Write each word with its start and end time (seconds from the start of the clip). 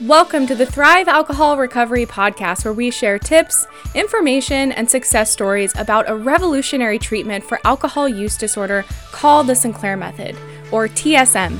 Welcome 0.00 0.48
to 0.48 0.56
the 0.56 0.66
Thrive 0.66 1.06
Alcohol 1.06 1.56
Recovery 1.56 2.04
Podcast, 2.04 2.64
where 2.64 2.74
we 2.74 2.90
share 2.90 3.16
tips, 3.16 3.68
information, 3.94 4.72
and 4.72 4.90
success 4.90 5.30
stories 5.30 5.72
about 5.78 6.10
a 6.10 6.16
revolutionary 6.16 6.98
treatment 6.98 7.44
for 7.44 7.60
alcohol 7.62 8.08
use 8.08 8.36
disorder 8.36 8.84
called 9.12 9.46
the 9.46 9.54
Sinclair 9.54 9.96
Method, 9.96 10.36
or 10.72 10.88
TSM. 10.88 11.56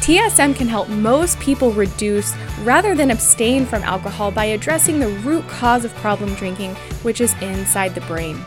TSM 0.00 0.56
can 0.56 0.66
help 0.66 0.88
most 0.88 1.38
people 1.40 1.72
reduce 1.72 2.34
rather 2.62 2.94
than 2.94 3.10
abstain 3.10 3.66
from 3.66 3.82
alcohol 3.82 4.30
by 4.30 4.46
addressing 4.46 4.98
the 4.98 5.08
root 5.18 5.46
cause 5.46 5.84
of 5.84 5.94
problem 5.96 6.32
drinking, 6.36 6.74
which 7.02 7.20
is 7.20 7.34
inside 7.42 7.94
the 7.94 8.00
brain. 8.02 8.42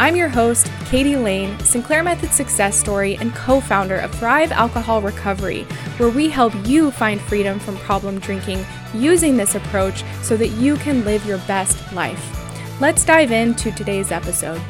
I'm 0.00 0.16
your 0.16 0.28
host, 0.28 0.68
Katie 0.86 1.14
Lane, 1.14 1.56
Sinclair 1.60 2.02
Method 2.02 2.32
success 2.32 2.76
story 2.76 3.14
and 3.18 3.32
co 3.32 3.60
founder 3.60 3.96
of 3.96 4.12
Thrive 4.12 4.50
Alcohol 4.50 5.00
Recovery, 5.00 5.62
where 5.98 6.08
we 6.08 6.28
help 6.28 6.52
you 6.66 6.90
find 6.90 7.20
freedom 7.20 7.60
from 7.60 7.76
problem 7.76 8.18
drinking 8.18 8.66
using 8.92 9.36
this 9.36 9.54
approach 9.54 10.02
so 10.20 10.36
that 10.36 10.48
you 10.48 10.74
can 10.78 11.04
live 11.04 11.24
your 11.24 11.38
best 11.46 11.92
life. 11.92 12.80
Let's 12.80 13.04
dive 13.04 13.30
into 13.30 13.70
today's 13.70 14.10
episode. 14.10 14.60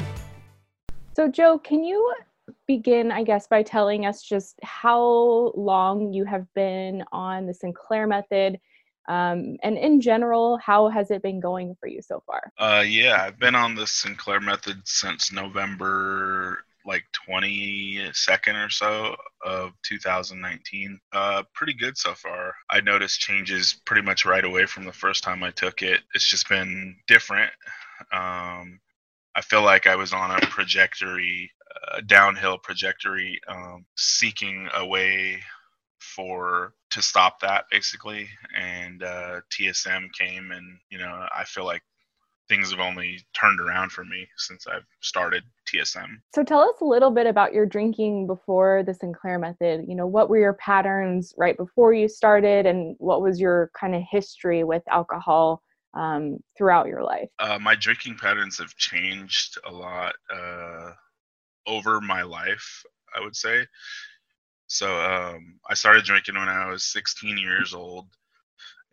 So, 1.16 1.26
Joe, 1.26 1.58
can 1.58 1.82
you 1.84 2.14
begin, 2.66 3.10
I 3.10 3.24
guess, 3.24 3.46
by 3.46 3.62
telling 3.62 4.04
us 4.04 4.22
just 4.22 4.60
how 4.62 5.52
long 5.56 6.12
you 6.12 6.26
have 6.26 6.46
been 6.52 7.02
on 7.12 7.46
the 7.46 7.54
Sinclair 7.54 8.06
Method? 8.06 8.60
Um, 9.06 9.56
and 9.62 9.76
in 9.76 10.00
general, 10.00 10.58
how 10.58 10.88
has 10.88 11.10
it 11.10 11.22
been 11.22 11.40
going 11.40 11.76
for 11.80 11.86
you 11.86 12.00
so 12.02 12.22
far? 12.26 12.52
Uh, 12.58 12.82
yeah, 12.86 13.22
I've 13.22 13.38
been 13.38 13.54
on 13.54 13.74
the 13.74 13.86
Sinclair 13.86 14.40
method 14.40 14.80
since 14.84 15.32
November 15.32 16.64
like 16.86 17.04
22nd 17.28 18.66
or 18.66 18.70
so 18.70 19.16
of 19.44 19.72
2019. 19.82 21.00
Uh, 21.12 21.42
pretty 21.54 21.72
good 21.72 21.96
so 21.96 22.14
far. 22.14 22.54
I 22.70 22.80
noticed 22.80 23.20
changes 23.20 23.80
pretty 23.84 24.02
much 24.02 24.24
right 24.24 24.44
away 24.44 24.66
from 24.66 24.84
the 24.84 24.92
first 24.92 25.22
time 25.22 25.42
I 25.42 25.50
took 25.50 25.82
it. 25.82 26.00
It's 26.14 26.28
just 26.28 26.48
been 26.48 26.96
different. 27.06 27.50
Um, 28.12 28.80
I 29.34 29.40
feel 29.40 29.62
like 29.62 29.86
I 29.86 29.96
was 29.96 30.12
on 30.12 30.30
a 30.30 30.40
trajectory, 30.40 31.50
a 31.92 32.02
downhill 32.02 32.58
trajectory, 32.58 33.40
um, 33.48 33.84
seeking 33.96 34.68
a 34.74 34.86
way 34.86 35.40
for 36.14 36.74
to 36.90 37.02
stop 37.02 37.40
that 37.40 37.64
basically. 37.70 38.28
And 38.56 39.02
uh, 39.02 39.40
tsm 39.50 40.12
came 40.18 40.50
and 40.50 40.78
you 40.90 40.98
know 40.98 41.26
i 41.36 41.44
feel 41.44 41.64
like 41.64 41.82
things 42.48 42.70
have 42.70 42.80
only 42.80 43.20
turned 43.34 43.60
around 43.60 43.90
for 43.90 44.04
me 44.04 44.28
since 44.36 44.66
i've 44.66 44.86
started 45.00 45.42
tsm 45.72 46.06
so 46.34 46.42
tell 46.44 46.60
us 46.60 46.80
a 46.80 46.84
little 46.84 47.10
bit 47.10 47.26
about 47.26 47.52
your 47.52 47.66
drinking 47.66 48.26
before 48.26 48.82
the 48.84 48.94
sinclair 48.94 49.38
method. 49.38 49.84
You 49.88 49.94
know 49.94 50.06
what 50.06 50.28
were 50.28 50.38
your 50.38 50.54
patterns 50.54 51.34
right 51.36 51.56
before 51.56 51.92
you 51.92 52.08
started 52.08 52.66
and 52.66 52.96
what 52.98 53.22
was 53.22 53.40
your 53.40 53.70
kind 53.78 53.94
of 53.94 54.02
history 54.10 54.64
with 54.64 54.82
alcohol 54.90 55.62
um, 55.94 56.38
throughout 56.56 56.86
your 56.86 57.02
life? 57.02 57.28
Uh, 57.38 57.58
my 57.60 57.74
drinking 57.74 58.16
patterns 58.16 58.58
have 58.58 58.74
changed 58.76 59.58
a 59.64 59.72
lot 59.72 60.14
uh, 60.34 60.90
over 61.66 62.00
my 62.00 62.22
life 62.22 62.84
i 63.16 63.20
would 63.20 63.36
say 63.36 63.66
so 64.74 65.00
um, 65.00 65.60
I 65.70 65.74
started 65.74 66.02
drinking 66.04 66.34
when 66.34 66.48
I 66.48 66.68
was 66.68 66.82
16 66.82 67.38
years 67.38 67.74
old, 67.74 68.08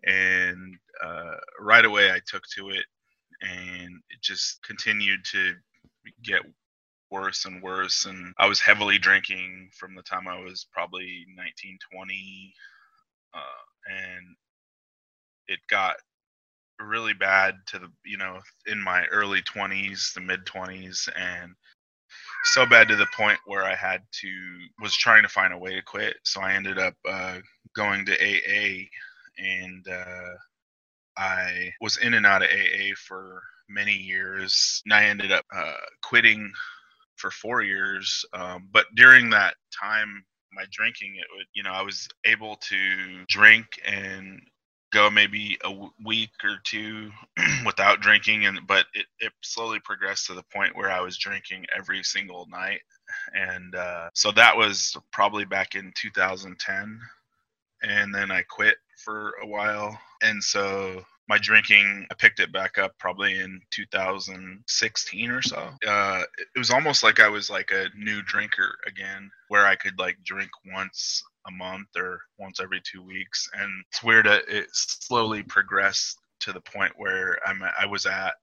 and 0.03 0.77
uh, 1.03 1.37
right 1.59 1.83
away 1.83 2.11
I 2.11 2.21
took 2.27 2.43
to 2.55 2.69
it, 2.69 2.85
and 3.41 3.99
it 4.11 4.21
just 4.21 4.61
continued 4.61 5.25
to 5.31 5.55
get 6.23 6.43
worse 7.09 7.45
and 7.45 7.63
worse. 7.63 8.05
And 8.05 8.31
I 8.37 8.47
was 8.47 8.61
heavily 8.61 8.99
drinking 8.99 9.71
from 9.75 9.95
the 9.95 10.03
time 10.03 10.27
I 10.27 10.39
was 10.39 10.67
probably 10.71 11.25
19, 11.35 11.79
20, 11.91 12.53
uh, 13.33 13.39
and 13.89 14.35
it 15.47 15.59
got 15.67 15.95
really 16.79 17.13
bad 17.13 17.55
to 17.67 17.79
the 17.79 17.91
you 18.05 18.17
know 18.17 18.39
in 18.67 18.79
my 18.79 19.05
early 19.07 19.41
20s, 19.41 20.13
the 20.13 20.21
mid 20.21 20.45
20s, 20.45 21.09
and 21.17 21.55
so 22.43 22.65
bad 22.65 22.87
to 22.87 22.95
the 22.95 23.07
point 23.15 23.39
where 23.45 23.63
I 23.63 23.75
had 23.75 24.01
to 24.21 24.59
was 24.81 24.95
trying 24.95 25.23
to 25.23 25.29
find 25.29 25.53
a 25.53 25.57
way 25.57 25.75
to 25.75 25.81
quit. 25.81 26.17
So 26.23 26.41
I 26.41 26.53
ended 26.53 26.77
up 26.79 26.95
uh, 27.07 27.39
going 27.75 28.05
to 28.05 28.13
AA, 28.13 28.85
and 29.37 29.87
uh, 29.87 30.35
I 31.17 31.71
was 31.81 31.97
in 31.97 32.13
and 32.13 32.25
out 32.25 32.43
of 32.43 32.49
AA 32.49 32.93
for 33.07 33.41
many 33.69 33.93
years. 33.93 34.81
And 34.85 34.93
I 34.93 35.05
ended 35.05 35.31
up 35.31 35.45
uh, 35.55 35.73
quitting 36.03 36.51
for 37.17 37.31
four 37.31 37.61
years. 37.61 38.25
Um, 38.33 38.69
but 38.71 38.85
during 38.95 39.29
that 39.29 39.55
time, 39.79 40.23
my 40.53 40.65
drinking, 40.71 41.15
it 41.17 41.27
would 41.35 41.47
you 41.53 41.63
know 41.63 41.71
I 41.71 41.81
was 41.81 42.07
able 42.25 42.55
to 42.55 43.25
drink 43.27 43.65
and 43.85 44.41
go 44.91 45.09
maybe 45.09 45.57
a 45.63 45.71
week 46.05 46.31
or 46.43 46.57
two 46.63 47.09
without 47.65 48.01
drinking 48.01 48.45
and 48.45 48.59
but 48.67 48.85
it, 48.93 49.05
it 49.19 49.31
slowly 49.41 49.79
progressed 49.83 50.27
to 50.27 50.33
the 50.33 50.43
point 50.53 50.75
where 50.75 50.91
i 50.91 50.99
was 50.99 51.17
drinking 51.17 51.65
every 51.75 52.03
single 52.03 52.47
night. 52.47 52.81
And 53.33 53.75
uh, 53.75 54.09
so 54.13 54.31
that 54.31 54.55
was 54.55 54.95
probably 55.11 55.45
back 55.45 55.75
in 55.75 55.91
2010 55.95 56.99
and 57.83 58.15
then 58.15 58.31
i 58.31 58.41
quit 58.43 58.75
for 59.03 59.33
a 59.41 59.47
while. 59.47 59.97
And 60.21 60.43
so 60.43 61.03
my 61.27 61.37
drinking 61.37 62.05
i 62.11 62.13
picked 62.15 62.39
it 62.39 62.51
back 62.51 62.77
up 62.77 62.91
probably 62.99 63.39
in 63.39 63.61
2016 63.71 65.31
or 65.31 65.41
so. 65.41 65.69
Uh, 65.87 66.23
it 66.37 66.59
was 66.59 66.71
almost 66.71 67.03
like 67.03 67.19
i 67.19 67.29
was 67.29 67.49
like 67.49 67.71
a 67.71 67.87
new 67.97 68.21
drinker 68.23 68.77
again 68.85 69.31
where 69.47 69.65
i 69.65 69.75
could 69.75 69.97
like 69.97 70.17
drink 70.25 70.51
once 70.73 71.23
a 71.47 71.51
month 71.51 71.87
or 71.95 72.21
once 72.37 72.59
every 72.59 72.81
two 72.81 73.01
weeks. 73.01 73.49
And 73.53 73.83
it's 73.89 74.03
weird. 74.03 74.27
It 74.27 74.67
slowly 74.71 75.43
progressed 75.43 76.17
to 76.41 76.51
the 76.51 76.61
point 76.61 76.93
where 76.97 77.37
I'm 77.45 77.61
I 77.63 77.85
was 77.85 78.05
at 78.05 78.33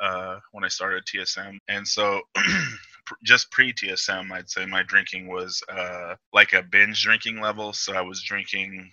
uh, 0.00 0.38
when 0.52 0.64
I 0.64 0.68
started 0.68 1.04
TSM. 1.04 1.58
And 1.68 1.86
so 1.86 2.20
just 3.24 3.50
pre 3.50 3.72
TSM, 3.72 4.30
I'd 4.30 4.50
say 4.50 4.66
my 4.66 4.82
drinking 4.82 5.28
was 5.28 5.62
uh, 5.68 6.14
like 6.32 6.52
a 6.52 6.62
binge 6.62 7.02
drinking 7.02 7.40
level. 7.40 7.72
So 7.72 7.94
I 7.94 8.02
was 8.02 8.22
drinking 8.22 8.90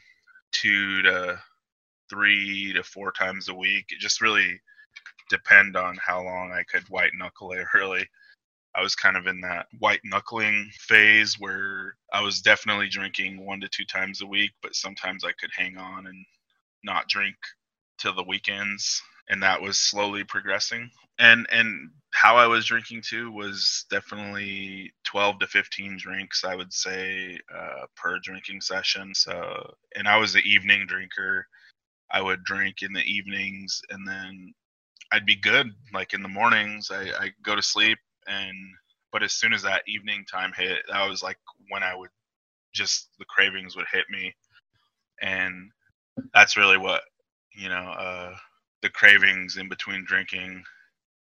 two 0.51 1.01
to 1.03 1.39
three 2.09 2.73
to 2.73 2.83
four 2.83 3.11
times 3.11 3.49
a 3.49 3.53
week. 3.53 3.85
It 3.89 3.99
just 3.99 4.21
really 4.21 4.59
depend 5.29 5.75
on 5.75 5.97
how 6.05 6.23
long 6.23 6.51
I 6.51 6.63
could 6.63 6.87
white 6.89 7.11
knuckle 7.15 7.51
it 7.51 7.65
really. 7.73 8.07
I 8.77 8.81
was 8.81 8.95
kind 8.95 9.17
of 9.17 9.27
in 9.27 9.41
that 9.41 9.67
white 9.79 10.01
knuckling 10.03 10.69
phase 10.73 11.35
where 11.39 11.95
I 12.13 12.21
was 12.21 12.41
definitely 12.41 12.89
drinking 12.89 13.45
one 13.45 13.61
to 13.61 13.69
two 13.69 13.85
times 13.85 14.21
a 14.21 14.27
week, 14.27 14.51
but 14.61 14.75
sometimes 14.75 15.23
I 15.23 15.31
could 15.39 15.51
hang 15.55 15.77
on 15.77 16.07
and 16.07 16.25
not 16.83 17.07
drink 17.07 17.35
till 17.99 18.13
the 18.13 18.23
weekends 18.23 19.01
and 19.29 19.41
that 19.43 19.61
was 19.61 19.77
slowly 19.77 20.23
progressing. 20.23 20.89
And 21.19 21.47
and 21.49 21.91
how 22.13 22.35
i 22.37 22.47
was 22.47 22.65
drinking 22.65 23.01
too 23.07 23.31
was 23.31 23.85
definitely 23.89 24.93
12 25.05 25.39
to 25.39 25.47
15 25.47 25.97
drinks 25.97 26.43
i 26.45 26.55
would 26.55 26.71
say 26.73 27.37
uh, 27.53 27.85
per 27.95 28.19
drinking 28.19 28.61
session. 28.61 29.13
So 29.15 29.73
and 29.95 30.07
i 30.07 30.17
was 30.17 30.35
an 30.35 30.41
evening 30.45 30.85
drinker. 30.87 31.47
I 32.11 32.21
would 32.21 32.43
drink 32.43 32.77
in 32.81 32.93
the 32.93 33.03
evenings 33.03 33.81
and 33.89 34.07
then 34.07 34.53
i'd 35.13 35.25
be 35.25 35.35
good 35.35 35.67
like 35.93 36.13
in 36.13 36.21
the 36.21 36.29
mornings. 36.29 36.91
I 36.91 37.11
i 37.19 37.31
go 37.43 37.55
to 37.55 37.61
sleep 37.61 37.97
and 38.27 38.55
but 39.11 39.23
as 39.23 39.33
soon 39.33 39.53
as 39.53 39.61
that 39.63 39.83
evening 39.87 40.25
time 40.29 40.51
hit, 40.55 40.79
that 40.91 41.07
was 41.07 41.23
like 41.23 41.37
when 41.69 41.83
I 41.83 41.95
would 41.95 42.09
just 42.73 43.09
the 43.19 43.25
cravings 43.25 43.75
would 43.75 43.85
hit 43.91 44.05
me, 44.09 44.33
and 45.21 45.71
that's 46.33 46.57
really 46.57 46.77
what 46.77 47.01
you 47.55 47.69
know 47.69 47.75
uh, 47.75 48.35
the 48.81 48.89
cravings 48.89 49.57
in 49.57 49.69
between 49.69 50.05
drinking 50.05 50.63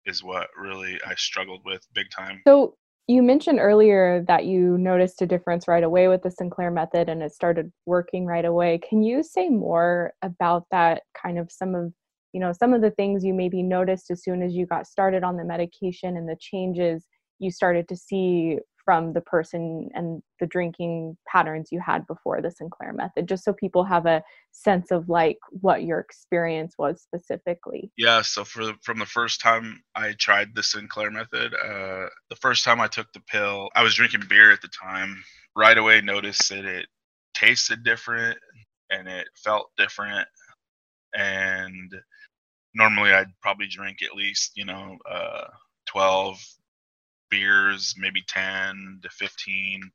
is 0.05 0.23
what 0.23 0.47
really 0.57 0.99
I 1.05 1.15
struggled 1.15 1.61
with 1.65 1.85
big 1.93 2.07
time. 2.09 2.41
So 2.47 2.75
you 3.07 3.21
mentioned 3.21 3.59
earlier 3.59 4.23
that 4.27 4.45
you 4.45 4.77
noticed 4.77 5.21
a 5.21 5.27
difference 5.27 5.67
right 5.67 5.83
away 5.83 6.07
with 6.07 6.21
the 6.21 6.31
Sinclair 6.31 6.71
method 6.71 7.09
and 7.09 7.21
it 7.21 7.33
started 7.33 7.71
working 7.85 8.25
right 8.25 8.45
away. 8.45 8.79
Can 8.87 9.03
you 9.03 9.21
say 9.21 9.49
more 9.49 10.13
about 10.21 10.65
that 10.71 11.03
kind 11.13 11.37
of 11.37 11.51
some 11.51 11.75
of 11.75 11.93
you 12.33 12.39
know 12.39 12.51
some 12.53 12.73
of 12.73 12.81
the 12.81 12.91
things 12.91 13.23
you 13.23 13.33
maybe 13.33 13.61
noticed 13.63 14.11
as 14.11 14.23
soon 14.23 14.41
as 14.41 14.53
you 14.53 14.65
got 14.65 14.87
started 14.87 15.23
on 15.23 15.37
the 15.37 15.43
medication 15.43 16.17
and 16.17 16.27
the 16.27 16.37
changes 16.39 17.05
you 17.39 17.51
started 17.51 17.87
to 17.89 17.95
see 17.95 18.59
from 18.83 19.13
the 19.13 19.21
person 19.21 19.89
and 19.93 20.21
the 20.39 20.47
drinking 20.47 21.17
patterns 21.27 21.69
you 21.71 21.79
had 21.79 22.05
before 22.07 22.41
the 22.41 22.51
Sinclair 22.51 22.93
method, 22.93 23.27
just 23.27 23.43
so 23.43 23.53
people 23.53 23.83
have 23.83 24.05
a 24.05 24.23
sense 24.51 24.91
of 24.91 25.07
like 25.09 25.37
what 25.49 25.83
your 25.83 25.99
experience 25.99 26.75
was 26.77 27.01
specifically. 27.01 27.91
Yeah, 27.97 28.21
so 28.21 28.43
for 28.43 28.73
from 28.83 28.99
the 28.99 29.05
first 29.05 29.41
time 29.41 29.81
I 29.95 30.13
tried 30.13 30.55
the 30.55 30.63
Sinclair 30.63 31.11
method, 31.11 31.53
uh, 31.53 32.07
the 32.29 32.35
first 32.41 32.63
time 32.63 32.81
I 32.81 32.87
took 32.87 33.11
the 33.13 33.21
pill, 33.21 33.69
I 33.75 33.83
was 33.83 33.95
drinking 33.95 34.23
beer 34.27 34.51
at 34.51 34.61
the 34.61 34.69
time. 34.69 35.23
Right 35.55 35.77
away, 35.77 35.99
noticed 36.01 36.49
that 36.49 36.63
it 36.63 36.87
tasted 37.33 37.83
different 37.83 38.37
and 38.89 39.07
it 39.07 39.27
felt 39.35 39.69
different, 39.77 40.27
and 41.15 41.93
normally 42.73 43.11
I'd 43.11 43.33
probably 43.41 43.67
drink 43.67 44.01
at 44.01 44.15
least, 44.15 44.51
you 44.55 44.65
know, 44.65 44.97
uh, 45.09 45.47
12 45.87 46.39
beers, 47.29 47.95
maybe 47.97 48.23
10 48.27 48.99
to 49.03 49.09
15. 49.09 49.91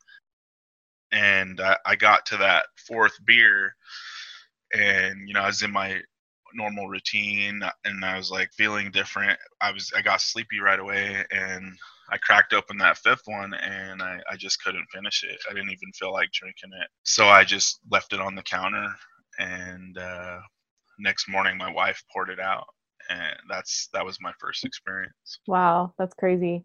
And 1.12 1.60
I, 1.60 1.76
I 1.86 1.96
got 1.96 2.26
to 2.26 2.36
that 2.38 2.66
fourth 2.86 3.14
beer 3.26 3.74
and 4.74 5.28
you 5.28 5.34
know 5.34 5.40
I 5.40 5.46
was 5.46 5.62
in 5.62 5.70
my 5.70 6.00
normal 6.54 6.88
routine 6.88 7.62
and 7.84 8.04
I 8.04 8.16
was 8.16 8.30
like 8.30 8.50
feeling 8.52 8.90
different. 8.90 9.38
I 9.60 9.72
was 9.72 9.92
I 9.96 10.02
got 10.02 10.20
sleepy 10.20 10.60
right 10.60 10.78
away 10.78 11.24
and 11.30 11.76
I 12.10 12.18
cracked 12.18 12.52
open 12.52 12.78
that 12.78 12.98
fifth 12.98 13.22
one 13.26 13.52
and 13.54 14.00
I, 14.00 14.20
I 14.30 14.36
just 14.36 14.62
couldn't 14.62 14.86
finish 14.92 15.24
it. 15.24 15.38
I 15.50 15.54
didn't 15.54 15.70
even 15.70 15.92
feel 15.94 16.12
like 16.12 16.30
drinking 16.32 16.70
it. 16.80 16.88
So 17.04 17.26
I 17.26 17.44
just 17.44 17.80
left 17.90 18.12
it 18.12 18.20
on 18.20 18.34
the 18.34 18.42
counter 18.42 18.86
and 19.38 19.98
uh, 19.98 20.38
next 20.98 21.28
morning 21.28 21.56
my 21.56 21.70
wife 21.70 22.02
poured 22.12 22.30
it 22.30 22.40
out 22.40 22.66
and 23.08 23.36
that's 23.48 23.88
that 23.92 24.04
was 24.04 24.18
my 24.20 24.32
first 24.40 24.64
experience. 24.64 25.40
Wow, 25.46 25.94
that's 25.98 26.14
crazy. 26.14 26.64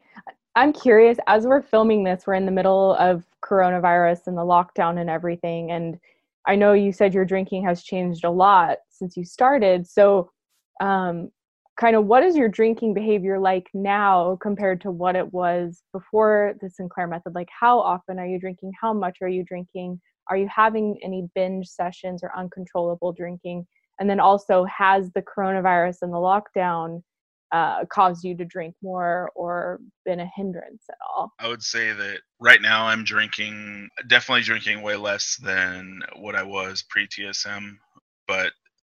I'm 0.55 0.73
curious 0.73 1.17
as 1.27 1.45
we're 1.45 1.61
filming 1.61 2.03
this, 2.03 2.23
we're 2.27 2.33
in 2.33 2.45
the 2.45 2.51
middle 2.51 2.95
of 2.95 3.25
coronavirus 3.43 4.27
and 4.27 4.37
the 4.37 4.41
lockdown 4.41 4.99
and 4.99 5.09
everything 5.09 5.71
and 5.71 5.99
I 6.47 6.55
know 6.55 6.73
you 6.73 6.91
said 6.91 7.13
your 7.13 7.25
drinking 7.25 7.65
has 7.65 7.83
changed 7.83 8.23
a 8.23 8.31
lot 8.31 8.79
since 8.89 9.15
you 9.15 9.23
started. 9.25 9.87
So, 9.87 10.31
um, 10.81 11.29
kind 11.79 11.95
of 11.95 12.05
what 12.05 12.23
is 12.23 12.35
your 12.35 12.49
drinking 12.49 12.93
behavior 12.93 13.39
like 13.39 13.67
now 13.73 14.37
compared 14.41 14.81
to 14.81 14.91
what 14.91 15.15
it 15.15 15.31
was 15.33 15.83
before 15.93 16.55
the 16.61 16.69
Sinclair 16.69 17.07
method? 17.07 17.35
Like, 17.35 17.49
how 17.57 17.79
often 17.79 18.19
are 18.19 18.25
you 18.25 18.39
drinking? 18.39 18.71
How 18.79 18.93
much 18.93 19.17
are 19.21 19.27
you 19.27 19.43
drinking? 19.43 20.01
Are 20.29 20.37
you 20.37 20.47
having 20.47 20.97
any 21.03 21.27
binge 21.35 21.67
sessions 21.67 22.23
or 22.23 22.35
uncontrollable 22.37 23.13
drinking? 23.13 23.67
And 24.01 24.09
then 24.09 24.19
also, 24.19 24.65
has 24.65 25.11
the 25.11 25.21
coronavirus 25.21 25.97
and 26.01 26.11
the 26.11 26.17
lockdown 26.17 27.03
uh, 27.51 27.85
caused 27.85 28.23
you 28.23 28.35
to 28.35 28.43
drink 28.43 28.73
more 28.81 29.29
or 29.35 29.79
been 30.05 30.19
a 30.19 30.31
hindrance 30.35 30.85
at 30.89 30.97
all? 31.07 31.31
I 31.37 31.47
would 31.47 31.61
say 31.61 31.93
that 31.93 32.21
right 32.39 32.63
now 32.63 32.87
I'm 32.87 33.03
drinking, 33.03 33.89
definitely 34.07 34.41
drinking 34.41 34.81
way 34.81 34.95
less 34.95 35.37
than 35.43 36.01
what 36.15 36.35
I 36.35 36.41
was 36.41 36.83
pre 36.89 37.05
TSM. 37.05 37.73
But 38.27 38.53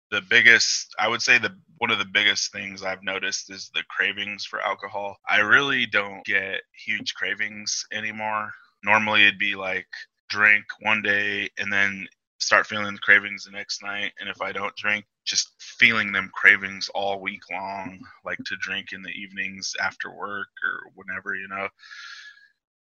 the 0.10 0.22
biggest, 0.22 0.96
I 0.98 1.10
would 1.10 1.22
say 1.22 1.38
the 1.38 1.54
one 1.80 1.92
of 1.92 2.00
the 2.00 2.06
biggest 2.06 2.54
things 2.54 2.82
I've 2.82 3.04
noticed 3.04 3.52
is 3.52 3.70
the 3.74 3.84
cravings 3.90 4.46
for 4.46 4.62
alcohol. 4.62 5.18
I 5.28 5.40
really 5.40 5.86
don't 5.86 6.24
get 6.24 6.62
huge 6.86 7.14
cravings 7.14 7.86
anymore. 7.92 8.54
Normally 8.86 9.24
it'd 9.24 9.38
be 9.38 9.56
like 9.56 9.88
drink 10.30 10.64
one 10.80 11.02
day 11.02 11.50
and 11.58 11.74
then 11.74 12.08
start 12.44 12.68
feeling 12.68 12.94
the 12.94 13.00
cravings 13.00 13.46
the 13.46 13.52
next 13.52 13.82
night 13.84 14.12
and 14.20 14.30
if 14.30 14.42
i 14.42 14.52
don't 14.52 14.76
drink 14.76 15.06
just 15.26 15.54
feeling 15.60 16.12
them 16.12 16.30
cravings 16.34 16.90
all 16.94 17.22
week 17.22 17.42
long 17.52 18.00
like 18.26 18.38
to 18.46 18.56
drink 18.60 18.92
in 18.92 19.02
the 19.02 19.10
evenings 19.12 19.74
after 19.82 20.12
work 20.12 20.50
or 20.66 20.92
whenever 20.96 21.36
you 21.36 21.48
know? 21.48 21.68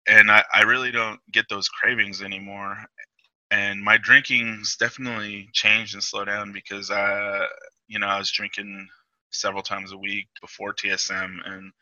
And 0.08 0.30
i, 0.30 0.44
I 0.52 0.62
really 0.62 0.90
don't 0.90 1.20
get 1.32 1.46
those 1.48 1.68
cravings 1.68 2.22
anymore. 2.22 2.76
And 3.50 3.82
my 3.82 3.98
drinking's 3.98 4.76
definitely 4.76 5.48
changed 5.52 5.94
and 5.94 6.02
slowed 6.02 6.26
down 6.26 6.52
because 6.52 6.90
i 6.90 7.46
you 7.88 7.98
know 7.98 8.06
i 8.08 8.18
was 8.18 8.32
drinking 8.32 8.88
several 9.30 9.62
times 9.62 9.92
a 9.92 9.98
week 9.98 10.28
before 10.40 10.74
tsm 10.74 11.36
and 11.46 11.72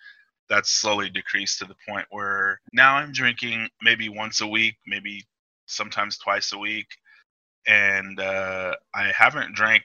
that's 0.48 0.70
slowly 0.70 1.08
decreased 1.10 1.58
to 1.60 1.64
the 1.64 1.76
point 1.88 2.06
where 2.10 2.60
now 2.72 2.96
i'm 2.96 3.12
drinking 3.12 3.68
maybe 3.82 4.08
once 4.08 4.40
a 4.40 4.46
week 4.46 4.76
maybe 4.86 5.24
sometimes 5.66 6.18
twice 6.18 6.52
a 6.52 6.58
week 6.58 6.88
and 7.66 8.18
uh, 8.18 8.74
I 8.94 9.12
haven't 9.16 9.54
drank 9.54 9.84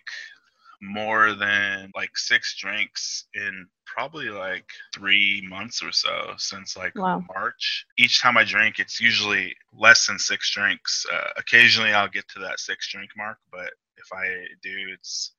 more 0.81 1.33
than 1.33 1.91
like 1.95 2.17
six 2.17 2.55
drinks 2.57 3.25
in 3.33 3.67
probably 3.85 4.29
like 4.29 4.69
three 4.93 5.45
months 5.47 5.81
or 5.81 5.91
so 5.91 6.33
since 6.37 6.77
like 6.77 6.95
wow. 6.95 7.23
March. 7.33 7.85
Each 7.97 8.21
time 8.21 8.37
I 8.37 8.43
drink, 8.43 8.79
it's 8.79 8.99
usually 8.99 9.55
less 9.73 10.07
than 10.07 10.19
six 10.19 10.51
drinks. 10.51 11.05
Uh, 11.11 11.29
occasionally, 11.37 11.93
I'll 11.93 12.07
get 12.07 12.27
to 12.29 12.39
that 12.39 12.59
six 12.59 12.91
drink 12.91 13.09
mark, 13.17 13.37
but 13.51 13.71
if 13.97 14.07
I 14.13 14.45
do, 14.61 14.75
it's 14.93 15.31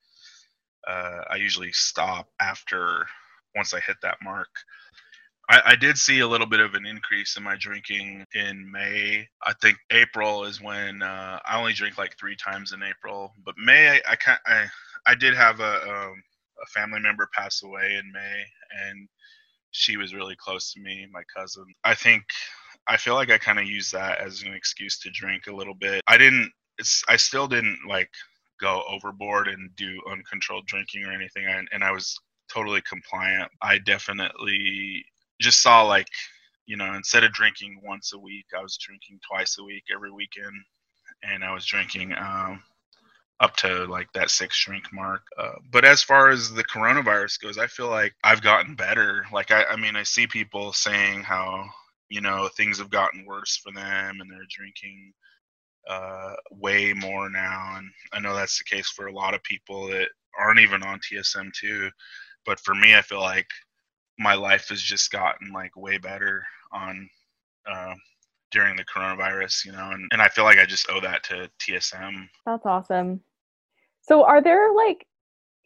uh, 0.87 1.23
I 1.31 1.37
usually 1.37 1.73
stop 1.73 2.29
after 2.41 3.07
once 3.55 3.75
I 3.75 3.81
hit 3.81 3.97
that 4.03 4.19
mark. 4.23 4.49
I, 5.49 5.61
I, 5.65 5.77
did 5.77 5.97
see 5.97 6.21
a 6.21 6.27
little 6.27 6.47
bit 6.47 6.61
of 6.61 6.75
an 6.75 6.87
increase 6.87 7.37
in 7.37 7.43
my 7.43 7.57
drinking 7.57 8.25
in 8.35 8.71
May. 8.71 9.29
I 9.45 9.53
think 9.63 9.77
April 9.93 10.45
is 10.45 10.61
when 10.61 11.03
uh, 11.03 11.39
I 11.45 11.59
only 11.59 11.73
drink 11.73 11.99
like 11.99 12.19
three 12.19 12.37
times 12.37 12.73
in 12.73 12.83
April, 12.83 13.33
but 13.45 13.55
May 13.57 13.89
I 13.91 14.01
I, 14.09 14.37
I, 14.47 14.67
I 15.07 15.15
did 15.15 15.35
have 15.35 15.61
a 15.61 15.83
um, 15.83 16.23
a 16.63 16.67
family 16.67 17.01
member 17.01 17.29
pass 17.33 17.63
away 17.63 17.97
in 17.99 18.11
May, 18.13 18.45
and 18.87 19.09
she 19.71 19.97
was 19.97 20.15
really 20.15 20.37
close 20.37 20.73
to 20.73 20.81
me, 20.81 21.07
my 21.13 21.23
cousin. 21.35 21.67
I 21.85 21.95
think 21.95 22.25
I 22.89 22.97
feel 22.97 23.15
like 23.15 23.31
I 23.31 23.39
kind 23.39 23.59
of 23.59 23.67
used 23.67 23.93
that 23.93 24.19
as 24.19 24.43
an 24.43 24.53
excuse 24.53 24.99
to 25.01 25.11
drink 25.11 25.47
a 25.47 25.55
little 25.55 25.75
bit. 25.75 26.03
I 26.07 26.17
didn't. 26.17 26.51
It's 26.79 27.03
I 27.09 27.17
still 27.17 27.47
didn't 27.47 27.79
like 27.89 28.11
go 28.61 28.83
overboard 28.89 29.49
and 29.49 29.75
do 29.77 30.01
uncontrolled 30.11 30.67
drinking 30.67 31.05
or 31.05 31.13
anything, 31.13 31.47
and, 31.47 31.69
and 31.73 31.85
I 31.85 31.93
was 31.93 32.19
totally 32.53 32.83
compliant. 32.83 33.51
I 33.63 33.79
definitely 33.79 35.05
just 35.47 35.63
saw 35.63 35.83
like 35.83 36.09
you 36.67 36.77
know 36.77 36.95
instead 36.95 37.23
of 37.23 37.33
drinking 37.33 37.81
once 37.85 38.13
a 38.13 38.19
week 38.19 38.47
i 38.59 38.61
was 38.61 38.77
drinking 38.79 39.21
twice 39.31 39.59
a 39.59 39.65
week 39.65 39.85
every 39.95 40.11
weekend. 40.11 40.53
And 41.23 41.45
i 41.45 41.53
was 41.53 41.65
drinking 41.65 42.13
um, 42.19 42.63
up 43.39 43.55
to 43.59 43.85
like 43.85 44.13
that 44.13 44.31
six 44.31 44.61
drink 44.65 44.85
mark. 44.93 45.23
Uh, 45.39 45.59
but 45.71 45.85
as 45.85 46.03
far 46.03 46.31
as 46.31 46.53
the 46.53 46.65
coronavirus 46.65 47.41
goes 47.41 47.59
i 47.59 47.69
feel 47.69 47.89
like 47.89 48.13
i've 48.25 48.43
gotten 48.43 48.75
better. 48.75 49.25
Like 49.33 49.53
I, 49.53 49.65
I 49.65 49.77
mean 49.77 49.95
i 49.95 50.03
see 50.03 50.27
people 50.27 50.73
saying 50.73 51.21
how 51.23 51.67
you 52.09 52.21
know 52.21 52.49
things 52.57 52.79
have 52.79 52.91
gotten 52.91 53.25
worse 53.25 53.57
for 53.57 53.73
them 53.73 54.21
and 54.21 54.29
they're 54.29 54.51
drinking 54.51 55.13
uh, 55.89 56.35
way 56.51 56.93
more 56.93 57.31
now. 57.31 57.77
And 57.77 57.89
i 58.13 58.19
know 58.19 58.35
that's 58.35 58.59
the 58.59 58.65
case 58.65 58.89
for 58.89 59.07
a 59.07 59.15
lot 59.15 59.35
of 59.35 59.43
people 59.45 59.87
that 59.91 60.09
aren't 60.37 60.61
even 60.61 60.83
on 60.83 60.99
tsm 60.99 61.53
too. 61.53 61.89
But 62.45 62.59
for 62.59 62.75
me 62.75 62.97
i 62.97 63.03
feel 63.03 63.21
like 63.21 63.47
my 64.19 64.35
life 64.35 64.69
has 64.69 64.81
just 64.81 65.11
gotten 65.11 65.53
like 65.53 65.77
way 65.77 65.99
better 65.99 66.45
on 66.73 67.09
uh, 67.71 67.95
during 68.51 68.77
the 68.77 68.85
coronavirus, 68.85 69.65
you 69.65 69.73
know, 69.73 69.91
and, 69.93 70.09
and 70.13 70.23
I 70.23 70.29
feel 70.29 70.45
like 70.45 70.59
I 70.59 70.67
just 70.67 70.91
owe 70.91 71.01
that 71.01 71.25
to 71.25 71.51
TSM. 71.61 72.29
That's 72.45 72.67
awesome. 72.67 73.21
So, 74.03 74.25
are 74.25 74.43
there 74.43 74.73
like, 74.73 75.07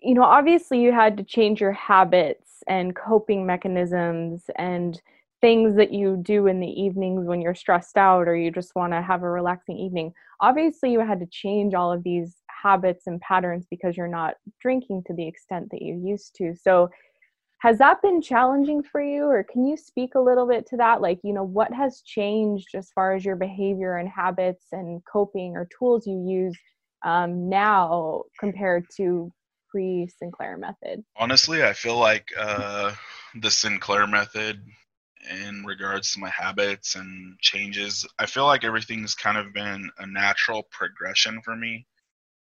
you 0.01 0.15
know, 0.15 0.23
obviously 0.23 0.81
you 0.81 0.93
had 0.93 1.17
to 1.19 1.25
change 1.25 1.61
your 1.61 1.73
habits 1.73 2.63
and 2.67 2.97
coping 2.97 3.47
mechanisms 3.47 4.45
and 4.57 5.01
things 5.41 5.77
that 5.77 5.93
you 5.93 6.19
do 6.23 6.47
in 6.47 6.61
the 6.61 6.69
evenings 6.69 7.27
when 7.27 7.41
you're 7.41 7.55
stressed 7.55 7.97
out 7.97 8.29
or 8.29 8.37
you 8.37 8.51
just 8.51 8.75
want 8.75 8.93
to 8.93 9.03
have 9.03 9.23
a 9.23 9.31
relaxing 9.31 9.79
evening. 9.79 10.13
Obviously, 10.41 10.91
you 10.91 11.01
had 11.01 11.21
to 11.21 11.27
change 11.27 11.75
all 11.75 11.93
of 11.93 12.03
these 12.03 12.37
habits 12.49 13.07
and 13.07 13.21
patterns 13.21 13.67
because 13.71 13.97
you're 13.97 14.09
not 14.09 14.35
drinking 14.61 15.03
to 15.07 15.15
the 15.15 15.27
extent 15.27 15.69
that 15.71 15.83
you 15.83 15.95
used 16.03 16.35
to. 16.37 16.55
So, 16.55 16.91
has 17.61 17.79
that 17.79 18.01
been 18.03 18.23
challenging 18.23 18.83
for 18.83 19.03
you 19.03 19.25
or 19.25 19.45
can 19.45 19.67
you 19.67 19.77
speak 19.77 20.15
a 20.15 20.21
little 20.21 20.47
bit 20.47 20.67
to 20.69 20.77
that? 20.79 21.01
Like 21.01 21.21
you 21.23 21.33
know 21.33 21.45
what 21.45 21.73
has 21.73 22.03
changed 22.03 22.69
as 22.75 22.91
far 22.95 23.15
as 23.15 23.25
your 23.25 23.37
behavior 23.37 23.97
and 23.97 24.09
habits 24.09 24.67
and 24.73 25.03
coping 25.11 25.57
or 25.57 25.69
tools 25.79 26.07
you 26.07 26.25
use 26.27 26.59
um, 27.05 27.49
now 27.49 28.23
compared 28.39 28.87
to 28.97 29.31
pre 29.69 30.09
sinclair 30.19 30.57
method? 30.57 31.05
Honestly 31.17 31.63
i 31.63 31.73
feel 31.73 31.99
like 31.99 32.29
uh, 32.39 32.93
the 33.41 33.51
sinclair 33.51 34.07
method 34.07 34.63
in 35.31 35.63
regards 35.65 36.13
to 36.13 36.21
my 36.21 36.31
habits 36.31 36.95
and 36.95 37.39
changes 37.41 38.07
i 38.19 38.25
feel 38.25 38.47
like 38.47 38.65
everything's 38.65 39.15
kind 39.15 39.37
of 39.37 39.53
been 39.53 39.91
a 39.99 40.07
natural 40.07 40.63
progression 40.71 41.43
for 41.43 41.55
me 41.55 41.87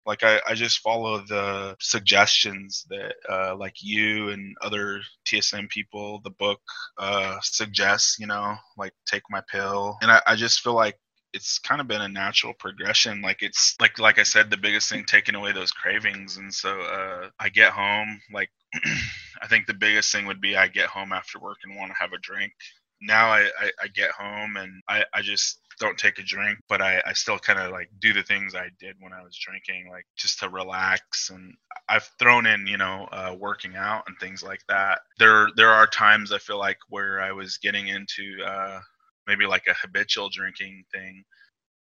like 0.07 0.23
I, 0.23 0.40
I 0.49 0.55
just 0.55 0.81
follow 0.81 1.19
the 1.19 1.76
suggestions 1.81 2.87
that 2.90 3.14
uh, 3.28 3.57
like 3.57 3.75
you 3.81 4.31
and 4.31 4.57
other 4.62 5.00
TSM 5.26 5.69
people, 5.69 6.21
the 6.25 6.31
book 6.31 6.61
uh, 6.99 7.38
suggests, 7.43 8.19
you 8.19 8.26
know, 8.26 8.57
like 8.76 8.93
take 9.07 9.23
my 9.31 9.43
pill. 9.50 9.99
And 10.00 10.11
I, 10.11 10.23
I 10.26 10.37
just 10.37 10.61
feel 10.61 10.75
like 10.75 10.99
it's 11.35 11.59
kind 11.59 11.81
of 11.81 11.88
been 11.88 12.00
a 12.00 12.09
natural 12.09 12.55
progression. 12.59 13.21
Like 13.21 13.43
it's 13.43 13.76
like 13.81 13.99
like 13.99 14.19
i 14.19 14.23
said 14.23 14.50
the 14.50 14.57
biggest 14.57 14.88
thing 14.88 15.05
taking 15.05 15.35
away 15.35 15.52
those 15.52 15.73
cravings. 15.73 16.37
And 16.38 16.52
so 16.52 16.81
uh, 16.81 17.28
i 17.38 17.49
get 17.49 17.73
home 17.73 18.21
like 18.33 18.50
i 19.43 19.47
think 19.49 19.67
the 19.67 19.75
biggest 19.75 20.11
thing 20.12 20.26
would 20.26 20.40
be 20.40 20.57
i 20.57 20.69
get 20.69 20.87
home 20.88 21.12
after 21.12 21.38
work 21.38 21.59
and 21.64 21.76
want 21.76 21.93
to 21.93 21.99
have 21.99 22.12
a 22.12 22.19
drink. 22.19 22.52
Now 23.00 23.28
I, 23.28 23.43
I, 23.61 23.71
I 23.85 23.88
get 23.95 24.11
home 24.11 24.57
and 24.57 24.83
I, 24.88 25.05
I 25.14 25.23
just 25.23 25.61
don't 25.78 25.99
take 25.99 26.18
a 26.18 26.23
drink, 26.23 26.58
but 26.68 26.82
I, 26.82 27.02
I 27.06 27.12
still 27.12 27.38
kind 27.38 27.58
of 27.58 27.70
like 27.73 27.88
do 28.00 28.12
the 28.12 28.23
things 28.23 28.54
I 28.54 28.68
did 28.78 28.97
when 29.00 29.12
I 29.12 29.23
was 29.23 29.37
drinking, 29.37 29.88
like 29.90 30.06
just 30.16 30.38
to 30.40 30.49
relax. 30.49 31.30
And 31.30 31.54
I've 31.88 32.11
thrown 32.18 32.47
in, 32.47 32.66
you 32.66 32.76
know, 32.76 33.08
uh, 33.12 33.35
working 33.38 33.76
out 33.76 34.04
and 34.06 34.16
things 34.18 34.42
like 34.42 34.61
that. 34.68 35.00
There 35.18 35.49
there 35.56 35.70
are 35.70 35.87
times 35.87 36.32
I 36.32 36.38
feel 36.38 36.58
like 36.58 36.78
where 36.88 37.20
I 37.20 37.32
was 37.32 37.58
getting 37.58 37.88
into 37.88 38.42
uh, 38.44 38.80
maybe 39.26 39.47
like 39.47 39.66
a 39.68 39.75
habitual 39.75 40.28
drinking 40.28 40.85
thing, 40.92 41.25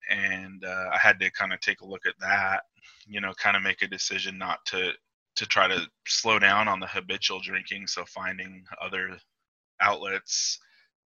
and 0.09 0.63
uh, 0.65 0.89
I 0.93 0.97
had 0.99 1.19
to 1.19 1.31
kind 1.31 1.53
of 1.53 1.59
take 1.61 1.81
a 1.81 1.87
look 1.87 2.05
at 2.05 2.19
that, 2.19 2.63
you 3.07 3.21
know, 3.21 3.33
kind 3.33 3.57
of 3.57 3.63
make 3.63 3.81
a 3.81 3.87
decision 3.87 4.37
not 4.37 4.59
to 4.67 4.91
to 5.35 5.45
try 5.45 5.67
to 5.67 5.87
slow 6.07 6.39
down 6.39 6.67
on 6.67 6.79
the 6.79 6.87
habitual 6.87 7.39
drinking. 7.39 7.87
So 7.87 8.03
finding 8.05 8.63
other 8.81 9.17
outlets 9.81 10.59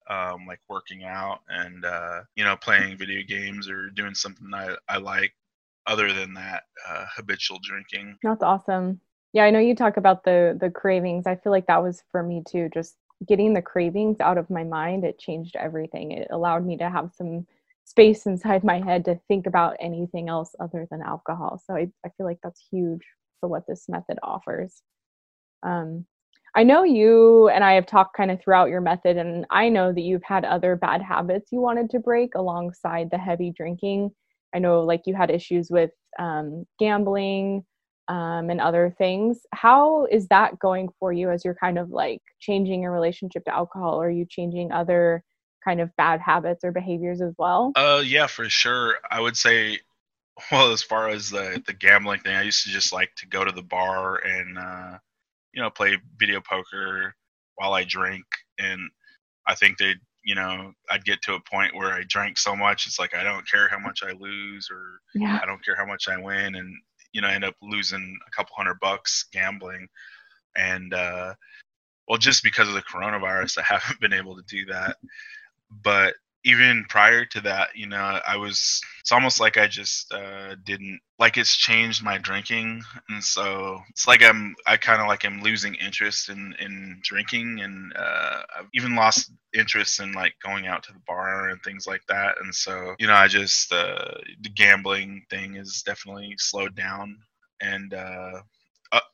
um, 0.10 0.46
like 0.48 0.60
working 0.70 1.04
out 1.04 1.40
and 1.50 1.86
uh, 1.86 2.22
you 2.36 2.44
know 2.44 2.56
playing 2.56 2.98
video 2.98 3.22
games 3.28 3.70
or 3.70 3.90
doing 3.90 4.14
something 4.14 4.54
I, 4.54 4.76
I 4.90 4.98
like 4.98 5.34
other 5.88 6.14
than 6.14 6.34
that 6.36 6.64
uh, 6.88 7.06
habitual 7.16 7.60
drinking. 7.64 8.18
That's 8.24 8.44
awesome. 8.44 9.00
Yeah, 9.34 9.46
I 9.46 9.52
know 9.52 9.60
you 9.60 9.76
talk 9.76 9.98
about 9.98 10.24
the 10.24 10.58
the 10.60 10.70
cravings. 10.70 11.28
I 11.28 11.36
feel 11.36 11.52
like 11.52 11.68
that 11.68 11.84
was 11.84 12.04
for 12.12 12.24
me 12.24 12.44
too. 12.48 12.70
Just 12.74 12.96
getting 13.28 13.54
the 13.54 13.62
cravings 13.62 14.20
out 14.20 14.38
of 14.38 14.50
my 14.50 14.64
mind, 14.64 15.04
it 15.04 15.20
changed 15.20 15.56
everything. 15.56 16.12
It 16.12 16.28
allowed 16.32 16.66
me 16.66 16.78
to 16.78 16.90
have 16.90 17.12
some 17.16 17.46
space 17.86 18.26
inside 18.26 18.64
my 18.64 18.80
head 18.80 19.06
to 19.06 19.20
think 19.28 19.46
about 19.46 19.76
anything 19.80 20.30
else 20.30 20.56
other 20.60 20.88
than 20.90 21.02
alcohol. 21.02 21.62
So 21.66 21.76
I, 21.76 21.90
I 22.06 22.10
feel 22.18 22.26
like 22.26 22.40
that's 22.44 22.66
huge 22.72 23.02
for 23.40 23.50
what 23.50 23.68
this 23.68 23.90
method 23.90 24.20
offers. 24.24 24.82
Um, 25.64 26.06
I 26.56 26.64
know 26.64 26.84
you 26.84 27.50
and 27.50 27.64
I 27.64 27.74
have 27.74 27.88
talked 27.88 28.16
kind 28.16 28.30
of 28.30 28.40
throughout 28.40 28.70
your 28.70 28.82
method, 28.82 29.18
and 29.18 29.46
I 29.50 29.70
know 29.70 29.92
that 29.92 30.02
you've 30.02 30.24
had 30.24 30.46
other 30.46 30.76
bad 30.76 31.02
habits 31.02 31.52
you 31.52 31.60
wanted 31.60 31.90
to 31.92 32.00
break 32.00 32.36
alongside 32.36 33.10
the 33.10 33.18
heavy 33.18 33.52
drinking. 33.56 34.12
I 34.54 34.60
know, 34.60 34.82
like, 34.82 35.02
you 35.06 35.16
had 35.16 35.32
issues 35.32 35.72
with 35.72 35.90
um, 36.20 36.66
gambling 36.78 37.66
um, 38.08 38.52
and 38.52 38.62
other 38.62 38.94
things. 39.00 39.40
How 39.52 40.06
is 40.06 40.28
that 40.28 40.60
going 40.60 40.90
for 41.00 41.12
you 41.12 41.32
as 41.32 41.44
you're 41.44 41.56
kind 41.56 41.80
of 41.80 41.90
like 41.90 42.22
changing 42.40 42.84
your 42.84 42.92
relationship 42.92 43.46
to 43.46 43.56
alcohol? 43.56 44.00
Or 44.00 44.08
are 44.08 44.12
you 44.12 44.26
changing 44.30 44.72
other 44.72 45.24
kind 45.64 45.82
of 45.82 45.90
bad 45.96 46.20
habits 46.22 46.64
or 46.64 46.72
behaviors 46.72 47.20
as 47.20 47.34
well? 47.40 47.72
Uh, 47.76 48.04
yeah, 48.06 48.28
for 48.28 48.48
sure. 48.48 48.98
I 49.10 49.20
would 49.22 49.38
say, 49.38 49.80
well, 50.52 50.72
as 50.72 50.84
far 50.84 51.10
as 51.10 51.32
the 51.32 51.64
the 51.66 51.74
gambling 51.74 52.20
thing, 52.20 52.36
I 52.36 52.44
used 52.44 52.64
to 52.66 52.70
just 52.70 52.94
like 52.94 53.16
to 53.18 53.28
go 53.28 53.44
to 53.44 53.52
the 53.52 53.64
bar 53.64 54.18
and 54.18 54.58
uh, 54.58 54.98
you 55.54 55.62
know 55.62 55.70
play 55.70 55.98
video 56.18 56.42
poker 56.42 57.16
while 57.56 57.74
I 57.74 57.84
drink, 57.84 58.26
and 58.60 58.90
I 59.48 59.56
think 59.56 59.78
they, 59.78 59.96
you 60.24 60.36
know, 60.36 60.74
I'd 60.90 61.06
get 61.06 61.22
to 61.24 61.36
a 61.36 61.40
point 61.42 61.76
where 61.76 61.94
I 61.94 62.04
drank 62.08 62.38
so 62.38 62.56
much, 62.56 62.88
it's 62.88 63.00
like 63.00 63.14
I 63.14 63.24
don't 63.24 63.50
care 63.50 63.68
how 63.68 63.80
much 63.80 64.02
I 64.04 64.12
lose 64.14 64.70
or 64.72 65.00
yeah. 65.14 65.40
I 65.42 65.46
don't 65.46 65.64
care 65.64 65.76
how 65.76 65.86
much 65.86 66.08
I 66.08 66.18
win, 66.18 66.56
and 66.56 66.74
you 67.12 67.22
know, 67.22 67.28
I 67.28 67.34
end 67.34 67.46
up 67.46 67.56
losing 67.62 68.18
a 68.28 68.32
couple 68.32 68.56
hundred 68.56 68.80
bucks 68.80 69.26
gambling, 69.32 69.88
and 70.56 70.94
uh, 70.94 71.34
well, 72.08 72.18
just 72.18 72.44
because 72.44 72.68
of 72.68 72.74
the 72.74 72.82
coronavirus, 72.82 73.60
I 73.60 73.64
haven't 73.74 74.00
been 74.00 74.14
able 74.14 74.36
to 74.36 74.44
do 74.48 74.66
that. 74.66 74.98
But 75.84 76.16
even 76.46 76.86
prior 76.90 77.26
to 77.26 77.42
that, 77.42 77.70
you 77.76 77.88
know, 77.88 78.20
I 78.28 78.36
was, 78.38 78.82
it's 79.00 79.12
almost 79.12 79.40
like 79.40 79.58
I 79.58 79.68
just 79.68 80.12
uh, 80.12 80.56
didn't, 80.64 81.00
like 81.18 81.38
it's 81.38 81.56
changed 81.56 82.04
my 82.04 82.18
drinking. 82.18 82.82
And 83.10 83.24
so 83.24 83.80
it's 83.90 84.08
like 84.08 84.22
I'm, 84.22 84.56
I 84.68 84.78
kind 84.78 85.02
of 85.02 85.08
like 85.08 85.26
I'm 85.26 85.42
losing 85.42 85.76
interest 85.76 86.30
in, 86.30 86.54
in 86.60 87.00
drinking. 87.02 87.62
And 87.62 87.94
uh, 87.96 88.42
I've 88.60 88.68
even 88.74 88.96
lost 88.96 89.32
interest 89.54 90.02
in 90.02 90.12
like 90.12 90.34
going 90.44 90.68
out 90.68 90.84
to 90.84 90.94
the 90.94 91.02
bar 91.08 91.50
and 91.50 91.62
things 91.64 91.88
like 91.88 92.04
that. 92.10 92.36
And 92.42 92.54
so, 92.54 92.96
you 93.00 93.08
know, 93.08 93.14
I 93.14 93.28
just, 93.28 93.72
uh, 93.72 94.16
the 94.42 94.50
gambling 94.50 95.24
thing 95.30 95.56
is 95.56 95.82
definitely 95.84 96.36
slowed 96.38 96.76
down. 96.76 97.18
And 97.62 97.94
uh, 97.94 98.42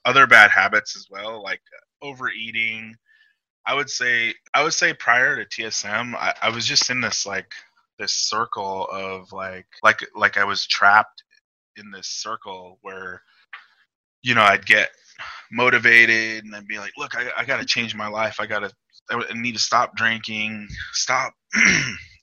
other 0.04 0.26
bad 0.28 0.50
habits 0.50 0.96
as 0.96 1.08
well, 1.10 1.44
like 1.44 1.62
overeating 2.02 2.96
I 3.70 3.76
would 3.76 3.90
say 3.92 4.34
I 4.56 4.64
would 4.64 4.74
say 4.74 4.96
prior 4.96 5.36
to 5.36 5.46
TSM, 5.46 6.16
I, 6.16 6.34
I 6.42 6.50
was 6.50 6.66
just 6.66 6.90
in 6.90 7.02
this 7.02 7.28
like 7.28 7.54
this 8.00 8.14
circle 8.14 8.88
of 8.92 9.32
like 9.32 9.68
like 9.84 10.04
like 10.16 10.38
I 10.38 10.44
was 10.44 10.66
trapped 10.66 11.22
in 11.78 11.92
this 11.92 12.08
circle 12.08 12.80
where 12.82 13.22
you 14.24 14.34
know 14.34 14.42
I'd 14.42 14.66
get 14.66 14.90
motivated 15.52 16.46
and 16.46 16.56
I'd 16.56 16.68
be 16.68 16.80
like, 16.80 16.94
look, 16.98 17.16
I, 17.16 17.30
I 17.38 17.46
got 17.46 17.60
to 17.60 17.66
change 17.66 17.94
my 17.94 18.08
life. 18.08 18.38
I 18.40 18.48
got 18.48 18.62
to 18.62 18.72
I 19.12 19.34
need 19.36 19.54
to 19.54 19.60
stop 19.60 19.96
drinking, 19.96 20.68
stop. 20.94 21.34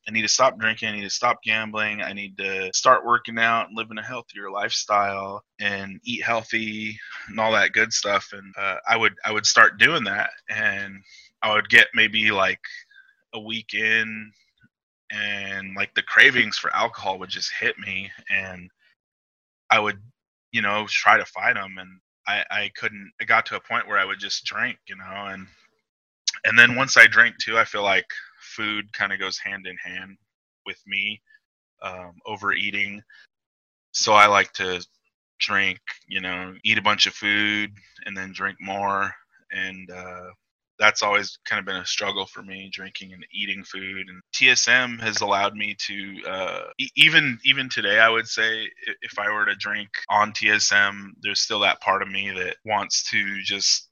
I 0.09 0.13
need 0.13 0.23
to 0.23 0.29
stop 0.29 0.59
drinking. 0.59 0.89
I 0.89 0.97
need 0.97 1.03
to 1.03 1.11
stop 1.11 1.43
gambling. 1.45 2.01
I 2.01 2.13
need 2.13 2.39
to 2.39 2.71
start 2.73 3.05
working 3.05 3.39
out 3.39 3.69
and 3.69 3.77
living 3.77 3.99
a 3.99 4.03
healthier 4.03 4.51
lifestyle 4.51 5.45
and 5.61 6.01
eat 6.05 6.25
healthy 6.25 6.99
and 7.29 7.39
all 7.39 7.53
that 7.53 7.73
good 7.73 7.93
stuff. 7.93 8.31
And 8.33 8.53
uh, 8.57 8.77
I 8.89 8.97
would 8.97 9.15
I 9.25 9.31
would 9.31 9.47
start 9.47 9.79
doing 9.79 10.05
that, 10.05 10.31
and 10.49 11.03
I 11.43 11.53
would 11.55 11.69
get 11.69 11.89
maybe 11.95 12.31
like 12.31 12.61
a 13.35 13.41
week 13.41 13.75
in 13.75 14.33
and 15.11 15.75
like 15.77 15.95
the 15.95 16.03
cravings 16.03 16.59
for 16.59 16.75
alcohol 16.75 17.19
would 17.19 17.31
just 17.31 17.53
hit 17.59 17.79
me 17.79 18.11
and 18.31 18.71
I 19.71 19.79
would, 19.79 20.01
you 20.53 20.63
know, 20.63 20.87
try 20.89 21.19
to 21.19 21.25
fight 21.27 21.55
them 21.55 21.77
and 21.79 22.01
I, 22.27 22.45
I 22.51 22.71
couldn't, 22.77 23.13
it 23.21 23.27
got 23.27 23.47
to 23.47 23.57
a 23.57 23.61
point 23.61 23.87
where 23.87 23.99
I 23.99 24.05
would 24.05 24.19
just 24.19 24.45
drink, 24.45 24.79
you 24.89 24.97
know, 24.97 25.27
and, 25.29 25.47
and 26.45 26.59
then 26.59 26.75
once 26.75 26.97
I 26.97 27.07
drink 27.07 27.37
too, 27.39 27.57
I 27.59 27.65
feel 27.65 27.83
like 27.83 28.07
food 28.41 28.93
kind 28.93 29.13
of 29.13 29.21
goes 29.21 29.39
hand 29.39 29.67
in 29.67 29.77
hand 29.77 30.17
with 30.65 30.81
me, 30.87 31.21
um, 31.83 32.15
overeating. 32.27 33.03
So 33.93 34.13
I 34.13 34.27
like 34.27 34.53
to 34.55 34.85
drink, 35.39 35.79
you 36.09 36.21
know, 36.21 36.55
eat 36.65 36.79
a 36.79 36.83
bunch 36.83 37.07
of 37.07 37.15
food 37.15 37.71
and 38.07 38.17
then 38.17 38.33
drink 38.33 38.57
more. 38.61 39.13
And, 39.53 39.91
uh, 39.91 40.31
that's 40.79 41.03
always 41.03 41.39
kind 41.45 41.61
of 41.61 41.67
been 41.67 41.77
a 41.77 41.87
struggle 41.87 42.27
for 42.27 42.43
me 42.43 42.71
drinking 42.73 43.13
and 43.13 43.27
eating 43.33 43.65
food. 43.65 44.09
And 44.09 44.23
tsm 44.35 45.01
has 45.01 45.21
allowed 45.21 45.55
me 45.55 45.77
to 45.87 46.17
uh, 46.29 46.61
even 46.97 47.39
even 47.45 47.69
today 47.69 47.99
i 47.99 48.09
would 48.09 48.29
say 48.29 48.69
if 49.03 49.19
i 49.19 49.31
were 49.31 49.47
to 49.47 49.55
drink 49.57 49.89
on 50.09 50.33
tsm 50.33 51.11
there's 51.23 51.41
still 51.41 51.61
that 51.61 51.81
part 51.81 52.03
of 52.03 52.09
me 52.09 52.31
that 52.31 52.57
wants 52.65 53.09
to 53.11 53.41
just 53.43 53.89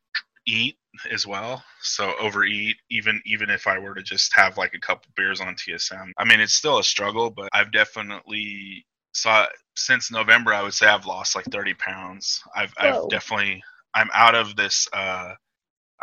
eat 0.47 0.77
as 1.11 1.27
well. 1.27 1.65
So 1.81 2.15
overeat 2.21 2.77
even 2.91 3.21
even 3.27 3.51
if 3.51 3.67
i 3.67 3.79
were 3.79 3.95
to 3.95 4.03
just 4.03 4.35
have 4.35 4.57
like 4.57 4.75
a 4.75 4.81
couple 4.81 5.11
beers 5.17 5.41
on 5.41 5.55
tsm 5.55 6.11
i 6.19 6.25
mean 6.25 6.41
it's 6.41 6.55
still 6.55 6.79
a 6.79 6.85
struggle 6.85 7.31
but 7.31 7.49
i've 7.53 7.73
definitely 7.73 8.87
saw 9.13 9.47
since 9.77 10.11
november 10.11 10.53
i 10.53 10.63
would 10.63 10.75
say 10.75 10.87
i've 10.87 11.07
lost 11.07 11.35
like 11.37 11.45
30 11.47 11.75
pounds. 11.75 12.41
I've, 12.55 12.73
I've 12.79 13.09
definitely 13.09 13.63
i'm 13.95 14.09
out 14.15 14.35
of 14.35 14.57
this 14.57 14.89
uh 14.93 15.35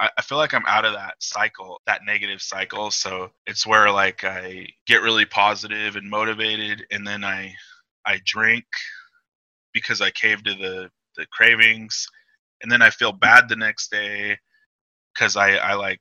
I, 0.01 0.09
I 0.17 0.21
feel 0.23 0.39
like 0.39 0.53
I'm 0.53 0.65
out 0.65 0.83
of 0.83 0.93
that 0.93 1.15
cycle, 1.19 1.79
that 1.85 2.01
negative 2.05 2.41
cycle. 2.41 2.89
So 2.91 3.31
it's 3.45 3.67
where 3.67 3.91
like 3.91 4.23
I 4.23 4.67
get 4.87 5.03
really 5.03 5.25
positive 5.25 5.95
and 5.95 6.09
motivated, 6.09 6.85
and 6.91 7.07
then 7.07 7.23
I 7.23 7.53
I 8.05 8.19
drink 8.25 8.65
because 9.73 10.01
I 10.01 10.09
cave 10.09 10.43
to 10.43 10.55
the 10.55 10.89
the 11.17 11.25
cravings, 11.27 12.07
and 12.61 12.71
then 12.71 12.81
I 12.81 12.89
feel 12.89 13.11
bad 13.11 13.47
the 13.47 13.55
next 13.55 13.91
day 13.91 14.37
because 15.13 15.37
I 15.37 15.51
I 15.57 15.75
like 15.75 15.99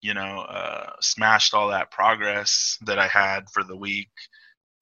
you 0.00 0.14
know 0.14 0.40
uh, 0.48 0.92
smashed 1.00 1.52
all 1.52 1.68
that 1.68 1.90
progress 1.90 2.78
that 2.86 2.98
I 2.98 3.06
had 3.06 3.50
for 3.52 3.62
the 3.62 3.76
week, 3.76 4.10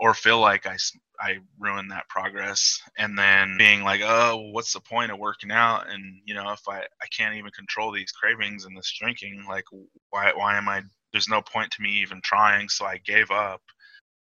or 0.01 0.15
feel 0.15 0.41
like 0.41 0.67
I 0.67 0.77
I 1.21 1.39
ruined 1.59 1.91
that 1.91 2.09
progress 2.09 2.81
and 2.97 3.19
then 3.19 3.57
being 3.59 3.83
like, 3.83 4.01
oh, 4.05 4.51
what's 4.53 4.73
the 4.73 4.81
point 4.81 5.11
of 5.11 5.19
working 5.19 5.51
out? 5.51 5.91
And 5.91 6.21
you 6.25 6.35
know, 6.35 6.51
if 6.53 6.61
I 6.69 6.81
I 6.81 7.07
can't 7.17 7.37
even 7.37 7.51
control 7.51 7.93
these 7.93 8.13
cravings 8.13 8.65
and 8.65 8.77
this 8.77 8.95
drinking, 8.99 9.45
like 9.49 9.65
why 10.11 10.33
why 10.35 10.57
am 10.57 10.69
I? 10.69 10.83
There's 11.13 11.29
no 11.29 11.43
point 11.43 11.71
to 11.73 11.83
me 11.83 11.91
even 12.01 12.21
trying. 12.23 12.69
So 12.69 12.85
I 12.85 12.99
gave 12.99 13.31
up, 13.31 13.63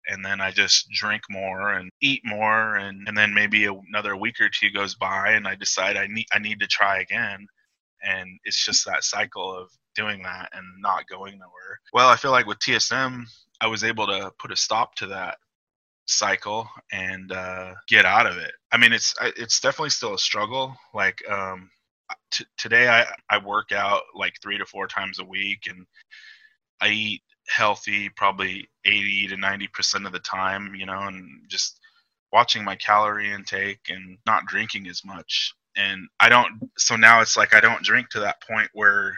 and 0.08 0.26
then 0.26 0.42
I 0.42 0.52
just 0.52 0.90
drink 0.92 1.24
more 1.30 1.74
and 1.74 1.90
eat 2.02 2.22
more, 2.26 2.76
and 2.78 3.08
and 3.08 3.18
then 3.18 3.34
maybe 3.34 3.66
another 3.66 4.16
week 4.16 4.40
or 4.42 4.50
two 4.50 4.72
goes 4.72 4.96
by, 4.96 5.32
and 5.32 5.48
I 5.48 5.56
decide 5.56 5.98
I 5.98 6.08
need 6.08 6.28
I 6.34 6.40
need 6.40 6.60
to 6.62 6.68
try 6.68 7.02
again, 7.02 7.46
and 8.04 8.40
it's 8.46 8.66
just 8.66 8.86
that 8.86 9.04
cycle 9.04 9.56
of 9.56 9.70
doing 9.96 10.24
that 10.24 10.50
and 10.54 10.66
not 10.80 11.08
going 11.08 11.34
nowhere. 11.38 11.80
Well, 11.94 12.10
I 12.10 12.16
feel 12.16 12.32
like 12.32 12.46
with 12.46 12.60
TSM, 12.60 13.26
I 13.62 13.68
was 13.68 13.84
able 13.84 14.08
to 14.08 14.32
put 14.40 14.52
a 14.52 14.56
stop 14.56 14.96
to 14.96 15.08
that 15.08 15.38
cycle 16.10 16.68
and 16.92 17.32
uh, 17.32 17.74
get 17.88 18.06
out 18.06 18.26
of 18.26 18.38
it. 18.38 18.52
I 18.72 18.78
mean, 18.78 18.94
it's 18.94 19.14
it's 19.22 19.60
definitely 19.60 19.92
still 19.92 20.16
a 20.16 20.20
struggle. 20.20 20.76
Like 20.94 21.22
um, 21.30 21.70
t- 22.32 22.46
today, 22.58 22.88
I 22.90 23.06
I 23.30 23.38
work 23.44 23.72
out 23.72 24.02
like 24.16 24.34
three 24.42 24.58
to 24.58 24.66
four 24.66 24.88
times 24.88 25.20
a 25.20 25.26
week, 25.26 25.64
and 25.70 25.86
I 26.82 26.90
eat 26.90 27.22
healthy 27.48 28.10
probably 28.10 28.70
80 28.86 29.28
to 29.30 29.38
90 29.38 29.68
percent 29.70 30.06
of 30.06 30.12
the 30.12 30.20
time. 30.20 30.74
You 30.76 30.86
know, 30.86 31.02
and 31.02 31.28
just 31.48 31.80
watching 32.34 32.64
my 32.64 32.76
calorie 32.76 33.32
intake 33.32 33.82
and 33.90 34.18
not 34.26 34.46
drinking 34.46 34.88
as 34.88 35.04
much. 35.06 35.54
And 35.78 36.08
I 36.20 36.30
don't. 36.30 36.70
So 36.78 36.96
now 36.96 37.22
it's 37.22 37.38
like 37.38 37.54
I 37.54 37.60
don't 37.60 37.84
drink 37.84 38.10
to 38.10 38.22
that 38.22 38.42
point 38.42 38.70
where 38.74 39.14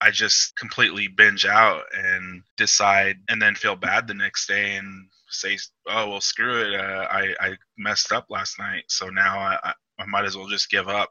I 0.00 0.10
just 0.10 0.56
completely 0.56 1.08
binge 1.08 1.46
out 1.46 1.82
and 1.96 2.42
decide 2.56 3.16
and 3.28 3.40
then 3.40 3.54
feel 3.54 3.76
bad 3.76 4.06
the 4.06 4.14
next 4.14 4.46
day 4.46 4.76
and 4.76 5.08
say, 5.28 5.58
oh 5.88 6.10
well, 6.10 6.20
screw 6.20 6.62
it. 6.62 6.80
Uh, 6.80 7.06
I 7.10 7.34
I 7.40 7.56
messed 7.76 8.12
up 8.12 8.26
last 8.30 8.58
night, 8.58 8.84
so 8.88 9.08
now 9.08 9.38
I 9.38 9.72
I 9.98 10.06
might 10.06 10.24
as 10.24 10.36
well 10.36 10.48
just 10.48 10.70
give 10.70 10.88
up. 10.88 11.10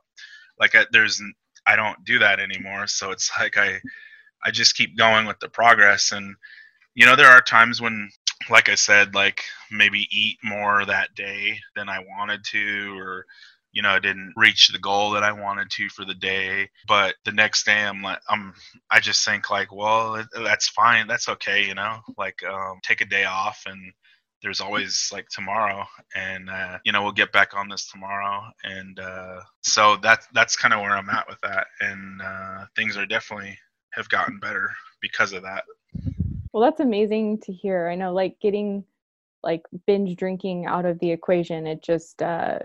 Like 0.60 0.76
I, 0.76 0.86
there's 0.92 1.22
I 1.68 1.76
don't 1.76 2.04
do 2.06 2.20
that 2.20 2.40
anymore. 2.40 2.88
So 2.88 3.12
it's 3.12 3.32
like 3.40 3.58
I 3.58 3.80
I 4.44 4.52
just 4.52 4.76
keep 4.76 4.98
going 4.98 5.26
with 5.26 5.40
the 5.40 5.50
progress, 5.50 6.12
and 6.12 6.36
you 6.96 7.06
know 7.06 7.16
there 7.16 7.30
are 7.30 7.42
times 7.42 7.82
when, 7.82 8.10
like 8.50 8.70
I 8.70 8.76
said, 8.76 9.16
like 9.16 9.42
maybe 9.72 10.08
eat 10.12 10.38
more 10.44 10.86
that 10.86 11.16
day 11.16 11.60
than 11.76 11.90
I 11.90 12.00
wanted 12.18 12.44
to, 12.52 12.98
or 13.00 13.26
you 13.76 13.82
know, 13.82 13.90
I 13.90 14.00
didn't 14.00 14.34
reach 14.38 14.70
the 14.70 14.80
goal 14.80 15.12
that 15.12 15.24
I 15.24 15.34
wanted 15.34 15.70
to 15.72 15.90
for 15.90 16.06
the 16.06 16.14
day. 16.16 16.70
But 16.88 17.16
the 17.26 17.34
next 17.34 17.66
day, 17.66 17.84
I'm 17.84 18.02
like, 18.02 18.20
I'm, 18.30 18.54
I 18.90 19.02
just 19.02 19.24
think 19.26 19.52
like, 19.52 19.72
well, 19.76 20.24
that's 20.34 20.70
fine, 20.70 21.08
that's 21.08 21.28
okay, 21.28 21.66
you 21.68 21.76
know, 21.76 22.00
like 22.18 22.42
um, 22.46 22.80
take 22.84 23.02
a 23.02 23.06
day 23.06 23.26
off 23.26 23.64
and 23.68 23.92
there's 24.46 24.62
always 24.62 25.10
like 25.12 25.28
tomorrow 25.30 25.84
and 26.16 26.52
uh, 26.52 26.78
you 26.86 26.92
know 26.92 27.02
we'll 27.02 27.12
get 27.12 27.32
back 27.32 27.56
on 27.56 27.68
this 27.68 27.90
tomorrow 27.90 28.44
and 28.64 29.00
uh, 29.00 29.42
so 29.64 29.98
that's 30.04 30.28
that's 30.34 30.56
kind 30.56 30.72
of 30.72 30.82
where 30.82 30.96
i'm 30.96 31.10
at 31.10 31.28
with 31.28 31.42
that 31.42 31.66
and 31.82 32.22
uh, 32.22 32.64
things 32.76 32.96
are 32.96 33.08
definitely 33.08 33.58
have 33.90 34.08
gotten 34.10 34.38
better 34.40 34.70
because 35.02 35.34
of 35.34 35.42
that 35.42 35.64
well 36.54 36.64
that's 36.64 36.80
amazing 36.80 37.40
to 37.40 37.52
hear 37.52 37.90
i 37.90 37.96
know 37.96 38.14
like 38.14 38.40
getting 38.40 38.84
like 39.42 39.64
binge 39.88 40.16
drinking 40.16 40.68
out 40.68 40.86
of 40.86 41.00
the 41.00 41.10
equation 41.10 41.66
it 41.66 41.84
just 41.84 42.22
uh 42.22 42.60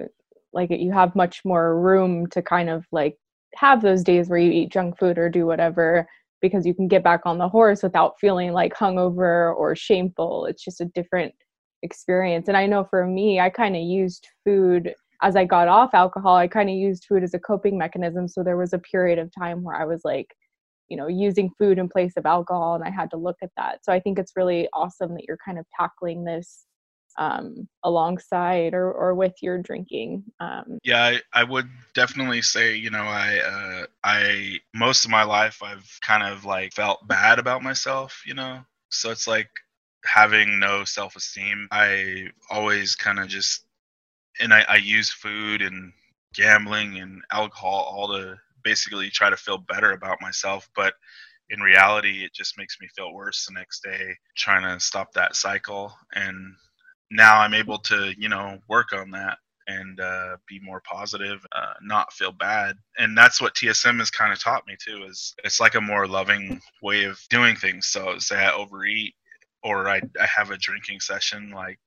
like 0.52 0.68
you 0.70 0.92
have 0.92 1.16
much 1.16 1.44
more 1.46 1.80
room 1.80 2.26
to 2.26 2.42
kind 2.42 2.68
of 2.68 2.84
like 2.92 3.16
have 3.54 3.80
those 3.80 4.04
days 4.04 4.28
where 4.28 4.38
you 4.38 4.50
eat 4.50 4.70
junk 4.70 4.98
food 4.98 5.16
or 5.16 5.30
do 5.30 5.46
whatever 5.46 6.06
because 6.42 6.66
you 6.66 6.74
can 6.74 6.88
get 6.88 7.04
back 7.04 7.22
on 7.24 7.38
the 7.38 7.48
horse 7.48 7.82
without 7.82 8.18
feeling 8.18 8.52
like 8.52 8.74
hungover 8.74 9.54
or 9.54 9.76
shameful. 9.76 10.46
It's 10.46 10.64
just 10.64 10.80
a 10.80 10.86
different 10.86 11.34
experience. 11.82 12.48
And 12.48 12.56
I 12.56 12.66
know 12.66 12.84
for 12.84 13.06
me, 13.06 13.40
I 13.40 13.50
kind 13.50 13.76
of 13.76 13.82
used 13.82 14.28
food 14.44 14.94
as 15.22 15.36
I 15.36 15.44
got 15.44 15.68
off 15.68 15.94
alcohol, 15.94 16.36
I 16.36 16.48
kind 16.48 16.70
of 16.70 16.76
used 16.76 17.04
food 17.04 17.22
as 17.22 17.34
a 17.34 17.38
coping 17.38 17.76
mechanism. 17.76 18.26
So 18.26 18.42
there 18.42 18.56
was 18.56 18.72
a 18.72 18.78
period 18.78 19.18
of 19.18 19.30
time 19.38 19.62
where 19.62 19.76
I 19.76 19.84
was 19.84 20.00
like, 20.04 20.34
you 20.88 20.96
know, 20.96 21.06
using 21.06 21.50
food 21.58 21.78
in 21.78 21.88
place 21.88 22.14
of 22.16 22.26
alcohol, 22.26 22.74
and 22.74 22.84
I 22.84 22.90
had 22.90 23.10
to 23.10 23.16
look 23.16 23.36
at 23.42 23.50
that. 23.56 23.84
So 23.84 23.92
I 23.92 24.00
think 24.00 24.18
it's 24.18 24.32
really 24.34 24.68
awesome 24.72 25.14
that 25.14 25.24
you're 25.28 25.38
kind 25.44 25.58
of 25.58 25.66
tackling 25.78 26.24
this 26.24 26.64
um, 27.18 27.68
alongside 27.84 28.72
or, 28.72 28.90
or 28.92 29.14
with 29.14 29.34
your 29.42 29.58
drinking. 29.58 30.24
Um, 30.40 30.78
yeah, 30.82 31.04
I, 31.04 31.20
I 31.40 31.44
would 31.44 31.68
definitely 31.94 32.42
say, 32.42 32.74
you 32.74 32.90
know, 32.90 33.02
I, 33.02 33.38
uh, 33.38 33.86
I, 34.02 34.58
most 34.74 35.04
of 35.04 35.10
my 35.10 35.22
life, 35.22 35.62
I've 35.62 35.88
kind 36.02 36.22
of 36.22 36.44
like 36.44 36.72
felt 36.72 37.06
bad 37.06 37.38
about 37.38 37.62
myself, 37.62 38.22
you 38.26 38.34
know? 38.34 38.60
So 38.88 39.10
it's 39.10 39.28
like 39.28 39.50
having 40.04 40.58
no 40.58 40.84
self 40.84 41.16
esteem. 41.16 41.68
I 41.70 42.28
always 42.50 42.94
kind 42.94 43.18
of 43.18 43.28
just, 43.28 43.64
and 44.40 44.52
I, 44.52 44.64
I 44.68 44.76
use 44.76 45.12
food 45.12 45.62
and 45.62 45.92
gambling 46.34 46.98
and 46.98 47.22
alcohol 47.32 47.88
all 47.90 48.08
to 48.08 48.36
basically 48.62 49.10
try 49.10 49.30
to 49.30 49.36
feel 49.36 49.58
better 49.58 49.92
about 49.92 50.20
myself. 50.20 50.68
But 50.74 50.94
in 51.50 51.60
reality, 51.60 52.24
it 52.24 52.32
just 52.32 52.56
makes 52.56 52.76
me 52.80 52.88
feel 52.96 53.12
worse 53.12 53.46
the 53.46 53.54
next 53.54 53.82
day 53.82 54.14
trying 54.36 54.62
to 54.62 54.82
stop 54.84 55.12
that 55.12 55.36
cycle. 55.36 55.92
And 56.14 56.54
now 57.10 57.40
I'm 57.40 57.54
able 57.54 57.78
to, 57.78 58.12
you 58.16 58.28
know, 58.28 58.58
work 58.68 58.92
on 58.92 59.10
that 59.10 59.38
and 59.66 60.00
uh, 60.00 60.36
be 60.48 60.60
more 60.60 60.80
positive, 60.80 61.44
uh, 61.54 61.74
not 61.82 62.12
feel 62.12 62.32
bad. 62.32 62.76
And 62.98 63.16
that's 63.16 63.40
what 63.40 63.54
TSM 63.54 63.98
has 63.98 64.10
kind 64.10 64.32
of 64.32 64.42
taught 64.42 64.66
me 64.66 64.76
too. 64.82 65.04
Is 65.08 65.34
it's 65.44 65.60
like 65.60 65.74
a 65.74 65.80
more 65.80 66.06
loving 66.06 66.60
way 66.82 67.04
of 67.04 67.20
doing 67.30 67.56
things. 67.56 67.88
So 67.88 68.18
say 68.18 68.36
I 68.36 68.52
overeat 68.52 69.14
or 69.62 69.88
I, 69.88 70.00
I 70.20 70.26
have 70.26 70.50
a 70.50 70.56
drinking 70.56 71.00
session, 71.00 71.50
like 71.50 71.78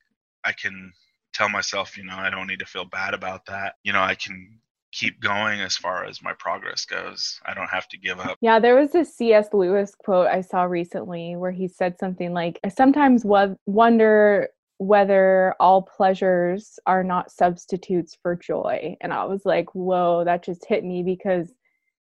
I 0.44 0.51
can 0.51 0.94
tell 1.34 1.50
myself, 1.50 1.98
you 1.98 2.03
know, 2.03 2.15
I 2.15 2.30
don't 2.30 2.48
need 2.48 2.60
to 2.60 2.65
feel 2.65 2.86
bad 2.86 3.13
about 3.13 3.46
that. 3.48 3.75
You 3.84 3.94
know, 3.94 4.01
I 4.01 4.15
can 4.15 4.60
keep 4.92 5.20
going 5.20 5.60
as 5.60 5.75
far 5.75 6.06
as 6.06 6.22
my 6.22 6.34
progress 6.34 6.86
goes. 6.86 7.42
I 7.46 7.53
don't 7.56 7.70
have 7.70 7.88
to 7.89 7.98
give 7.98 8.20
up. 8.20 8.38
Yeah, 8.42 8.60
there 8.60 8.75
was 8.75 8.94
a 8.94 9.03
C.S. 9.03 9.48
Lewis 9.51 9.96
quote 9.96 10.27
I 10.27 10.42
saw 10.42 10.63
recently 10.63 11.36
where 11.36 11.51
he 11.51 11.68
said 11.68 11.98
something 12.00 12.32
like, 12.32 12.60
I 12.63 12.70
sometimes 12.70 13.25
wonder 13.25 14.50
whether 14.77 15.56
all 15.60 15.82
pleasures 15.82 16.80
are 16.86 17.03
not 17.03 17.32
substitutes 17.32 18.18
for 18.22 18.36
joy. 18.36 18.96
And 19.01 19.12
I 19.13 19.24
was 19.25 19.46
like, 19.46 19.74
whoa, 19.74 20.24
that 20.25 20.44
just 20.44 20.65
hit 20.65 20.84
me 20.84 21.01
because 21.01 21.51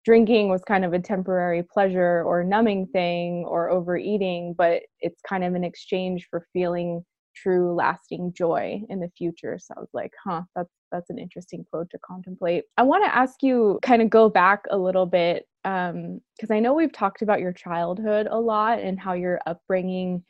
drinking 0.08 0.48
was 0.48 0.62
kind 0.64 0.86
of 0.86 0.94
a 0.94 0.98
temporary 0.98 1.62
pleasure 1.62 2.22
or 2.24 2.42
numbing 2.42 2.86
thing 2.86 3.44
or 3.46 3.68
overeating, 3.68 4.54
but 4.56 4.80
it's 5.00 5.20
kind 5.28 5.44
of 5.44 5.54
an 5.54 5.62
exchange 5.62 6.26
for 6.30 6.46
feeling 6.54 7.04
true 7.36 7.74
lasting 7.74 8.32
joy 8.32 8.80
in 8.88 9.00
the 9.00 9.10
future. 9.18 9.58
So 9.60 9.74
I 9.76 9.80
was 9.80 9.90
like, 9.92 10.12
huh, 10.24 10.44
that's 10.56 10.72
that's 10.90 11.10
an 11.10 11.18
interesting 11.18 11.62
quote 11.70 11.90
to 11.90 11.98
contemplate. 11.98 12.64
I 12.78 12.84
want 12.84 13.04
to 13.04 13.14
ask 13.14 13.42
you 13.42 13.78
kind 13.82 14.00
of 14.00 14.08
go 14.08 14.30
back 14.30 14.64
a 14.70 14.78
little 14.78 15.04
bit 15.04 15.44
because 15.62 15.90
um, 15.90 16.56
I 16.56 16.58
know 16.58 16.72
we've 16.72 16.90
talked 16.90 17.20
about 17.20 17.40
your 17.40 17.52
childhood 17.52 18.28
a 18.30 18.40
lot 18.40 18.78
and 18.78 18.98
how 18.98 19.12
your 19.12 19.40
upbringing 19.46 20.24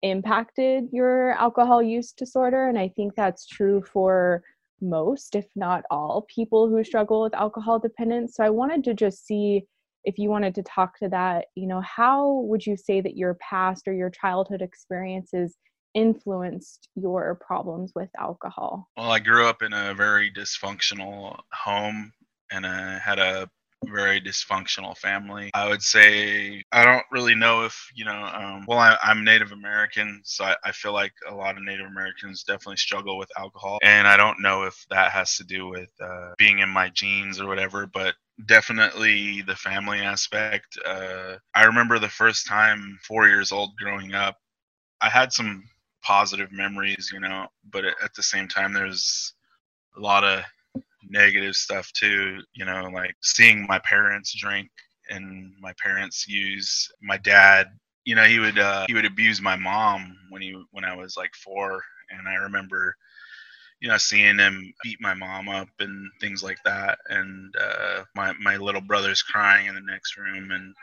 impacted 0.00 0.84
your 0.90 1.32
alcohol 1.32 1.82
use 1.82 2.12
disorder. 2.12 2.66
And 2.66 2.78
I 2.78 2.88
think 2.96 3.14
that's 3.14 3.46
true 3.46 3.82
for 3.92 4.42
most, 4.80 5.34
if 5.34 5.46
not 5.56 5.84
all, 5.90 6.26
people 6.34 6.68
who 6.68 6.82
struggle 6.84 7.22
with 7.22 7.34
alcohol 7.34 7.78
dependence. 7.78 8.36
So 8.36 8.44
I 8.44 8.50
wanted 8.50 8.84
to 8.84 8.94
just 8.94 9.26
see 9.26 9.66
if 10.04 10.18
you 10.18 10.28
wanted 10.28 10.54
to 10.54 10.62
talk 10.62 10.98
to 10.98 11.08
that, 11.08 11.46
you 11.54 11.66
know, 11.66 11.80
how 11.82 12.32
would 12.32 12.64
you 12.64 12.76
say 12.76 13.00
that 13.00 13.16
your 13.16 13.34
past 13.34 13.86
or 13.86 13.92
your 13.92 14.10
childhood 14.10 14.62
experiences 14.62 15.56
influenced 15.94 16.88
your 16.94 17.38
problems 17.44 17.92
with 17.94 18.08
alcohol? 18.18 18.88
Well, 18.96 19.10
I 19.10 19.18
grew 19.18 19.46
up 19.46 19.62
in 19.62 19.72
a 19.72 19.94
very 19.94 20.30
dysfunctional 20.30 21.38
home 21.52 22.12
and 22.50 22.66
I 22.66 22.98
had 22.98 23.18
a 23.18 23.50
very 23.86 24.20
dysfunctional 24.20 24.96
family. 24.96 25.50
I 25.54 25.68
would 25.68 25.82
say 25.82 26.62
I 26.72 26.84
don't 26.84 27.04
really 27.10 27.34
know 27.34 27.64
if 27.64 27.90
you 27.94 28.04
know. 28.04 28.30
Um, 28.32 28.64
well, 28.66 28.78
I, 28.78 28.96
am 29.04 29.24
Native 29.24 29.52
American, 29.52 30.20
so 30.24 30.44
I, 30.44 30.56
I, 30.64 30.72
feel 30.72 30.92
like 30.92 31.12
a 31.28 31.34
lot 31.34 31.56
of 31.56 31.62
Native 31.62 31.86
Americans 31.86 32.42
definitely 32.42 32.76
struggle 32.76 33.18
with 33.18 33.30
alcohol, 33.38 33.78
and 33.82 34.06
I 34.06 34.16
don't 34.16 34.40
know 34.40 34.64
if 34.64 34.84
that 34.90 35.12
has 35.12 35.36
to 35.36 35.44
do 35.44 35.68
with 35.68 35.90
uh, 36.00 36.32
being 36.38 36.58
in 36.58 36.68
my 36.68 36.88
genes 36.88 37.40
or 37.40 37.46
whatever, 37.46 37.86
but 37.86 38.14
definitely 38.46 39.42
the 39.42 39.56
family 39.56 40.00
aspect. 40.00 40.78
Uh, 40.84 41.36
I 41.54 41.64
remember 41.64 41.98
the 41.98 42.08
first 42.08 42.46
time 42.46 42.98
four 43.06 43.28
years 43.28 43.52
old 43.52 43.76
growing 43.76 44.14
up, 44.14 44.36
I 45.00 45.08
had 45.08 45.32
some 45.32 45.64
positive 46.02 46.52
memories, 46.52 47.10
you 47.12 47.20
know, 47.20 47.46
but 47.70 47.84
at 47.84 48.14
the 48.14 48.22
same 48.22 48.48
time, 48.48 48.72
there's 48.72 49.34
a 49.96 50.00
lot 50.00 50.24
of 50.24 50.42
negative 51.08 51.54
stuff 51.54 51.90
too. 51.92 52.40
You 52.54 52.64
know, 52.64 52.90
like 52.92 53.14
seeing 53.22 53.66
my 53.66 53.78
parents 53.80 54.34
drink 54.34 54.68
and 55.10 55.52
my 55.60 55.72
parents 55.82 56.26
use 56.28 56.90
my 57.02 57.18
dad. 57.18 57.68
You 58.04 58.14
know, 58.14 58.24
he 58.24 58.38
would 58.38 58.58
uh, 58.58 58.86
he 58.86 58.94
would 58.94 59.04
abuse 59.04 59.40
my 59.40 59.56
mom 59.56 60.16
when 60.30 60.42
he 60.42 60.60
when 60.72 60.84
I 60.84 60.96
was 60.96 61.16
like 61.16 61.34
four, 61.34 61.82
and 62.10 62.28
I 62.28 62.34
remember 62.34 62.96
you 63.80 63.88
know 63.88 63.96
seeing 63.96 64.38
him 64.38 64.72
beat 64.82 65.00
my 65.00 65.14
mom 65.14 65.48
up 65.48 65.68
and 65.78 66.10
things 66.20 66.42
like 66.42 66.58
that 66.64 66.98
and 67.08 67.54
uh, 67.60 68.02
my 68.14 68.32
my 68.40 68.56
little 68.56 68.80
brother's 68.80 69.22
crying 69.22 69.66
in 69.66 69.74
the 69.74 69.80
next 69.80 70.16
room 70.16 70.50
and 70.50 70.74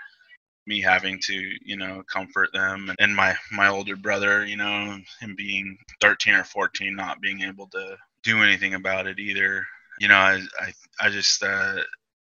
me 0.67 0.81
having 0.81 1.19
to 1.19 1.33
you 1.63 1.77
know 1.77 2.03
comfort 2.11 2.49
them 2.53 2.91
and 2.99 3.15
my 3.15 3.35
my 3.51 3.67
older 3.67 3.95
brother 3.95 4.45
you 4.45 4.57
know 4.57 4.97
him 5.19 5.35
being 5.35 5.77
13 6.01 6.33
or 6.33 6.43
14 6.43 6.95
not 6.95 7.21
being 7.21 7.41
able 7.41 7.67
to 7.67 7.95
do 8.23 8.41
anything 8.41 8.73
about 8.73 9.07
it 9.07 9.19
either 9.19 9.65
you 9.99 10.07
know, 10.07 10.15
I 10.15 10.41
I, 10.59 10.73
I 10.99 11.09
just 11.09 11.43
uh, 11.43 11.77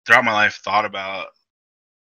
throughout 0.07 0.25
my 0.25 0.33
life 0.33 0.61
thought 0.65 0.85
about 0.85 1.29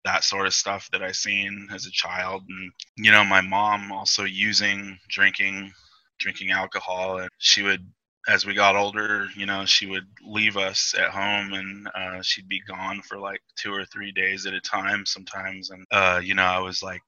that 0.05 0.25
sort 0.25 0.47
of 0.47 0.55
stuff 0.55 0.89
that 0.93 1.03
I 1.03 1.13
seen 1.13 1.69
as 1.73 1.87
a 1.87 1.91
child, 1.91 2.45
and 2.49 2.73
you 2.97 3.11
know, 3.11 3.25
my 3.25 3.41
mom 3.41 3.93
also 3.93 4.25
using 4.25 4.99
drinking 5.09 5.73
drinking 6.19 6.51
alcohol, 6.51 7.19
and 7.19 7.31
she 7.39 7.63
would. 7.63 7.87
As 8.27 8.47
we 8.47 8.55
got 8.55 8.75
older, 8.75 9.27
you 9.37 9.45
know, 9.45 9.67
she 9.67 9.85
would 9.85 10.07
leave 10.27 10.57
us 10.57 10.95
at 10.99 11.11
home 11.11 11.53
and 11.53 11.87
uh, 11.95 12.23
she'd 12.23 12.49
be 12.49 12.63
gone 12.67 13.03
for 13.03 13.19
like 13.19 13.43
two 13.55 13.71
or 13.71 13.85
three 13.85 14.13
days 14.13 14.47
at 14.47 14.55
a 14.55 14.63
time 14.63 15.05
sometimes. 15.05 15.69
And, 15.69 15.85
uh, 15.91 16.23
you 16.25 16.35
know, 16.35 16.43
I 16.43 16.59
was 16.59 16.83
like 16.83 17.03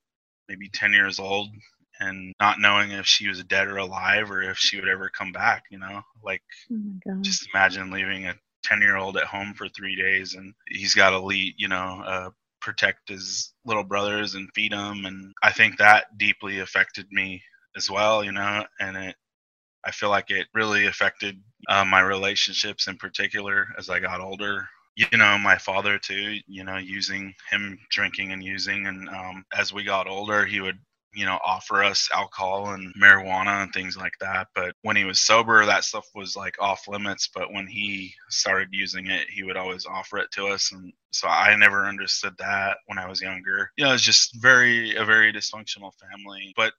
maybe 0.46 0.68
10 0.68 0.92
years 0.92 1.18
old 1.18 1.48
and 2.00 2.34
not 2.40 2.60
knowing 2.60 2.90
if 2.90 3.06
she 3.06 3.28
was 3.28 3.42
dead 3.44 3.68
or 3.68 3.78
alive 3.78 4.30
or 4.30 4.42
if 4.42 4.58
she 4.58 4.78
would 4.78 4.88
ever 4.88 5.08
come 5.08 5.32
back, 5.32 5.64
you 5.70 5.78
know, 5.78 6.02
like 6.22 6.42
oh 6.70 7.22
just 7.22 7.48
imagine 7.54 7.90
leaving 7.90 8.26
a 8.26 8.34
10 8.66 8.80
year 8.80 8.96
old 8.96 9.16
at 9.16 9.24
home 9.24 9.54
for 9.54 9.68
three 9.68 9.96
days 9.96 10.34
and 10.34 10.52
he's 10.68 10.94
got 10.94 11.10
to 11.10 11.20
lead, 11.20 11.54
you 11.56 11.68
know, 11.68 12.02
uh, 12.04 12.30
protect 12.60 13.08
his 13.08 13.52
little 13.64 13.84
brothers 13.84 14.34
and 14.34 14.48
feed 14.54 14.72
them. 14.72 15.06
And 15.06 15.32
I 15.42 15.52
think 15.52 15.78
that 15.78 16.18
deeply 16.18 16.58
affected 16.58 17.06
me 17.12 17.42
as 17.76 17.90
well, 17.90 18.24
you 18.24 18.32
know, 18.32 18.64
and 18.80 18.96
it, 18.96 19.16
I 19.84 19.92
feel 19.92 20.08
like 20.08 20.30
it 20.30 20.48
really 20.52 20.86
affected 20.86 21.40
uh, 21.68 21.84
my 21.84 22.00
relationships 22.00 22.88
in 22.88 22.96
particular 22.96 23.68
as 23.78 23.88
I 23.88 24.00
got 24.00 24.20
older. 24.20 24.68
You 24.96 25.06
know, 25.16 25.38
my 25.38 25.58
father 25.58 25.98
too, 25.98 26.38
you 26.48 26.64
know, 26.64 26.78
using 26.78 27.34
him 27.50 27.78
drinking 27.90 28.32
and 28.32 28.42
using. 28.42 28.86
And 28.86 29.08
um, 29.10 29.44
as 29.54 29.72
we 29.72 29.84
got 29.84 30.08
older, 30.08 30.44
he 30.44 30.60
would 30.60 30.78
you 31.16 31.24
know, 31.24 31.38
offer 31.44 31.82
us 31.82 32.10
alcohol 32.14 32.74
and 32.74 32.92
marijuana 32.94 33.62
and 33.62 33.72
things 33.72 33.96
like 33.96 34.12
that. 34.20 34.48
But 34.54 34.74
when 34.82 34.96
he 34.96 35.04
was 35.04 35.18
sober, 35.18 35.64
that 35.64 35.84
stuff 35.84 36.06
was 36.14 36.36
like 36.36 36.60
off 36.60 36.86
limits. 36.86 37.28
But 37.34 37.52
when 37.54 37.66
he 37.66 38.12
started 38.28 38.68
using 38.70 39.06
it, 39.06 39.26
he 39.30 39.42
would 39.42 39.56
always 39.56 39.86
offer 39.86 40.18
it 40.18 40.30
to 40.32 40.48
us. 40.48 40.72
And 40.72 40.92
so 41.12 41.26
I 41.26 41.56
never 41.56 41.86
understood 41.86 42.34
that 42.38 42.76
when 42.84 42.98
I 42.98 43.08
was 43.08 43.22
younger. 43.22 43.70
You 43.78 43.86
know, 43.86 43.94
it's 43.94 44.02
just 44.02 44.36
very, 44.42 44.94
a 44.96 45.06
very 45.06 45.32
dysfunctional 45.32 45.92
family. 45.94 46.52
But 46.54 46.74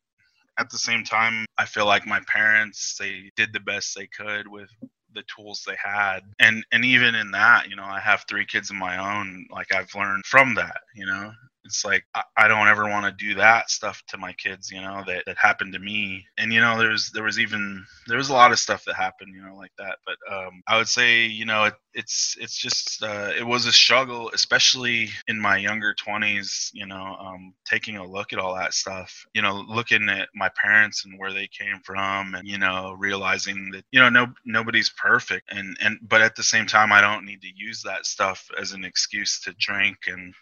at 0.60 0.70
the 0.70 0.78
same 0.78 1.04
time, 1.04 1.48
I 1.58 1.66
feel 1.66 1.88
like 1.88 2.06
my 2.06 2.22
parents, 2.28 2.96
they 3.00 3.32
did 3.36 3.54
the 3.54 3.60
best 3.60 3.96
they 3.96 4.06
could 4.06 4.48
with 4.48 4.70
the 5.16 5.24
tools 5.24 5.64
they 5.66 5.78
had 5.84 6.20
and 6.40 6.64
and 6.72 6.86
even 6.86 7.16
in 7.16 7.32
that 7.32 7.68
you 7.70 7.76
know 7.76 7.86
i 7.86 8.00
have 8.00 8.24
three 8.30 8.46
kids 8.46 8.70
of 8.70 8.76
my 8.76 8.98
own 8.98 9.48
like 9.50 9.74
i've 9.74 9.90
learned 9.96 10.24
from 10.26 10.54
that 10.54 10.82
you 10.94 11.08
know 11.08 11.32
it's 11.68 11.86
like 11.86 12.04
I, 12.16 12.24
I 12.36 12.48
don't 12.48 12.68
ever 12.68 12.90
want 12.90 13.06
to 13.06 13.26
do 13.26 13.36
that 13.36 13.70
stuff 13.70 14.02
to 14.08 14.18
my 14.18 14.34
kids, 14.34 14.72
you 14.72 14.82
know, 14.82 15.04
that, 15.06 15.24
that 15.26 15.38
happened 15.38 15.74
to 15.74 15.80
me. 15.80 16.26
And 16.38 16.52
you 16.52 16.62
know, 16.62 16.78
there's 16.78 17.12
there 17.12 17.24
was 17.24 17.40
even 17.40 17.86
there 18.08 18.18
was 18.18 18.30
a 18.30 18.34
lot 18.34 18.52
of 18.52 18.60
stuff 18.60 18.84
that 18.86 18.96
happened, 18.96 19.34
you 19.36 19.42
know, 19.42 19.56
like 19.56 19.72
that. 19.78 19.98
But 20.06 20.16
um, 20.34 20.64
I 20.68 20.78
would 20.78 20.88
say, 20.88 21.26
you 21.26 21.46
know, 21.46 21.66
it, 21.66 21.74
it's 21.94 22.38
it's 22.40 22.58
just 22.58 23.04
uh, 23.04 23.32
it 23.38 23.46
was 23.46 23.66
a 23.66 23.74
struggle, 23.74 24.32
especially 24.34 25.10
in 25.28 25.40
my 25.40 25.58
younger 25.58 25.94
20s. 25.94 26.70
You 26.74 26.88
know, 26.88 27.18
um, 27.20 27.54
taking 27.66 27.98
a 27.98 28.08
look 28.08 28.34
at 28.34 28.40
all 28.40 28.56
that 28.56 28.74
stuff. 28.74 29.26
You 29.34 29.42
know, 29.42 29.64
looking 29.68 30.10
at 30.10 30.30
my 30.34 30.50
parents 30.50 31.06
and 31.06 31.20
where 31.20 31.34
they 31.34 31.48
came 31.48 31.82
from, 31.84 32.36
and 32.36 32.48
you 32.48 32.58
know, 32.58 32.96
realizing 32.98 33.72
that 33.74 33.84
you 33.92 34.00
know 34.00 34.10
no 34.10 34.28
nobody's 34.46 34.90
perfect, 34.90 35.52
and 35.52 35.78
and 35.82 36.00
but 36.02 36.22
at 36.22 36.36
the 36.36 36.44
same 36.44 36.66
time, 36.66 36.92
I 36.92 37.02
don't 37.02 37.26
need 37.26 37.42
to 37.42 37.52
use 37.56 37.84
that 37.84 38.06
stuff 38.06 38.48
as 38.60 38.72
an 38.72 38.86
excuse 38.86 39.40
to 39.42 39.54
drink 39.60 39.98
and 40.08 40.34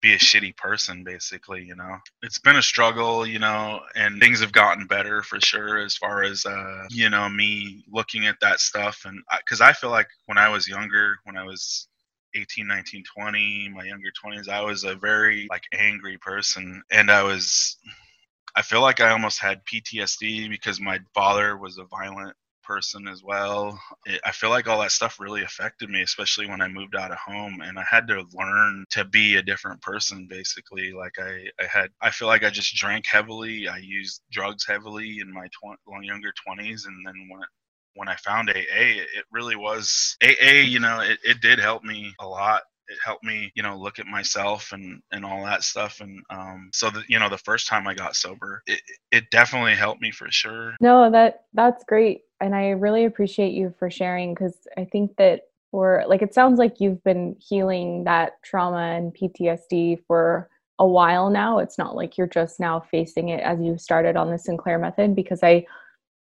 be 0.00 0.14
a 0.14 0.18
shitty 0.18 0.56
person 0.56 1.04
basically 1.04 1.62
you 1.62 1.74
know? 1.74 1.96
It's 2.22 2.38
been 2.38 2.56
a 2.56 2.62
struggle 2.62 3.26
you 3.26 3.38
know 3.38 3.80
and 3.94 4.20
things 4.20 4.40
have 4.40 4.52
gotten 4.52 4.86
better 4.86 5.22
for 5.22 5.40
sure 5.40 5.78
as 5.78 5.96
far 5.96 6.22
as 6.22 6.44
uh 6.46 6.86
you 6.90 7.10
know 7.10 7.28
me 7.28 7.84
looking 7.90 8.26
at 8.26 8.40
that 8.40 8.60
stuff. 8.60 9.02
And 9.04 9.22
because 9.38 9.60
I, 9.60 9.70
I 9.70 9.72
feel 9.72 9.90
like 9.90 10.08
when 10.26 10.38
i 10.38 10.48
was 10.48 10.68
younger 10.68 11.16
when 11.24 11.36
i 11.36 11.44
was 11.44 11.88
18 12.34 12.66
19 12.66 13.04
20 13.16 13.68
my 13.74 13.84
younger 13.84 14.10
20s 14.24 14.48
i 14.48 14.62
was 14.62 14.84
a 14.84 14.94
very 14.94 15.46
like 15.50 15.64
angry 15.72 16.18
person. 16.18 16.82
And 16.90 17.10
i 17.10 17.22
was 17.22 17.76
i 18.56 18.62
feel 18.62 18.80
like 18.80 19.00
i 19.00 19.10
almost 19.10 19.40
had 19.40 19.60
ptsd 19.64 20.48
because 20.48 20.80
my 20.80 20.98
father 21.14 21.56
was 21.56 21.78
a 21.78 21.84
violent 21.84 22.36
person 22.70 23.08
as 23.08 23.24
well. 23.24 23.80
It, 24.06 24.20
I 24.24 24.30
feel 24.30 24.50
like 24.50 24.68
all 24.68 24.80
that 24.80 24.92
stuff 24.92 25.18
really 25.18 25.42
affected 25.42 25.90
me, 25.90 26.02
especially 26.02 26.46
when 26.46 26.60
I 26.60 26.68
moved 26.68 26.94
out 26.94 27.10
of 27.10 27.18
home 27.18 27.62
and 27.62 27.76
I 27.76 27.84
had 27.90 28.06
to 28.06 28.24
learn 28.32 28.84
to 28.90 29.04
be 29.04 29.36
a 29.36 29.42
different 29.42 29.82
person 29.82 30.28
basically. 30.30 30.92
Like 30.92 31.18
I, 31.18 31.46
I 31.58 31.66
had, 31.66 31.90
I 32.00 32.10
feel 32.10 32.28
like 32.28 32.44
I 32.44 32.50
just 32.50 32.76
drank 32.76 33.06
heavily. 33.06 33.66
I 33.66 33.78
used 33.78 34.22
drugs 34.30 34.64
heavily 34.64 35.18
in 35.18 35.34
my 35.34 35.48
tw- 35.48 36.04
younger 36.04 36.32
20s. 36.48 36.86
And 36.86 37.04
then 37.04 37.28
when, 37.28 37.40
when 37.94 38.08
I 38.08 38.14
found 38.14 38.50
AA, 38.50 39.02
it 39.02 39.24
really 39.32 39.56
was 39.56 40.16
AA, 40.22 40.62
you 40.62 40.78
know, 40.78 41.00
it, 41.00 41.18
it 41.24 41.40
did 41.40 41.58
help 41.58 41.82
me 41.82 42.14
a 42.20 42.26
lot 42.26 42.62
it 42.88 42.98
helped 43.04 43.22
me 43.22 43.52
you 43.54 43.62
know 43.62 43.76
look 43.76 44.00
at 44.00 44.06
myself 44.06 44.72
and 44.72 45.00
and 45.12 45.24
all 45.24 45.44
that 45.44 45.62
stuff 45.62 46.00
and 46.00 46.20
um 46.28 46.68
so 46.72 46.90
that 46.90 47.04
you 47.08 47.20
know 47.20 47.28
the 47.28 47.38
first 47.38 47.68
time 47.68 47.86
i 47.86 47.94
got 47.94 48.16
sober 48.16 48.64
it, 48.66 48.80
it 49.12 49.30
definitely 49.30 49.76
helped 49.76 50.02
me 50.02 50.10
for 50.10 50.28
sure 50.28 50.74
no 50.80 51.08
that 51.08 51.44
that's 51.54 51.84
great 51.84 52.22
and 52.40 52.54
I 52.54 52.70
really 52.70 53.04
appreciate 53.04 53.52
you 53.52 53.74
for 53.78 53.90
sharing 53.90 54.34
because 54.34 54.56
I 54.76 54.84
think 54.84 55.16
that 55.16 55.42
for 55.70 56.04
like 56.08 56.22
it 56.22 56.34
sounds 56.34 56.58
like 56.58 56.80
you've 56.80 57.02
been 57.04 57.36
healing 57.38 58.04
that 58.04 58.42
trauma 58.42 58.96
and 58.96 59.14
PTSD 59.14 59.98
for 60.06 60.48
a 60.78 60.86
while 60.86 61.30
now. 61.30 61.58
It's 61.58 61.78
not 61.78 61.94
like 61.94 62.16
you're 62.16 62.26
just 62.26 62.58
now 62.58 62.80
facing 62.80 63.28
it 63.28 63.40
as 63.40 63.60
you 63.60 63.76
started 63.78 64.16
on 64.16 64.30
the 64.30 64.38
Sinclair 64.38 64.78
method 64.78 65.14
because 65.14 65.42
I 65.42 65.66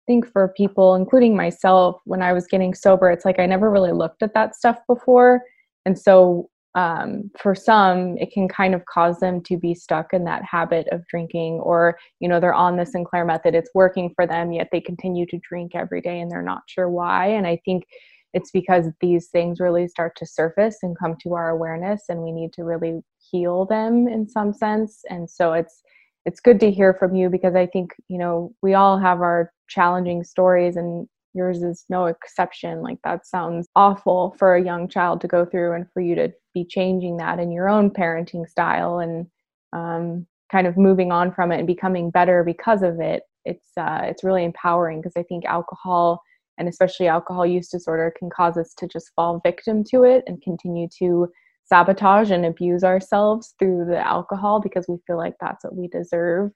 think 0.06 0.32
for 0.32 0.50
people 0.50 0.96
including 0.96 1.36
myself 1.36 2.00
when 2.06 2.22
I 2.22 2.34
was 2.34 2.46
getting 2.46 2.74
sober 2.74 3.10
it's 3.10 3.26
like 3.26 3.40
I 3.40 3.46
never 3.46 3.72
really 3.72 3.94
looked 3.94 4.22
at 4.22 4.34
that 4.34 4.56
stuff 4.56 4.80
before 4.86 5.42
and 5.86 5.98
so 5.98 6.50
um, 6.76 7.30
for 7.38 7.54
some 7.54 8.18
it 8.18 8.32
can 8.32 8.48
kind 8.48 8.74
of 8.74 8.86
cause 8.86 9.20
them 9.20 9.42
to 9.44 9.58
be 9.58 9.76
stuck 9.76 10.14
in 10.14 10.24
that 10.24 10.44
habit 10.44 10.88
of 10.92 11.06
drinking 11.08 11.60
or 11.60 11.98
you 12.20 12.28
know 12.28 12.40
they're 12.40 12.54
on 12.54 12.78
the 12.78 12.86
sinclair 12.86 13.26
method 13.26 13.54
it's 13.54 13.70
working 13.76 14.12
for 14.16 14.26
them 14.26 14.52
yet 14.52 14.70
they 14.72 14.82
continue 14.82 15.26
to 15.26 15.40
drink 15.48 15.74
every 15.76 16.02
day 16.02 16.20
and 16.20 16.32
they're 16.32 16.42
not 16.42 16.64
sure 16.68 16.90
why. 16.90 17.28
And 17.28 17.46
i 17.46 17.60
think 17.64 17.86
it's 18.34 18.52
because 18.52 18.88
these 19.00 19.28
things 19.28 19.60
really 19.60 19.88
start 19.88 20.16
to 20.18 20.26
surface 20.26 20.78
and 20.82 20.98
come 20.98 21.16
to 21.22 21.36
our 21.36 21.50
awareness 21.50 22.04
and 22.10 22.22
we 22.22 22.32
need 22.32 22.52
to 22.54 22.64
really 22.64 23.02
heal 23.20 23.66
them 23.66 24.08
in 24.08 24.28
some 24.28 24.54
sense. 24.54 25.04
And 25.10 25.30
so 25.30 25.54
it's 25.54 25.84
it's 26.26 26.40
good 26.40 26.60
to 26.60 26.72
hear 26.72 26.94
from 26.94 27.16
you 27.16 27.30
because 27.30 27.56
i 27.56 27.66
think 27.66 27.94
you 28.08 28.18
know 28.18 28.54
we 28.62 28.74
all 28.74 28.98
have 28.98 29.20
our 29.22 29.52
challenging 29.68 30.24
stories 30.24 30.76
and 30.78 31.08
yours 31.34 31.64
is 31.64 31.86
no 31.90 32.06
exception. 32.06 32.82
Like 32.82 33.00
that 33.04 33.26
sounds 33.26 33.68
awful 33.76 34.36
for 34.38 34.56
a 34.56 34.64
young 34.64 34.88
child 34.88 35.22
to 35.22 35.28
go 35.28 35.46
through 35.46 35.74
and 35.74 35.86
for 35.92 36.02
you 36.02 36.16
to 36.16 36.32
be 36.54 36.66
changing 36.66 37.18
that 37.18 37.40
in 37.40 37.52
your 37.52 37.70
own 37.70 37.90
parenting 37.90 38.48
style 38.48 39.00
and 39.00 39.28
um, 39.74 40.28
kind 40.52 40.68
of 40.68 40.78
moving 40.78 41.12
on 41.12 41.32
from 41.34 41.52
it 41.52 41.58
and 41.58 41.68
becoming 41.68 42.12
better 42.12 42.44
because 42.44 42.84
of 42.84 43.00
it. 43.00 43.24
It's 43.46 43.70
uh, 43.78 44.02
it's 44.04 44.24
really 44.24 44.46
empowering 44.46 45.02
because 45.02 45.18
i 45.18 45.24
think 45.24 45.44
alcohol 45.44 46.22
and 46.58 46.70
especially 46.70 47.08
alcohol 47.08 47.46
use 47.46 47.68
disorder 47.68 48.14
can 48.18 48.30
cause 48.30 48.58
us 48.58 48.74
to 48.78 48.88
just 48.88 49.12
fall 49.16 49.42
victim 49.44 49.84
to 49.84 50.04
it 50.04 50.24
and 50.28 50.42
continue 50.42 50.88
to 51.00 51.28
sabotage 51.66 52.32
and 52.32 52.46
abuse 52.46 52.84
ourselves 52.84 53.56
through 53.58 53.86
the 53.86 53.98
alcohol 53.98 54.60
because 54.62 54.86
we 54.88 54.98
feel 55.08 55.18
like 55.18 55.36
that's 55.40 55.64
what 55.64 55.76
we 55.76 55.88
deserve. 55.88 56.52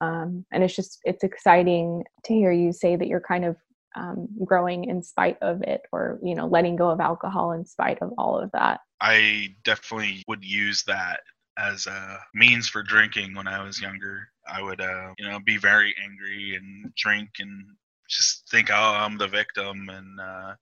Um, 0.00 0.44
and 0.52 0.62
it's 0.62 0.74
just 0.74 0.98
it's 1.04 1.24
exciting 1.24 2.04
to 2.24 2.32
hear 2.32 2.52
you 2.52 2.72
say 2.72 2.96
that 2.96 3.08
you're 3.08 3.20
kind 3.20 3.44
of 3.44 3.56
um, 3.96 4.28
growing 4.44 4.84
in 4.84 5.02
spite 5.02 5.38
of 5.42 5.62
it 5.62 5.82
or 5.92 6.18
you 6.22 6.34
know 6.34 6.46
letting 6.46 6.76
go 6.76 6.90
of 6.90 7.00
alcohol 7.00 7.52
in 7.52 7.64
spite 7.64 7.98
of 8.02 8.12
all 8.18 8.38
of 8.38 8.50
that. 8.52 8.80
I 9.00 9.54
definitely 9.64 10.22
would 10.28 10.44
use 10.44 10.84
that 10.84 11.20
as 11.58 11.86
a 11.86 12.18
means 12.34 12.68
for 12.68 12.82
drinking 12.82 13.34
when 13.34 13.46
i 13.46 13.62
was 13.62 13.80
younger. 13.80 14.28
I 14.46 14.62
would 14.62 14.80
uh, 14.80 15.12
you 15.18 15.28
know 15.28 15.38
be 15.44 15.56
very 15.56 15.94
angry 16.02 16.56
and 16.56 16.92
drink 16.96 17.30
and 17.38 17.64
just 18.08 18.48
think 18.50 18.70
oh 18.70 18.74
i'm 18.74 19.18
the 19.18 19.28
victim 19.28 19.88
and 19.88 20.20
uh, 20.20 20.54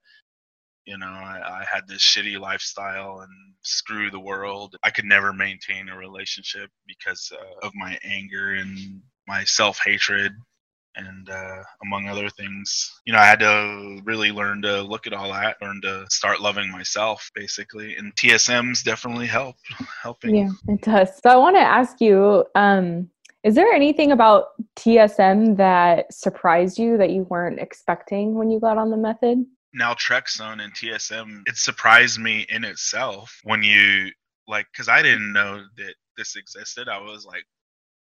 you 0.84 0.98
know 0.98 1.06
I, 1.06 1.60
I, 1.60 1.64
had 1.70 1.86
this 1.86 2.02
shitty 2.02 2.38
lifestyle 2.38 3.20
and 3.20 3.32
screw 3.62 4.10
the 4.10 4.20
world. 4.20 4.76
I 4.82 4.90
could 4.90 5.04
never 5.04 5.32
maintain 5.32 5.88
a 5.88 5.96
relationship 5.96 6.70
because 6.86 7.30
uh, 7.32 7.66
of 7.66 7.72
my 7.74 7.98
anger 8.02 8.54
and 8.54 9.00
my 9.26 9.44
self-hatred 9.44 10.32
and 10.98 11.30
uh, 11.30 11.62
among 11.82 12.08
other 12.08 12.28
things 12.28 13.00
you 13.04 13.12
know 13.12 13.18
i 13.18 13.24
had 13.24 13.40
to 13.40 14.00
really 14.04 14.30
learn 14.30 14.61
to 14.61 14.82
look 14.82 15.06
at 15.06 15.12
all 15.12 15.32
that 15.32 15.56
learn 15.62 15.80
to 15.80 16.04
start 16.11 16.40
loving 16.40 16.70
myself 16.70 17.30
basically 17.34 17.96
and 17.96 18.14
tsm's 18.16 18.82
definitely 18.82 19.26
help 19.26 19.56
helping. 20.02 20.34
Yeah 20.34 20.48
it 20.68 20.82
does. 20.82 21.08
So 21.22 21.30
i 21.30 21.37
want 21.37 21.56
to 21.56 21.61
ask 21.61 22.00
you 22.00 22.44
um, 22.54 23.08
is 23.44 23.54
there 23.54 23.72
anything 23.72 24.12
about 24.12 24.48
tsm 24.76 25.56
that 25.56 26.12
surprised 26.12 26.78
you 26.78 26.98
that 26.98 27.11
you 27.11 27.22
weren't 27.24 27.61
expecting 27.61 28.34
when 28.34 28.50
you 28.50 28.61
got 28.61 28.78
on 28.78 28.90
the 28.90 28.96
method? 28.96 29.44
Naltrexone 29.78 30.62
and 30.62 30.74
tsm 30.74 31.42
it 31.46 31.56
surprised 31.56 32.18
me 32.18 32.46
in 32.50 32.64
itself 32.64 33.40
when 33.44 33.62
you 33.62 34.11
like 34.46 34.66
because 34.72 34.88
i 34.88 35.02
didn't 35.02 35.32
know 35.32 35.62
that 35.76 35.94
this 36.18 36.37
existed. 36.37 36.88
I 36.88 36.98
was 37.00 37.24
like 37.24 37.46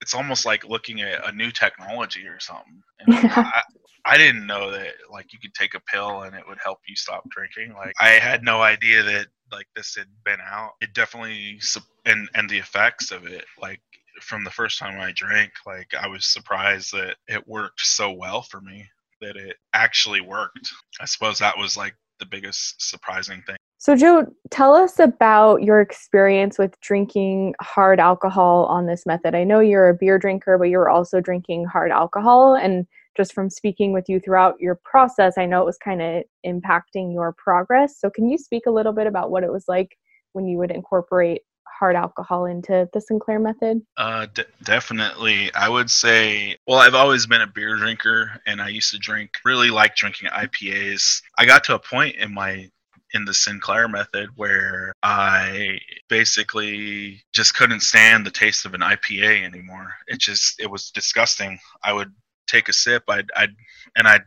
it's 0.03 0.15
almost 0.15 0.45
like 0.45 0.69
looking 0.69 1.01
at 1.01 1.27
a 1.27 1.33
new 1.33 1.51
technology 1.51 2.27
or 2.27 2.41
something. 2.41 2.83
And 3.01 3.15
I, 3.31 3.62
I 4.05 4.19
didn't 4.19 4.47
know 4.47 4.71
that 4.73 4.95
like 5.11 5.33
you 5.33 5.38
could 5.38 5.55
take 5.55 5.75
a 5.75 5.81
pill 5.81 6.23
and 6.23 6.35
it 6.35 6.47
would 6.47 6.59
help 6.62 6.81
you 6.87 6.97
stop 6.97 7.29
drinking. 7.31 7.75
Like 7.75 7.95
I 8.01 8.11
had 8.11 8.43
no 8.43 8.61
idea 8.61 9.03
that 9.05 9.29
like 9.51 9.69
this 9.77 9.95
had 9.95 10.09
been 10.25 10.41
out. 10.45 10.73
It 10.81 10.93
definitely 10.93 11.61
and 12.05 12.29
and 12.35 12.51
the 12.51 12.59
effects 12.59 13.12
of 13.12 13.27
it 13.27 13.45
like 13.61 13.81
from 14.21 14.45
the 14.45 14.51
first 14.51 14.79
time 14.79 15.01
I 15.01 15.12
drank, 15.12 15.53
like 15.65 15.95
I 15.99 16.09
was 16.09 16.27
surprised 16.27 16.93
that 16.93 17.17
it 17.29 17.47
worked 17.47 17.81
so 17.81 18.11
well 18.11 18.43
for 18.43 18.61
me 18.61 18.87
that 19.21 19.37
it 19.37 19.57
actually 19.73 20.21
worked. 20.21 20.73
I 21.01 21.07
suppose 21.07 21.38
that 21.38 21.57
was 21.57 21.77
like 21.77 21.95
the 22.19 22.27
biggest 22.27 22.83
surprising 22.83 23.43
thing. 23.47 23.57
So, 23.83 23.97
Joe, 23.97 24.33
tell 24.51 24.77
us 24.77 25.01
about 25.01 25.64
your 25.64 25.81
experience 25.81 26.57
with 26.57 26.81
drinking 26.83 27.57
hard 27.61 27.99
alcohol 27.99 28.66
on 28.66 28.87
this 28.87 29.05
method. 29.07 29.35
I 29.35 29.42
know 29.42 29.59
you're 29.59 29.88
a 29.88 29.95
beer 29.95 30.21
drinker, 30.21 30.57
but 30.57 30.68
you're 30.68 30.88
also 30.88 31.21
drinking 31.21 31.64
hard 31.64 31.90
alcohol. 31.90 32.55
And 32.55 32.87
just 33.16 33.33
from 33.33 33.51
speaking 33.51 33.92
with 33.92 34.09
you 34.09 34.21
throughout 34.21 34.61
your 34.61 34.77
process, 34.85 35.37
I 35.37 35.47
know 35.47 35.61
it 35.62 35.66
was 35.66 35.79
kind 35.79 36.01
of 36.01 36.23
impacting 36.47 37.12
your 37.12 37.33
progress. 37.33 37.99
So, 37.99 38.09
can 38.09 38.29
you 38.29 38.38
speak 38.38 38.66
a 38.66 38.71
little 38.71 38.92
bit 38.92 39.09
about 39.09 39.33
what 39.33 39.42
it 39.42 39.51
was 39.51 39.64
like 39.66 39.99
when 40.33 40.47
you 40.47 40.59
would 40.59 40.71
incorporate 40.71 41.42
hard 41.66 41.97
alcohol 41.97 42.47
into 42.47 42.88
the 42.92 43.01
Sinclair 43.01 43.40
method? 43.40 43.83
Uh, 43.97 44.29
d- 44.33 44.45
definitely. 44.62 45.53
I 45.55 45.68
would 45.68 45.90
say, 45.90 46.57
well, 46.68 46.79
I've 46.79 46.95
always 46.95 47.27
been 47.27 47.42
a 47.42 47.49
beer 47.49 47.75
drinker 47.79 48.31
and 48.47 48.62
I 48.62 48.68
used 48.68 48.92
to 48.92 48.99
drink, 49.01 49.33
really 49.45 49.71
like 49.71 49.97
drinking 49.97 50.29
IPAs. 50.29 51.21
I 51.37 51.47
got 51.47 51.64
to 51.64 51.75
a 51.75 51.81
point 51.81 52.14
in 52.14 52.33
my 52.33 52.71
in 53.14 53.25
the 53.25 53.35
Sinclair 53.35 53.88
method 53.88 54.31
where 54.37 54.92
I 55.03 55.79
basically 56.09 57.22
just 57.33 57.55
couldn't 57.55 57.81
stand 57.81 58.25
the 58.25 58.31
taste 58.31 58.64
of 58.64 58.75
an 58.75 58.81
IPA 58.81 59.44
anymore. 59.44 59.92
It 60.07 60.18
just 60.18 60.61
it 60.61 60.70
was 60.70 60.90
disgusting. 60.90 61.59
I 61.83 61.92
would 61.92 62.12
take 62.46 62.68
a 62.68 62.72
sip, 62.72 63.05
I'd, 63.09 63.31
I'd 63.37 63.55
and 63.96 64.07
I'd 64.07 64.22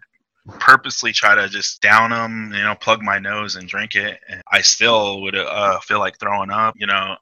purposely 0.59 1.11
try 1.11 1.35
to 1.35 1.49
just 1.49 1.81
down 1.81 2.11
them, 2.11 2.51
you 2.53 2.63
know, 2.63 2.75
plug 2.75 3.01
my 3.01 3.19
nose 3.19 3.55
and 3.55 3.67
drink 3.67 3.95
it. 3.95 4.19
And 4.29 4.41
I 4.51 4.61
still 4.61 5.21
would 5.21 5.35
uh, 5.35 5.79
feel 5.79 5.99
like 5.99 6.19
throwing 6.19 6.51
up, 6.51 6.75
you 6.77 6.87
know. 6.87 7.15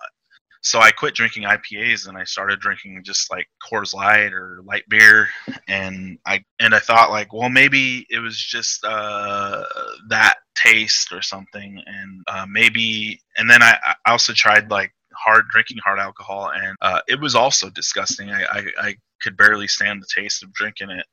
So 0.63 0.79
I 0.79 0.91
quit 0.91 1.13
drinking 1.13 1.43
IPAs 1.43 2.07
and 2.07 2.17
I 2.17 2.23
started 2.23 2.61
drinking 2.61 3.03
just 3.03 3.29
like 3.29 3.47
Coors 3.61 3.93
Light 3.93 4.31
or 4.31 4.61
light 4.63 4.83
beer, 4.87 5.27
and 5.67 6.17
I 6.25 6.43
and 6.59 6.73
I 6.73 6.79
thought 6.79 7.11
like, 7.11 7.33
well, 7.33 7.49
maybe 7.49 8.07
it 8.09 8.19
was 8.19 8.37
just 8.37 8.83
uh, 8.85 9.63
that 10.07 10.35
taste 10.55 11.11
or 11.11 11.21
something, 11.21 11.81
and 11.85 12.23
uh, 12.27 12.45
maybe. 12.49 13.19
And 13.37 13.49
then 13.49 13.61
I, 13.61 13.77
I 14.05 14.11
also 14.11 14.31
tried 14.31 14.71
like 14.71 14.93
hard 15.13 15.49
drinking 15.49 15.79
hard 15.83 15.99
alcohol, 15.99 16.51
and 16.55 16.77
uh, 16.81 17.01
it 17.09 17.19
was 17.19 17.35
also 17.35 17.69
disgusting. 17.69 18.31
I, 18.31 18.43
I, 18.43 18.65
I 18.79 18.95
could 19.21 19.35
barely 19.35 19.67
stand 19.67 20.01
the 20.01 20.07
taste 20.13 20.43
of 20.43 20.53
drinking 20.53 20.91
it. 20.91 21.05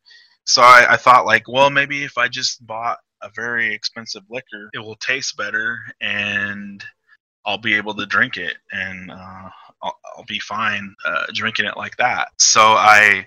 So 0.44 0.62
I, 0.62 0.86
I 0.90 0.96
thought 0.96 1.26
like, 1.26 1.48
well, 1.48 1.70
maybe 1.70 2.04
if 2.04 2.16
I 2.16 2.28
just 2.28 2.64
bought 2.64 2.98
a 3.20 3.30
very 3.34 3.74
expensive 3.74 4.22
liquor, 4.30 4.70
it 4.74 4.78
will 4.78 4.96
taste 4.96 5.36
better 5.36 5.78
and 6.00 6.84
I'll 7.44 7.58
be 7.58 7.74
able 7.74 7.94
to 7.94 8.06
drink 8.06 8.36
it 8.36 8.56
and 8.72 9.10
uh, 9.10 9.48
I'll, 9.82 9.98
I'll, 10.16 10.24
be 10.26 10.38
fine 10.38 10.94
uh, 11.06 11.26
drinking 11.32 11.66
it 11.66 11.76
like 11.76 11.96
that. 11.96 12.28
So 12.38 12.60
I 12.60 13.26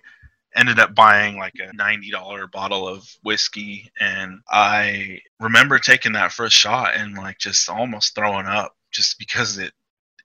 ended 0.56 0.80
up 0.80 0.94
buying 0.94 1.38
like 1.38 1.56
a 1.56 1.76
$90 1.76 2.52
bottle 2.52 2.88
of 2.88 3.08
whiskey 3.24 3.92
and 4.00 4.40
I 4.50 5.20
remember 5.40 5.80
taking 5.80 6.14
that 6.14 6.32
first 6.32 6.56
shot 6.56 6.96
and 6.96 7.18
like 7.18 7.40
just 7.40 7.70
almost 7.70 8.16
throwing 8.16 8.46
up 8.46 8.76
just 8.92 9.18
because 9.18 9.58
it 9.58 9.74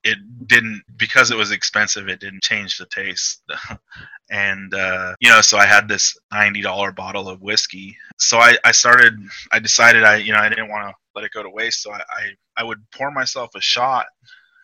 it 0.03 0.17
didn't 0.47 0.81
because 0.97 1.31
it 1.31 1.37
was 1.37 1.51
expensive 1.51 2.07
it 2.07 2.19
didn't 2.19 2.43
change 2.43 2.77
the 2.77 2.85
taste 2.85 3.41
and 4.29 4.73
uh, 4.73 5.13
you 5.19 5.29
know 5.29 5.41
so 5.41 5.57
i 5.57 5.65
had 5.65 5.87
this 5.87 6.17
$90 6.33 6.95
bottle 6.95 7.27
of 7.27 7.41
whiskey 7.41 7.97
so 8.17 8.37
I, 8.37 8.57
I 8.63 8.71
started 8.71 9.19
i 9.51 9.59
decided 9.59 10.03
i 10.03 10.17
you 10.17 10.31
know 10.31 10.39
i 10.39 10.49
didn't 10.49 10.69
want 10.69 10.87
to 10.87 10.95
let 11.19 11.25
it 11.25 11.31
go 11.33 11.43
to 11.43 11.49
waste 11.49 11.83
so 11.83 11.91
I, 11.91 11.97
I 11.97 12.23
i 12.57 12.63
would 12.63 12.79
pour 12.91 13.11
myself 13.11 13.51
a 13.55 13.61
shot 13.61 14.05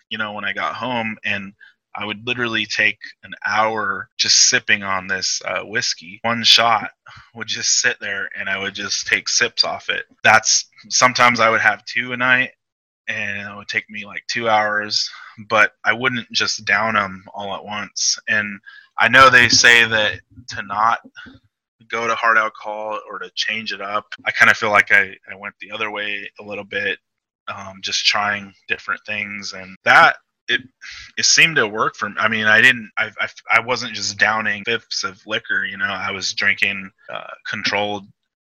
you 0.10 0.18
know 0.18 0.34
when 0.34 0.46
i 0.46 0.54
got 0.54 0.76
home 0.76 1.18
and 1.26 1.54
I 1.98 2.06
would 2.06 2.28
literally 2.28 2.66
take 2.66 3.00
an 3.24 3.34
hour 3.46 4.10
just 4.18 4.50
sipping 4.50 4.84
on 4.84 5.08
this 5.08 5.42
uh, 5.46 5.62
whiskey. 5.62 6.20
One 6.24 6.44
shot 6.44 6.92
would 7.34 7.48
just 7.48 7.80
sit 7.80 7.98
there 8.02 8.30
and 8.38 8.50
I 8.50 8.60
would 8.60 8.76
just 8.76 9.08
take 9.08 9.30
sips 9.30 9.64
off 9.64 9.90
it. 9.90 10.06
That's 10.24 10.66
sometimes 10.90 11.40
I 11.40 11.50
would 11.50 11.62
have 11.62 11.86
two 11.86 12.12
a 12.12 12.18
night 12.18 12.52
and 13.08 13.50
it 13.50 13.56
would 13.56 13.70
take 13.70 13.90
me 13.90 14.06
like 14.06 14.24
two 14.28 14.50
hours, 14.50 15.10
but 15.48 15.72
I 15.86 15.94
wouldn't 15.94 16.30
just 16.32 16.66
down 16.66 16.96
them 16.96 17.24
all 17.34 17.56
at 17.56 17.64
once. 17.64 18.20
And 18.28 18.60
I 18.98 19.08
know 19.08 19.30
they 19.30 19.48
say 19.48 19.86
that 19.88 20.20
to 20.50 20.64
not 20.64 21.00
go 21.90 22.08
to 22.08 22.16
hard 22.16 22.38
alcohol 22.38 23.00
or 23.10 23.20
to 23.20 23.30
change 23.36 23.74
it 23.74 23.82
up. 23.82 24.06
I 24.26 24.32
kind 24.32 24.50
of 24.50 24.58
feel 24.58 24.72
like 24.72 24.92
I, 24.92 25.16
I 25.32 25.36
went 25.36 25.56
the 25.60 25.72
other 25.72 25.92
way 25.92 26.30
a 26.40 26.44
little 26.44 26.64
bit, 26.64 27.00
um, 27.48 27.80
just 27.82 28.06
trying 28.06 28.54
different 28.68 29.02
things. 29.06 29.54
And 29.54 29.76
that, 29.84 30.18
it 30.48 30.62
it 31.18 31.26
seemed 31.26 31.56
to 31.56 31.68
work 31.68 31.96
for 31.96 32.10
me. 32.10 32.16
I 32.20 32.28
mean, 32.28 32.46
I 32.46 32.62
didn't, 32.62 32.92
I, 32.98 33.10
I, 33.20 33.28
I 33.52 33.60
wasn't 33.62 33.94
just 33.94 34.20
downing 34.20 34.64
fifths 34.64 35.04
of 35.04 35.20
liquor, 35.26 35.66
you 35.66 35.78
know, 35.78 35.86
I 35.86 36.12
was 36.12 36.34
drinking 36.34 36.92
uh, 37.12 37.32
controlled 37.50 38.06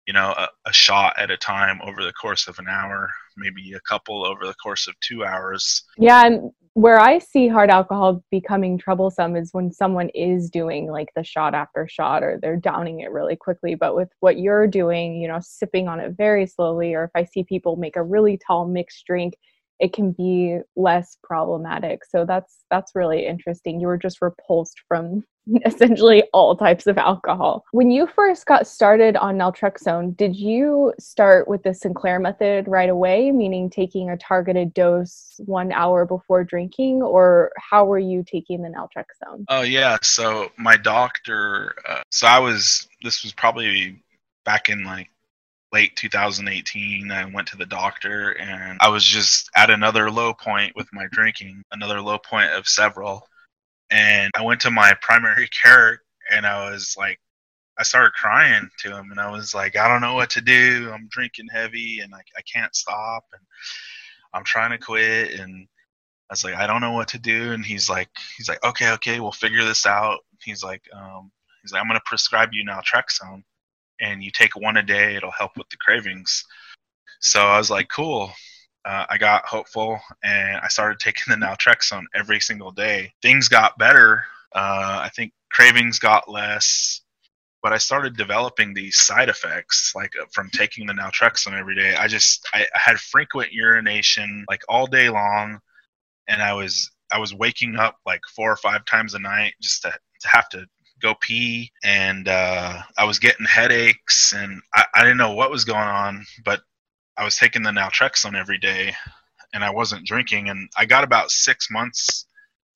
you 0.09 0.15
know, 0.15 0.35
a, 0.39 0.49
a, 0.65 0.73
shot 0.73 1.13
at 1.19 1.31
a 1.31 1.37
time 1.37 1.81
over 1.85 2.03
the 2.03 2.15
course 2.15 2.49
of 2.49 2.59
an 2.59 2.67
hour, 2.67 3.11
maybe 3.37 3.75
a 3.75 3.81
couple 3.81 4.25
over 4.25 4.47
the 4.47 4.55
course 4.55 4.89
of 4.89 4.99
two 5.01 5.23
hours. 5.23 5.85
Yeah, 5.99 6.25
and 6.25 6.51
where 6.79 7.01
I 7.01 7.19
see 7.19 7.49
hard 7.49 7.71
alcohol 7.71 8.23
becoming 8.31 8.79
troublesome 8.79 9.35
is 9.35 9.53
when 9.53 9.73
someone 9.73 10.11
is 10.11 10.49
doing 10.49 10.89
like 10.89 11.09
the 11.17 11.25
shot 11.25 11.53
after 11.53 11.89
shot 11.89 12.23
or 12.23 12.39
they're 12.41 12.57
downing 12.57 13.01
it 13.01 13.11
really 13.11 13.35
quickly. 13.35 13.75
But 13.75 13.97
with 13.97 14.11
what 14.21 14.39
you're 14.39 14.69
doing, 14.69 15.21
you 15.21 15.27
know, 15.27 15.41
sipping 15.43 15.89
on 15.89 15.99
it 15.99 16.15
very 16.17 16.47
slowly, 16.47 16.95
or 16.95 17.03
if 17.03 17.11
I 17.17 17.25
see 17.25 17.43
people 17.43 17.75
make 17.75 17.97
a 17.97 18.03
really 18.05 18.39
tall 18.47 18.69
mixed 18.69 19.05
drink, 19.07 19.35
it 19.81 19.93
can 19.93 20.13
be 20.13 20.59
less 20.77 21.19
problematic. 21.25 22.05
So 22.05 22.25
that's 22.25 22.59
that's 22.71 22.95
really 22.95 23.27
interesting. 23.27 23.81
You 23.81 23.89
were 23.89 23.99
just 23.99 24.23
repulsed 24.23 24.81
from 24.87 25.25
essentially 25.65 26.23
all 26.33 26.57
types 26.57 26.87
of 26.87 26.99
alcohol. 26.99 27.65
When 27.73 27.91
you 27.91 28.07
first 28.07 28.47
got 28.47 28.67
started 28.67 29.17
on 29.17 29.37
naltrexone, 29.37 30.17
did 30.17 30.37
you 30.37 30.93
start 30.99 31.49
with 31.49 31.63
the 31.63 31.75
Sinclair 31.75 32.19
method 32.19 32.69
right 32.69 32.89
away, 32.89 33.31
meaning 33.31 33.71
taking 33.71 34.11
a 34.11 34.17
targeted 34.17 34.75
dose 34.75 35.41
one 35.45 35.73
hour 35.73 36.05
before 36.05 36.45
drinking, 36.45 37.03
or 37.03 37.53
how 37.59 37.85
were 37.85 37.99
you 37.99 38.25
taking 38.27 38.63
the 38.63 38.69
naltrexone? 38.69 39.45
Oh, 39.49 39.63
yeah. 39.63 39.99
So 40.03 40.51
my 40.57 40.77
doctor, 40.77 41.75
uh, 41.89 42.03
so 42.11 42.27
I 42.27 42.39
was, 42.39 42.89
this 43.03 43.23
was 43.23 43.33
probably 43.33 44.03
back 44.45 44.69
in 44.69 44.85
like 44.85 45.11
late 45.71 45.95
2018 45.97 47.11
i 47.11 47.27
went 47.27 47.47
to 47.47 47.59
the 47.59 47.67
doctor 47.67 48.31
and 48.41 48.79
i 48.81 48.89
was 48.89 49.05
just 49.05 49.51
at 49.55 49.69
another 49.69 50.11
low 50.11 50.33
point 50.33 50.73
with 50.75 50.89
my 50.95 51.07
drinking 51.13 51.63
another 51.73 52.01
low 52.01 52.17
point 52.17 52.51
of 52.53 52.67
several 52.67 53.29
and 53.91 54.31
I 54.37 54.43
went 54.43 54.61
to 54.63 54.71
my 54.71 54.95
primary 55.01 55.49
care 55.63 56.03
and 56.31 56.47
I 56.47 56.71
was 56.71 56.95
like, 56.99 57.19
I 57.79 57.85
started 57.85 58.13
crying 58.13 58.69
to 58.81 58.97
him 58.97 59.11
and 59.11 59.21
I 59.21 59.31
was 59.31 59.55
like, 59.55 59.77
I 59.77 59.87
don't 59.89 60.01
know 60.01 60.15
what 60.15 60.31
to 60.31 60.41
do. 60.41 60.91
I'm 60.93 61.09
drinking 61.11 61.47
heavy 61.53 62.01
and 62.01 62.13
I, 62.15 62.19
I 62.37 62.43
can't 62.43 62.75
stop 62.75 63.25
and 63.33 63.43
I'm 64.35 64.45
trying 64.45 64.73
to 64.73 64.79
quit. 64.79 65.39
And 65.39 65.69
I 66.29 66.33
was 66.33 66.43
like, 66.43 66.57
I 66.57 66.67
don't 66.67 66.81
know 66.81 66.93
what 66.93 67.09
to 67.09 67.19
do. 67.21 67.53
And 67.53 67.65
he's 67.65 67.89
like, 67.89 68.09
he's 68.37 68.49
like, 68.49 68.65
okay, 68.65 68.91
okay, 68.93 69.21
we'll 69.21 69.31
figure 69.31 69.65
this 69.65 69.87
out. 69.87 70.19
He's 70.43 70.65
like, 70.65 70.83
um, 70.93 71.31
he's 71.63 71.73
like, 71.73 71.81
I'm 71.81 71.89
going 71.89 72.01
to 72.01 72.05
prescribe 72.05 72.51
you 72.53 72.65
naltrexone 72.65 73.45
and 74.01 74.25
you 74.25 74.33
take 74.33 74.57
one 74.57 74.77
a 74.77 74.83
day. 74.83 75.15
It'll 75.15 75.31
help 75.31 75.57
with 75.57 75.69
the 75.71 75.77
cravings. 75.77 76.45
So 77.21 77.41
I 77.41 77.59
was 77.59 77.71
like, 77.71 77.89
cool 77.89 78.33
uh, 78.89 79.05
I 79.11 79.19
got 79.19 79.45
hopeful 79.45 80.01
and 80.23 80.57
I 80.57 80.69
started 80.69 80.99
taking 80.99 81.31
the 81.31 81.47
naltrexone 81.47 82.05
every 82.15 82.41
single 82.41 82.71
day. 82.71 83.13
Things 83.21 83.47
got 83.47 83.77
better. 83.77 84.25
Uh, 84.55 85.01
I 85.05 85.11
think 85.15 85.35
cravings 85.53 85.99
got 85.99 86.31
less, 86.31 87.03
but 87.63 87.75
I 87.75 87.77
started 87.77 88.17
developing 88.17 88.73
these 88.73 88.99
side 88.99 89.29
effects 89.29 89.93
like 89.95 90.15
uh, 90.19 90.25
from 90.33 90.49
taking 90.49 90.87
the 90.87 90.95
naltrexone 90.95 91.53
every 91.53 91.75
day. 91.75 91.97
I 91.97 92.09
just 92.09 92.49
I, 92.55 92.67
had 92.73 92.99
frequent 92.99 93.53
urination 93.53 94.47
like 94.49 94.63
all 94.71 94.87
day 94.87 95.11
long, 95.11 95.61
and 96.27 96.41
I 96.41 96.55
was 96.55 96.91
I 97.13 97.19
was 97.19 97.35
waking 97.35 97.77
up 97.77 97.99
like 98.07 98.23
four 98.35 98.51
or 98.51 98.57
five 98.57 98.87
times 98.87 99.13
a 99.13 99.19
night 99.19 99.53
just 99.61 99.83
to, 99.83 99.91
to 99.91 100.29
have 100.29 100.49
to 100.51 100.65
go 101.03 101.15
pee 101.21 101.71
and 101.85 102.27
uh, 102.27 102.81
I 102.97 103.05
was 103.05 103.19
getting 103.19 103.47
headaches 103.47 104.33
and 104.33 104.63
I, 104.75 104.85
I 104.95 105.03
didn't 105.03 105.19
know 105.19 105.35
what 105.35 105.51
was 105.51 105.65
going 105.65 105.79
on, 105.79 106.25
but 106.45 106.63
I 107.19 107.25
was 107.25 107.37
taking 107.37 107.63
the 107.63 107.71
naltrexone 107.71 108.39
every 108.39 108.59
day, 108.59 108.95
and 109.53 109.65
I 109.65 109.71
wasn't 109.71 110.07
drinking, 110.07 110.51
and 110.51 110.71
I 110.77 110.87
got 110.87 111.03
about 111.03 111.33
six 111.33 111.69
months 111.69 112.27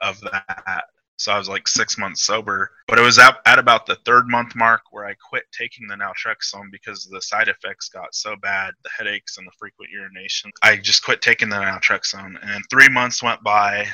of 0.01 0.21
that. 0.21 0.85
So 1.17 1.31
I 1.31 1.39
was 1.39 1.49
like 1.49 1.69
six 1.69 1.97
months 1.97 2.25
sober, 2.25 2.73
but 2.89 2.99
it 2.99 3.03
was 3.03 3.21
at, 3.21 3.37
at 3.47 3.61
about 3.61 3.87
the 3.87 3.99
third 4.05 4.27
month 4.27 4.57
mark 4.57 4.81
where 4.91 5.07
I 5.07 5.15
quit 5.15 5.45
taking 5.57 5.87
the 5.87 5.95
naltrexone 5.95 6.73
because 6.73 7.05
the 7.05 7.23
side 7.23 7.47
effects 7.47 7.89
got 7.89 8.13
so 8.13 8.35
bad, 8.43 8.75
the 8.83 8.91
headaches 8.99 9.39
and 9.39 9.47
the 9.47 9.53
frequent 9.57 9.93
urination. 9.93 10.51
I 10.63 10.77
just 10.77 11.05
quit 11.05 11.23
taking 11.23 11.49
the 11.49 11.57
naltrexone, 11.57 12.35
and 12.43 12.65
three 12.69 12.89
months 12.89 13.23
went 13.23 13.45
by, 13.45 13.87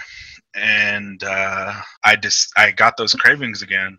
and 0.55 1.23
uh, 1.23 1.75
I 2.03 2.17
just 2.17 2.51
I 2.57 2.71
got 2.71 2.97
those 2.97 3.13
cravings 3.13 3.61
again, 3.61 3.99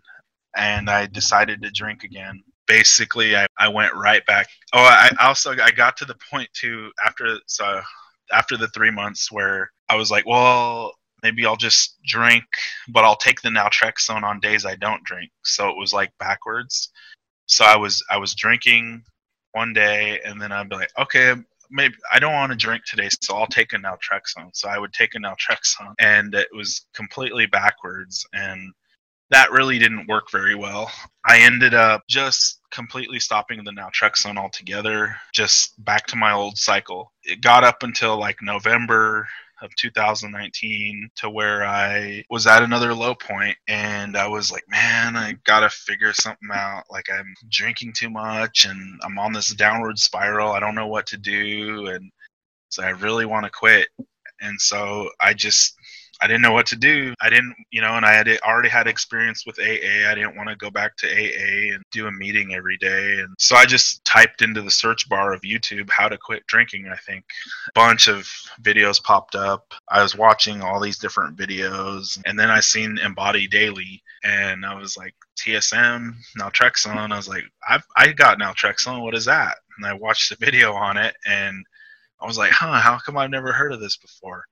and 0.56 0.90
I 0.90 1.06
decided 1.06 1.62
to 1.62 1.70
drink 1.70 2.02
again 2.02 2.42
basically 2.70 3.34
I, 3.36 3.46
I 3.58 3.66
went 3.66 3.94
right 3.96 4.24
back 4.26 4.46
oh 4.72 4.78
i 4.78 5.10
also 5.20 5.50
i 5.60 5.72
got 5.72 5.96
to 5.96 6.04
the 6.04 6.14
point 6.30 6.48
too 6.52 6.92
after 7.04 7.38
so 7.46 7.80
after 8.32 8.56
the 8.56 8.68
three 8.68 8.92
months 8.92 9.32
where 9.32 9.72
i 9.88 9.96
was 9.96 10.08
like 10.08 10.24
well 10.24 10.92
maybe 11.24 11.44
i'll 11.44 11.56
just 11.56 11.98
drink 12.06 12.44
but 12.88 13.04
i'll 13.04 13.16
take 13.16 13.40
the 13.40 13.48
naltrexone 13.48 14.22
on 14.22 14.38
days 14.38 14.64
i 14.64 14.76
don't 14.76 15.02
drink 15.02 15.32
so 15.44 15.68
it 15.68 15.76
was 15.76 15.92
like 15.92 16.12
backwards 16.20 16.90
so 17.46 17.64
i 17.64 17.76
was 17.76 18.04
i 18.08 18.16
was 18.16 18.36
drinking 18.36 19.02
one 19.50 19.72
day 19.72 20.20
and 20.24 20.40
then 20.40 20.52
i'd 20.52 20.68
be 20.68 20.76
like 20.76 20.92
okay 20.96 21.34
maybe 21.70 21.94
I 22.12 22.18
don't 22.18 22.32
want 22.32 22.50
to 22.50 22.58
drink 22.58 22.82
today, 22.84 23.08
so 23.22 23.36
I'll 23.36 23.46
take 23.46 23.72
a 23.72 23.76
naltrexone. 23.76 24.50
So 24.54 24.68
I 24.68 24.76
would 24.76 24.92
take 24.92 25.14
a 25.14 25.18
naltrexone, 25.18 25.94
and 26.00 26.34
it 26.34 26.48
was 26.52 26.84
completely 26.94 27.46
backwards. 27.46 28.26
And 28.32 28.72
that 29.30 29.52
really 29.52 29.78
didn't 29.78 30.08
work 30.08 30.30
very 30.30 30.54
well. 30.54 30.90
I 31.24 31.40
ended 31.40 31.74
up 31.74 32.02
just 32.08 32.60
completely 32.72 33.20
stopping 33.20 33.62
the 33.64 33.70
naltrexone 33.70 34.36
altogether, 34.36 35.14
just 35.32 35.82
back 35.84 36.06
to 36.08 36.16
my 36.16 36.32
old 36.32 36.58
cycle. 36.58 37.12
It 37.24 37.40
got 37.40 37.64
up 37.64 37.82
until 37.82 38.18
like 38.18 38.42
November 38.42 39.28
of 39.62 39.74
2019 39.76 41.10
to 41.16 41.30
where 41.30 41.64
I 41.64 42.24
was 42.30 42.46
at 42.46 42.62
another 42.62 42.94
low 42.94 43.14
point 43.14 43.56
and 43.68 44.16
I 44.16 44.26
was 44.26 44.50
like, 44.50 44.64
man, 44.68 45.16
I 45.16 45.36
gotta 45.44 45.68
figure 45.68 46.12
something 46.12 46.48
out. 46.52 46.84
Like 46.90 47.06
I'm 47.12 47.34
drinking 47.50 47.92
too 47.92 48.10
much 48.10 48.64
and 48.64 49.00
I'm 49.04 49.18
on 49.18 49.32
this 49.32 49.54
downward 49.54 49.98
spiral. 49.98 50.52
I 50.52 50.60
don't 50.60 50.74
know 50.74 50.86
what 50.86 51.06
to 51.08 51.18
do. 51.18 51.88
And 51.88 52.10
so 52.70 52.82
I 52.82 52.90
really 52.90 53.26
want 53.26 53.44
to 53.44 53.50
quit. 53.50 53.88
And 54.40 54.58
so 54.60 55.10
I 55.20 55.34
just 55.34 55.74
I 56.22 56.26
didn't 56.26 56.42
know 56.42 56.52
what 56.52 56.66
to 56.66 56.76
do. 56.76 57.14
I 57.22 57.30
didn't, 57.30 57.54
you 57.70 57.80
know, 57.80 57.96
and 57.96 58.04
I 58.04 58.12
had 58.12 58.28
already 58.42 58.68
had 58.68 58.86
experience 58.86 59.46
with 59.46 59.58
AA. 59.58 60.08
I 60.08 60.14
didn't 60.14 60.36
want 60.36 60.50
to 60.50 60.56
go 60.56 60.70
back 60.70 60.96
to 60.98 61.06
AA 61.06 61.74
and 61.74 61.82
do 61.90 62.06
a 62.06 62.12
meeting 62.12 62.54
every 62.54 62.76
day. 62.76 63.20
And 63.20 63.34
so 63.38 63.56
I 63.56 63.64
just 63.64 64.04
typed 64.04 64.42
into 64.42 64.60
the 64.60 64.70
search 64.70 65.08
bar 65.08 65.32
of 65.32 65.40
YouTube 65.40 65.88
how 65.90 66.08
to 66.08 66.18
quit 66.18 66.46
drinking. 66.46 66.88
I 66.92 66.96
think 66.96 67.24
a 67.68 67.72
bunch 67.74 68.08
of 68.08 68.30
videos 68.62 69.02
popped 69.02 69.34
up. 69.34 69.72
I 69.88 70.02
was 70.02 70.16
watching 70.16 70.62
all 70.62 70.80
these 70.80 70.98
different 70.98 71.36
videos 71.36 72.20
and 72.26 72.38
then 72.38 72.50
I 72.50 72.60
seen 72.60 72.98
Embody 72.98 73.46
Daily 73.46 74.02
and 74.22 74.66
I 74.66 74.74
was 74.74 74.96
like, 74.96 75.14
TSM, 75.38 76.14
naltrexone. 76.38 77.12
I 77.12 77.16
was 77.16 77.28
like, 77.28 77.44
I've, 77.66 77.84
I 77.96 78.12
got 78.12 78.38
naltrexone. 78.38 79.02
What 79.02 79.14
is 79.14 79.24
that? 79.24 79.56
And 79.78 79.86
I 79.86 79.94
watched 79.94 80.28
the 80.28 80.36
video 80.44 80.74
on 80.74 80.98
it 80.98 81.14
and 81.24 81.64
I 82.20 82.26
was 82.26 82.36
like, 82.36 82.50
huh, 82.50 82.80
how 82.80 82.98
come 82.98 83.16
I've 83.16 83.30
never 83.30 83.52
heard 83.52 83.72
of 83.72 83.80
this 83.80 83.96
before? 83.96 84.44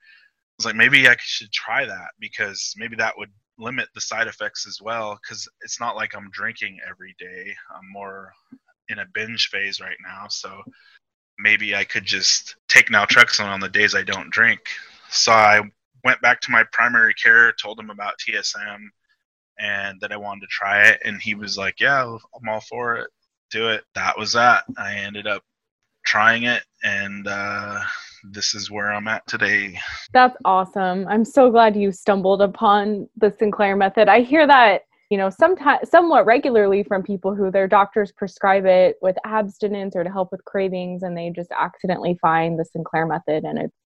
Was 0.58 0.66
like, 0.66 0.74
maybe 0.74 1.08
I 1.08 1.16
should 1.20 1.52
try 1.52 1.84
that 1.86 2.10
because 2.18 2.74
maybe 2.76 2.96
that 2.96 3.16
would 3.16 3.30
limit 3.58 3.88
the 3.94 4.00
side 4.00 4.26
effects 4.26 4.66
as 4.66 4.80
well. 4.80 5.18
Because 5.22 5.48
it's 5.62 5.80
not 5.80 5.96
like 5.96 6.14
I'm 6.14 6.30
drinking 6.30 6.78
every 6.88 7.14
day. 7.18 7.54
I'm 7.74 7.90
more 7.92 8.32
in 8.88 8.98
a 8.98 9.06
binge 9.14 9.48
phase 9.48 9.80
right 9.80 9.96
now. 10.02 10.26
So 10.28 10.62
maybe 11.38 11.74
I 11.74 11.84
could 11.84 12.04
just 12.04 12.56
take 12.68 12.88
naltrexone 12.88 13.48
on 13.48 13.60
the 13.60 13.68
days 13.68 13.94
I 13.94 14.02
don't 14.02 14.30
drink. 14.30 14.60
So 15.10 15.32
I 15.32 15.60
went 16.04 16.20
back 16.20 16.40
to 16.42 16.50
my 16.50 16.64
primary 16.72 17.14
care, 17.14 17.52
told 17.52 17.78
him 17.78 17.90
about 17.90 18.14
TSM 18.18 18.78
and 19.60 20.00
that 20.00 20.12
I 20.12 20.16
wanted 20.16 20.42
to 20.42 20.46
try 20.48 20.88
it. 20.88 21.00
And 21.04 21.20
he 21.20 21.34
was 21.34 21.56
like, 21.56 21.80
Yeah, 21.80 22.04
I'm 22.04 22.48
all 22.48 22.60
for 22.60 22.96
it. 22.96 23.10
Do 23.50 23.68
it. 23.68 23.84
That 23.94 24.18
was 24.18 24.32
that. 24.32 24.64
I 24.76 24.94
ended 24.94 25.26
up 25.26 25.42
trying 26.08 26.44
it, 26.44 26.64
and 26.82 27.28
uh, 27.28 27.80
this 28.24 28.54
is 28.54 28.70
where 28.70 28.90
I'm 28.90 29.08
at 29.08 29.26
today. 29.26 29.78
That's 30.14 30.36
awesome. 30.46 31.06
I'm 31.06 31.24
so 31.24 31.50
glad 31.50 31.76
you 31.76 31.92
stumbled 31.92 32.40
upon 32.40 33.08
the 33.18 33.30
Sinclair 33.38 33.76
method. 33.76 34.08
I 34.08 34.22
hear 34.22 34.46
that 34.46 34.82
you 35.10 35.18
know 35.18 35.28
sometimes 35.28 35.90
somewhat 35.90 36.24
regularly 36.24 36.82
from 36.82 37.02
people 37.02 37.34
who 37.34 37.50
their 37.50 37.68
doctors 37.68 38.10
prescribe 38.10 38.64
it 38.64 38.96
with 39.02 39.16
abstinence 39.26 39.94
or 39.94 40.02
to 40.02 40.10
help 40.10 40.32
with 40.32 40.44
cravings 40.46 41.02
and 41.02 41.16
they 41.16 41.30
just 41.34 41.50
accidentally 41.58 42.18
find 42.20 42.58
the 42.58 42.64
sinclair 42.64 43.06
method 43.06 43.44
and 43.44 43.58
it's 43.58 43.76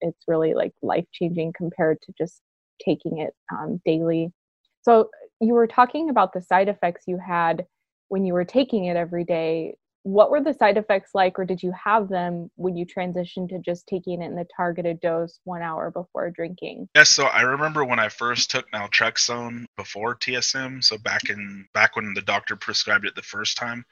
it's 0.00 0.24
really 0.26 0.54
like 0.54 0.72
life 0.80 1.04
changing 1.12 1.52
compared 1.54 2.00
to 2.00 2.12
just 2.16 2.40
taking 2.82 3.18
it 3.18 3.34
um, 3.52 3.78
daily 3.84 4.32
so 4.80 5.10
you 5.40 5.52
were 5.52 5.66
talking 5.66 6.08
about 6.08 6.32
the 6.32 6.40
side 6.40 6.68
effects 6.68 7.04
you 7.06 7.18
had 7.18 7.66
when 8.08 8.24
you 8.24 8.32
were 8.32 8.44
taking 8.44 8.86
it 8.86 8.96
every 8.96 9.24
day 9.24 9.74
what 10.02 10.30
were 10.30 10.42
the 10.42 10.54
side 10.54 10.76
effects 10.76 11.10
like 11.14 11.38
or 11.38 11.44
did 11.44 11.62
you 11.62 11.72
have 11.72 12.08
them 12.08 12.50
when 12.56 12.76
you 12.76 12.86
transitioned 12.86 13.48
to 13.50 13.58
just 13.58 13.86
taking 13.86 14.22
it 14.22 14.26
in 14.26 14.34
the 14.34 14.46
targeted 14.56 15.00
dose 15.00 15.40
one 15.44 15.62
hour 15.62 15.90
before 15.90 16.30
drinking? 16.30 16.88
Yes 16.94 17.10
so 17.10 17.24
i 17.24 17.42
remember 17.42 17.84
when 17.84 17.98
i 17.98 18.08
first 18.08 18.50
took 18.50 18.70
naltrexone 18.70 19.66
before 19.76 20.16
tsm 20.16 20.82
so 20.82 20.96
back 20.98 21.28
in 21.28 21.66
back 21.74 21.96
when 21.96 22.14
the 22.14 22.22
doctor 22.22 22.56
prescribed 22.56 23.06
it 23.06 23.14
the 23.14 23.22
first 23.22 23.56
time 23.56 23.84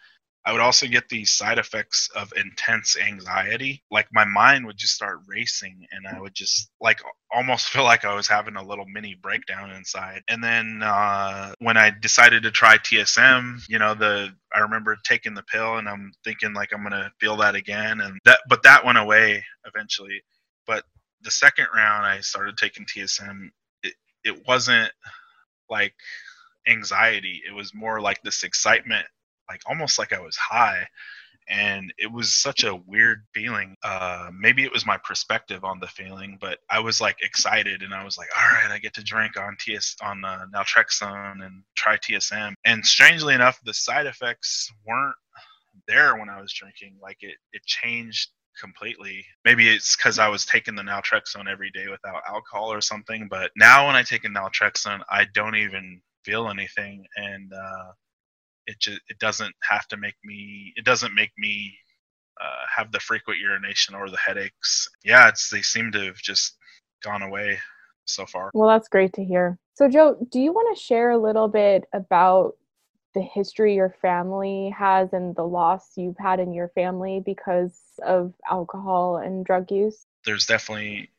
I 0.44 0.53
would 0.53 0.61
also 0.61 0.87
get 0.87 1.09
these 1.09 1.31
side 1.33 1.59
effects 1.59 2.09
of 2.16 2.33
intense 2.37 2.96
anxiety. 2.96 3.83
Like 3.90 4.09
my 4.12 4.24
mind 4.24 4.64
would 4.66 4.79
just 4.79 4.94
start 4.94 5.18
racing 5.27 5.87
and 5.92 6.07
I 6.07 6.20
would 6.20 6.35
just 6.35 6.70
like 6.81 7.01
almost 7.31 7.66
feel 7.68 7.85
like 7.85 8.05
I 8.05 8.14
was 8.14 8.29
having 8.29 8.57
a 8.57 8.64
little 8.64 8.87
mini 8.87 9.14
breakdown 9.14 9.70
inside. 9.70 10.22
And 10.29 10.42
then 10.42 10.81
uh, 10.83 11.53
when 11.59 11.77
I 11.77 11.90
decided 11.90 12.44
to 12.44 12.51
try 12.51 12.79
TSM, 12.79 13.62
you 13.68 13.79
know, 13.79 13.94
the 13.94 14.31
I 14.55 14.61
remember 14.61 14.96
taking 15.05 15.35
the 15.35 15.42
pill 15.42 15.77
and 15.77 15.88
I'm 15.88 16.12
thinking 16.24 16.55
like 16.55 16.72
I'm 16.72 16.83
gonna 16.83 17.12
feel 17.20 17.37
that 17.38 17.55
again 17.55 18.01
and 18.01 18.18
that 18.24 18.40
but 18.48 18.62
that 18.62 18.85
went 18.85 18.98
away 18.98 19.44
eventually. 19.66 20.22
But 20.66 20.85
the 21.22 21.31
second 21.31 21.66
round 21.74 22.07
I 22.07 22.20
started 22.20 22.57
taking 22.57 22.87
TSM, 22.87 23.48
it, 23.83 23.94
it 24.24 24.46
wasn't 24.46 24.90
like 25.68 25.94
anxiety. 26.66 27.42
It 27.46 27.53
was 27.53 27.74
more 27.74 28.01
like 28.01 28.22
this 28.22 28.44
excitement 28.44 29.07
like 29.49 29.63
almost 29.67 29.99
like 29.99 30.13
I 30.13 30.21
was 30.21 30.37
high. 30.37 30.87
And 31.51 31.95
it 31.97 32.13
was 32.13 32.35
such 32.35 32.65
a 32.65 32.75
weird 32.75 33.25
feeling. 33.33 33.75
Uh, 33.83 34.29
maybe 34.39 34.65
it 34.65 34.73
was 34.73 34.85
my 34.85 34.99
perspective 34.99 35.65
on 35.65 35.81
the 35.81 35.87
feeling, 35.87 36.37
but 36.39 36.59
I 36.69 36.79
was 36.81 37.01
like 37.01 37.17
excited, 37.23 37.83
and 37.83 37.95
I 37.95 38.05
was 38.05 38.19
like, 38.19 38.29
"All 38.37 38.53
right, 38.53 38.71
I 38.71 38.79
get 38.79 38.93
to 38.95 39.03
drink 39.03 39.39
on 39.39 39.57
TS 39.59 39.97
on 40.03 40.27
uh, 40.27 40.45
naltrexone 40.55 41.47
and 41.47 41.63
try 41.75 41.97
TSM." 41.97 42.53
And 42.67 42.85
strangely 42.85 43.35
enough, 43.35 43.59
the 43.65 43.73
side 43.73 44.05
effects 44.05 44.71
weren't 44.87 45.17
there 45.87 46.17
when 46.17 46.29
I 46.29 46.39
was 46.39 46.53
drinking. 46.53 46.99
Like 47.03 47.17
it, 47.23 47.37
it 47.55 47.65
changed 47.65 48.29
completely. 48.61 49.25
Maybe 49.45 49.69
it's 49.69 49.97
because 49.97 50.19
I 50.19 50.29
was 50.29 50.45
taking 50.45 50.75
the 50.75 50.83
naltrexone 50.83 51.51
every 51.51 51.71
day 51.71 51.87
without 51.89 52.23
alcohol 52.29 52.73
or 52.73 52.81
something. 52.81 53.29
But 53.29 53.51
now 53.57 53.87
when 53.87 53.97
I 53.97 54.03
take 54.03 54.25
a 54.25 54.29
naltrexone, 54.29 55.01
I 55.09 55.27
don't 55.33 55.57
even 55.57 56.03
feel 56.25 56.49
anything, 56.49 57.07
and 57.17 57.53
uh, 57.53 57.93
it 58.68 58.78
just 58.78 59.00
it 59.09 59.18
doesn't 59.18 59.54
have 59.68 59.88
to 59.88 59.96
make 59.96 60.14
me 60.24 60.72
it 60.76 60.85
doesn't 60.85 61.14
make 61.14 61.33
me 61.38 61.74
uh, 62.40 62.64
have 62.74 62.92
the 62.92 63.00
frequent 63.00 63.40
urination 63.40 63.94
or 63.94 64.09
the 64.09 64.18
headaches. 64.18 64.88
Yeah, 65.04 65.28
it's 65.28 65.50
they 65.50 65.62
seem 65.62 65.90
to 65.92 66.04
have 66.04 66.16
just 66.16 66.57
gone 67.02 67.22
away 67.22 67.59
so 68.04 68.26
far. 68.26 68.50
Well, 68.54 68.68
that's 68.68 68.88
great 68.88 69.12
to 69.14 69.24
hear. 69.24 69.59
So, 69.74 69.88
Joe, 69.88 70.16
do 70.31 70.38
you 70.38 70.52
want 70.52 70.76
to 70.76 70.83
share 70.83 71.11
a 71.11 71.18
little 71.18 71.48
bit 71.48 71.85
about 71.92 72.57
the 73.14 73.22
history 73.22 73.74
your 73.74 73.94
family 74.02 74.72
has 74.76 75.12
and 75.12 75.35
the 75.35 75.46
loss 75.46 75.96
you've 75.96 76.18
had 76.18 76.38
in 76.38 76.52
your 76.52 76.68
family 76.68 77.22
because 77.24 77.81
of 78.04 78.33
alcohol 78.48 79.16
and 79.16 79.44
drug 79.44 79.70
use? 79.70 80.07
There's 80.24 80.46
definitely 80.46 81.11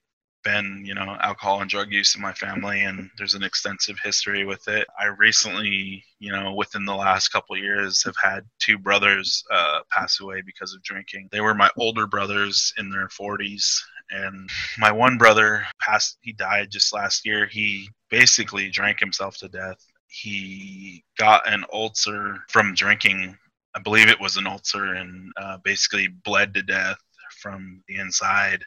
been, 0.43 0.84
you 0.86 0.93
know, 0.93 1.17
alcohol 1.21 1.62
and 1.62 1.69
drug 1.69 1.91
use 1.91 2.15
in 2.15 2.21
my 2.21 2.34
family, 2.34 2.82
and 2.82 3.10
there's 3.17 3.34
an 3.34 3.43
extensive 3.43 3.97
history 4.04 4.45
with 4.45 4.67
it. 4.67 4.88
I 4.99 5.06
recently, 5.06 6.04
you 6.19 6.32
know, 6.32 6.54
within 6.54 6.86
the 6.86 6.95
last 6.95 7.30
couple 7.30 7.58
years, 7.58 8.04
have 8.04 8.15
had 8.21 8.45
two 8.60 8.78
brothers 8.78 9.43
uh, 9.52 9.82
pass 9.91 10.19
away 10.19 10.41
because 10.41 10.73
of 10.73 10.84
drinking. 10.84 11.30
They 11.32 11.41
were 11.41 11.54
my 11.54 11.69
older 11.78 12.08
brothers 12.08 12.73
in 12.78 12.89
their 12.89 13.08
40s, 13.08 13.80
and 14.12 14.49
my 14.78 14.91
one 14.91 15.17
brother 15.17 15.65
passed. 15.80 16.17
He 16.21 16.34
died 16.34 16.71
just 16.71 16.93
last 16.93 17.25
year. 17.25 17.45
He 17.45 17.89
basically 18.10 18.69
drank 18.69 18.99
himself 18.99 19.38
to 19.38 19.49
death. 19.49 19.84
He 20.08 21.04
got 21.17 21.47
an 21.47 21.65
ulcer 21.71 22.38
from 22.49 22.73
drinking. 22.73 23.38
I 23.75 23.80
believe 23.80 24.10
it 24.10 24.19
was 24.19 24.38
an 24.38 24.47
ulcer, 24.47 24.95
and 24.95 25.32
uh, 25.38 25.58
basically 25.63 26.08
bled 26.08 26.54
to 26.56 26.63
death 26.63 26.97
from 27.41 27.84
the 27.88 27.97
inside 27.97 28.63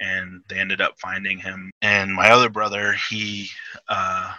and 0.00 0.42
they 0.48 0.58
ended 0.58 0.80
up 0.80 0.98
finding 0.98 1.38
him. 1.38 1.70
And 1.82 2.14
my 2.14 2.30
other 2.30 2.48
brother, 2.48 2.94
he 3.10 3.48
uh, 3.88 4.32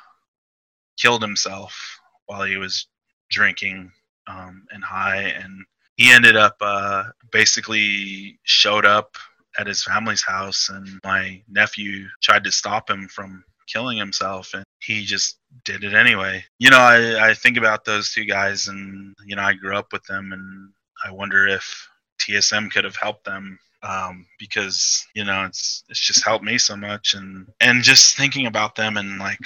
killed 0.97 1.21
himself 1.21 1.99
while 2.25 2.43
he 2.43 2.57
was 2.57 2.87
drinking 3.29 3.91
um, 4.27 4.65
and 4.71 4.83
high, 4.83 5.21
and 5.21 5.65
he 5.97 6.11
ended 6.11 6.35
up 6.35 6.57
uh, 6.61 7.05
basically 7.31 8.39
showed 8.43 8.85
up 8.85 9.15
at 9.57 9.67
his 9.67 9.83
family's 9.83 10.23
house, 10.23 10.69
and 10.69 10.99
my 11.03 11.41
nephew 11.47 12.07
tried 12.21 12.43
to 12.43 12.51
stop 12.51 12.89
him 12.89 13.07
from 13.07 13.43
killing 13.67 13.97
himself, 13.97 14.53
and 14.53 14.63
he 14.79 15.05
just 15.05 15.37
did 15.63 15.83
it 15.83 15.93
anyway. 15.93 16.43
You 16.59 16.69
know, 16.69 16.79
I, 16.79 17.29
I 17.29 17.33
think 17.33 17.57
about 17.57 17.85
those 17.85 18.11
two 18.11 18.25
guys, 18.25 18.67
and 18.67 19.13
you 19.25 19.35
know, 19.35 19.43
I 19.43 19.53
grew 19.53 19.75
up 19.75 19.93
with 19.93 20.03
them, 20.05 20.33
and 20.33 20.71
I 21.03 21.11
wonder 21.11 21.47
if 21.47 21.87
TSM 22.19 22.71
could 22.71 22.83
have 22.83 22.95
helped 22.95 23.25
them 23.25 23.59
um, 23.85 24.25
because 24.39 25.05
you 25.13 25.23
know 25.23 25.45
it's 25.45 25.83
it's 25.89 25.99
just 25.99 26.25
helped 26.25 26.43
me 26.43 26.57
so 26.57 26.75
much 26.75 27.13
and 27.13 27.47
and 27.61 27.83
just 27.83 28.17
thinking 28.17 28.47
about 28.47 28.75
them 28.75 28.97
and 28.97 29.19
like 29.19 29.39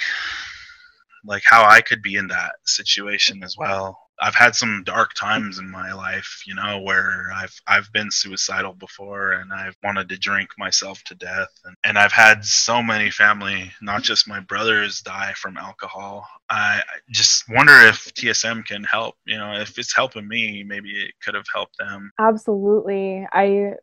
like 1.24 1.42
how 1.44 1.68
I 1.68 1.80
could 1.80 2.02
be 2.02 2.16
in 2.16 2.28
that 2.28 2.52
situation 2.64 3.42
as 3.44 3.56
well. 3.56 3.98
I've 4.22 4.34
had 4.34 4.54
some 4.54 4.82
dark 4.84 5.14
times 5.14 5.58
in 5.58 5.70
my 5.70 5.94
life, 5.94 6.42
you 6.46 6.54
know, 6.54 6.80
where 6.80 7.28
I've 7.34 7.54
I've 7.66 7.90
been 7.92 8.10
suicidal 8.10 8.74
before 8.74 9.32
and 9.32 9.52
I've 9.52 9.76
wanted 9.82 10.10
to 10.10 10.18
drink 10.18 10.50
myself 10.58 11.02
to 11.04 11.14
death 11.14 11.48
and, 11.64 11.74
and 11.84 11.98
I've 11.98 12.12
had 12.12 12.44
so 12.44 12.82
many 12.82 13.10
family, 13.10 13.72
not 13.80 14.02
just 14.02 14.28
my 14.28 14.40
brothers 14.40 15.00
die 15.00 15.32
from 15.36 15.56
alcohol. 15.56 16.26
I 16.50 16.82
just 17.10 17.44
wonder 17.48 17.72
if 17.72 18.12
TSM 18.14 18.66
can 18.66 18.84
help, 18.84 19.16
you 19.24 19.38
know, 19.38 19.54
if 19.54 19.78
it's 19.78 19.94
helping 19.94 20.28
me, 20.28 20.64
maybe 20.64 20.90
it 20.90 21.12
could 21.24 21.34
have 21.34 21.46
helped 21.54 21.78
them. 21.78 22.10
Absolutely. 22.18 23.26
I 23.32 23.74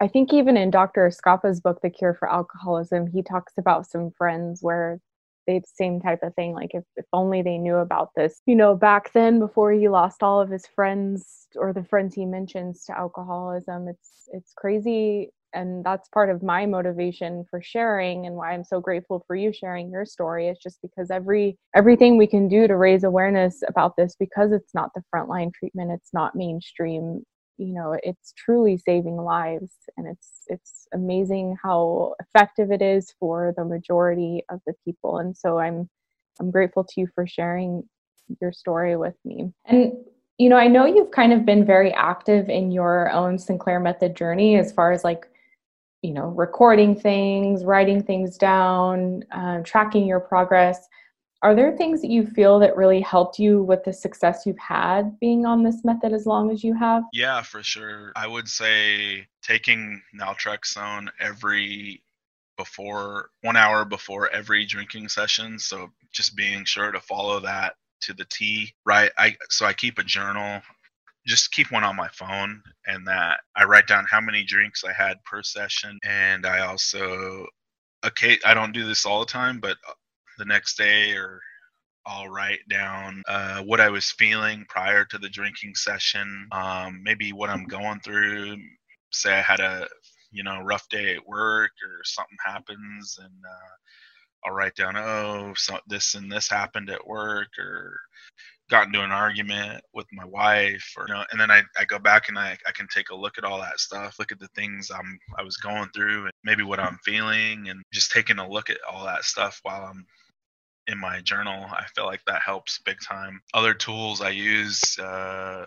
I 0.00 0.08
think 0.08 0.32
even 0.32 0.56
in 0.56 0.70
Dr. 0.70 1.08
Eskapa's 1.08 1.60
book, 1.60 1.80
The 1.82 1.90
Cure 1.90 2.14
for 2.14 2.30
Alcoholism, 2.30 3.06
he 3.06 3.22
talks 3.22 3.54
about 3.58 3.86
some 3.86 4.10
friends 4.10 4.60
where 4.62 5.00
they 5.46 5.62
same 5.64 6.00
type 6.00 6.22
of 6.22 6.34
thing. 6.34 6.52
Like 6.52 6.72
if, 6.74 6.84
if 6.96 7.06
only 7.12 7.42
they 7.42 7.56
knew 7.58 7.76
about 7.76 8.10
this, 8.16 8.42
you 8.46 8.54
know, 8.54 8.74
back 8.74 9.12
then 9.12 9.38
before 9.38 9.72
he 9.72 9.88
lost 9.88 10.22
all 10.22 10.40
of 10.40 10.50
his 10.50 10.66
friends 10.66 11.46
or 11.56 11.72
the 11.72 11.84
friends 11.84 12.14
he 12.14 12.26
mentions 12.26 12.84
to 12.84 12.98
alcoholism. 12.98 13.88
It's 13.88 14.28
it's 14.32 14.52
crazy. 14.54 15.30
And 15.54 15.84
that's 15.84 16.08
part 16.08 16.28
of 16.28 16.42
my 16.42 16.66
motivation 16.66 17.44
for 17.48 17.62
sharing 17.62 18.26
and 18.26 18.34
why 18.34 18.52
I'm 18.52 18.64
so 18.64 18.80
grateful 18.80 19.24
for 19.26 19.36
you 19.36 19.52
sharing 19.52 19.90
your 19.90 20.04
story. 20.04 20.48
It's 20.48 20.62
just 20.62 20.82
because 20.82 21.10
every 21.10 21.56
everything 21.74 22.18
we 22.18 22.26
can 22.26 22.48
do 22.48 22.66
to 22.66 22.76
raise 22.76 23.04
awareness 23.04 23.62
about 23.66 23.96
this 23.96 24.16
because 24.18 24.52
it's 24.52 24.74
not 24.74 24.90
the 24.94 25.02
frontline 25.14 25.54
treatment, 25.54 25.92
it's 25.92 26.12
not 26.12 26.34
mainstream 26.34 27.22
you 27.58 27.72
know 27.72 27.96
it's 28.02 28.32
truly 28.36 28.76
saving 28.76 29.16
lives 29.16 29.72
and 29.96 30.06
it's 30.06 30.42
it's 30.48 30.86
amazing 30.92 31.56
how 31.62 32.14
effective 32.20 32.70
it 32.70 32.82
is 32.82 33.14
for 33.18 33.54
the 33.56 33.64
majority 33.64 34.42
of 34.50 34.60
the 34.66 34.74
people. 34.84 35.18
And 35.18 35.36
so 35.36 35.58
i'm 35.58 35.88
i'm 36.40 36.50
grateful 36.50 36.84
to 36.84 37.00
you 37.00 37.08
for 37.14 37.26
sharing 37.26 37.82
your 38.40 38.52
story 38.52 38.96
with 38.96 39.14
me. 39.24 39.52
And 39.66 39.92
you 40.38 40.48
know 40.48 40.56
i 40.56 40.68
know 40.68 40.84
you've 40.84 41.10
kind 41.10 41.32
of 41.32 41.46
been 41.46 41.64
very 41.64 41.92
active 41.92 42.48
in 42.48 42.70
your 42.70 43.10
own 43.10 43.38
sinclair 43.38 43.80
method 43.80 44.14
journey 44.14 44.56
as 44.58 44.72
far 44.72 44.92
as 44.92 45.02
like 45.02 45.28
you 46.02 46.12
know 46.12 46.26
recording 46.28 46.94
things 46.94 47.64
writing 47.64 48.02
things 48.02 48.36
down 48.36 49.22
uh, 49.32 49.60
tracking 49.64 50.06
your 50.06 50.20
progress 50.20 50.86
are 51.42 51.54
there 51.54 51.76
things 51.76 52.00
that 52.00 52.10
you 52.10 52.26
feel 52.26 52.58
that 52.58 52.76
really 52.76 53.00
helped 53.00 53.38
you 53.38 53.62
with 53.62 53.84
the 53.84 53.92
success 53.92 54.44
you've 54.46 54.58
had 54.58 55.18
being 55.20 55.44
on 55.44 55.62
this 55.62 55.84
method 55.84 56.12
as 56.12 56.26
long 56.26 56.50
as 56.50 56.64
you 56.64 56.74
have? 56.74 57.02
Yeah, 57.12 57.42
for 57.42 57.62
sure. 57.62 58.12
I 58.16 58.26
would 58.26 58.48
say 58.48 59.26
taking 59.42 60.02
naltrexone 60.18 61.08
every 61.20 62.02
before 62.56 63.28
one 63.42 63.56
hour 63.56 63.84
before 63.84 64.30
every 64.30 64.64
drinking 64.64 65.08
session. 65.08 65.58
So 65.58 65.90
just 66.12 66.36
being 66.36 66.64
sure 66.64 66.90
to 66.90 67.00
follow 67.00 67.38
that 67.40 67.74
to 68.02 68.14
the 68.14 68.26
T. 68.30 68.72
Right. 68.84 69.10
I 69.18 69.36
so 69.50 69.66
I 69.66 69.72
keep 69.72 69.98
a 69.98 70.04
journal. 70.04 70.62
Just 71.26 71.52
keep 71.52 71.72
one 71.72 71.82
on 71.82 71.96
my 71.96 72.08
phone, 72.08 72.62
and 72.86 73.06
that 73.08 73.40
I 73.56 73.64
write 73.64 73.88
down 73.88 74.06
how 74.08 74.20
many 74.20 74.44
drinks 74.44 74.84
I 74.84 74.92
had 74.92 75.22
per 75.24 75.42
session, 75.42 75.98
and 76.04 76.46
I 76.46 76.60
also, 76.60 77.46
okay, 78.06 78.38
I 78.44 78.54
don't 78.54 78.72
do 78.72 78.86
this 78.86 79.04
all 79.04 79.18
the 79.18 79.26
time, 79.26 79.58
but 79.58 79.76
the 80.38 80.44
next 80.44 80.76
day 80.76 81.12
or 81.12 81.40
I'll 82.06 82.28
write 82.28 82.60
down 82.70 83.22
uh, 83.28 83.62
what 83.62 83.80
I 83.80 83.88
was 83.90 84.12
feeling 84.12 84.64
prior 84.68 85.04
to 85.06 85.18
the 85.18 85.28
drinking 85.28 85.74
session, 85.74 86.48
um, 86.52 87.00
maybe 87.02 87.32
what 87.32 87.50
I'm 87.50 87.64
going 87.64 88.00
through. 88.00 88.56
Say 89.10 89.32
I 89.32 89.42
had 89.42 89.60
a 89.60 89.88
you 90.30 90.44
know 90.44 90.60
rough 90.62 90.88
day 90.88 91.14
at 91.14 91.26
work 91.26 91.72
or 91.84 92.04
something 92.04 92.36
happens, 92.44 93.18
and 93.20 93.34
uh, 93.44 93.74
I'll 94.46 94.54
write 94.54 94.76
down 94.76 94.96
oh 94.96 95.52
so 95.56 95.78
this 95.88 96.14
and 96.14 96.30
this 96.30 96.48
happened 96.48 96.90
at 96.90 97.06
work 97.06 97.48
or 97.58 97.98
got 98.70 98.86
into 98.86 99.02
an 99.02 99.12
argument 99.12 99.82
with 99.94 100.06
my 100.12 100.24
wife 100.24 100.92
or 100.96 101.04
you 101.08 101.14
know 101.14 101.24
and 101.30 101.40
then 101.40 101.50
I, 101.50 101.62
I 101.78 101.84
go 101.84 101.98
back 101.98 102.28
and 102.28 102.38
I, 102.38 102.56
I 102.66 102.72
can 102.72 102.86
take 102.92 103.10
a 103.10 103.14
look 103.14 103.38
at 103.38 103.44
all 103.44 103.60
that 103.60 103.80
stuff 103.80 104.16
look 104.18 104.32
at 104.32 104.40
the 104.40 104.48
things 104.56 104.90
i'm 104.92 105.18
i 105.38 105.42
was 105.42 105.56
going 105.56 105.88
through 105.94 106.24
and 106.24 106.32
maybe 106.44 106.62
what 106.64 106.80
i'm 106.80 106.98
feeling 107.04 107.68
and 107.68 107.82
just 107.92 108.10
taking 108.10 108.38
a 108.38 108.48
look 108.48 108.70
at 108.70 108.78
all 108.90 109.04
that 109.04 109.24
stuff 109.24 109.60
while 109.62 109.84
i'm 109.84 110.04
in 110.86 110.98
my 110.98 111.20
journal. 111.20 111.66
I 111.70 111.84
feel 111.94 112.06
like 112.06 112.24
that 112.26 112.42
helps 112.42 112.80
big 112.84 113.00
time. 113.00 113.40
Other 113.54 113.74
tools 113.74 114.20
I 114.20 114.30
use, 114.30 114.98
uh, 114.98 115.66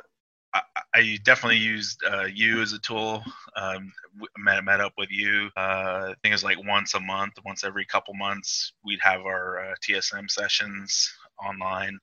I, 0.54 0.62
I, 0.96 1.20
definitely 1.24 1.58
used 1.58 2.02
uh, 2.10 2.26
you 2.26 2.62
as 2.62 2.74
a 2.74 2.80
tool. 2.80 3.24
Um, 3.56 3.92
met, 4.38 4.64
met 4.64 4.82
up 4.82 4.94
with 4.98 5.12
you. 5.12 5.50
Uh, 5.56 6.10
I 6.10 6.14
think 6.22 6.32
it 6.32 6.32
was 6.32 6.44
like 6.44 6.58
once 6.66 6.94
a 6.96 7.00
month, 7.00 7.34
once 7.46 7.64
every 7.64 7.86
couple 7.86 8.14
months, 8.16 8.74
we'd 8.84 9.00
have 9.02 9.22
our 9.22 9.60
uh, 9.60 9.76
TSM 9.88 10.30
sessions 10.30 11.12
online, 11.44 12.00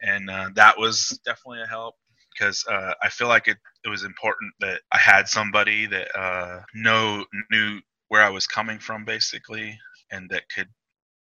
and 0.00 0.30
uh, 0.30 0.50
that 0.54 0.78
was 0.78 1.20
definitely 1.24 1.62
a 1.62 1.66
help 1.66 1.94
because 2.32 2.64
uh, 2.70 2.94
I 3.02 3.08
feel 3.08 3.28
like 3.28 3.48
it, 3.48 3.58
it 3.84 3.88
was 3.88 4.04
important 4.04 4.52
that 4.60 4.80
I 4.90 4.98
had 4.98 5.28
somebody 5.28 5.86
that 5.86 6.16
uh, 6.18 6.60
know 6.74 7.24
knew 7.50 7.80
where 8.08 8.22
I 8.22 8.30
was 8.30 8.46
coming 8.46 8.78
from, 8.78 9.04
basically, 9.04 9.78
and 10.10 10.28
that 10.30 10.44
could 10.54 10.68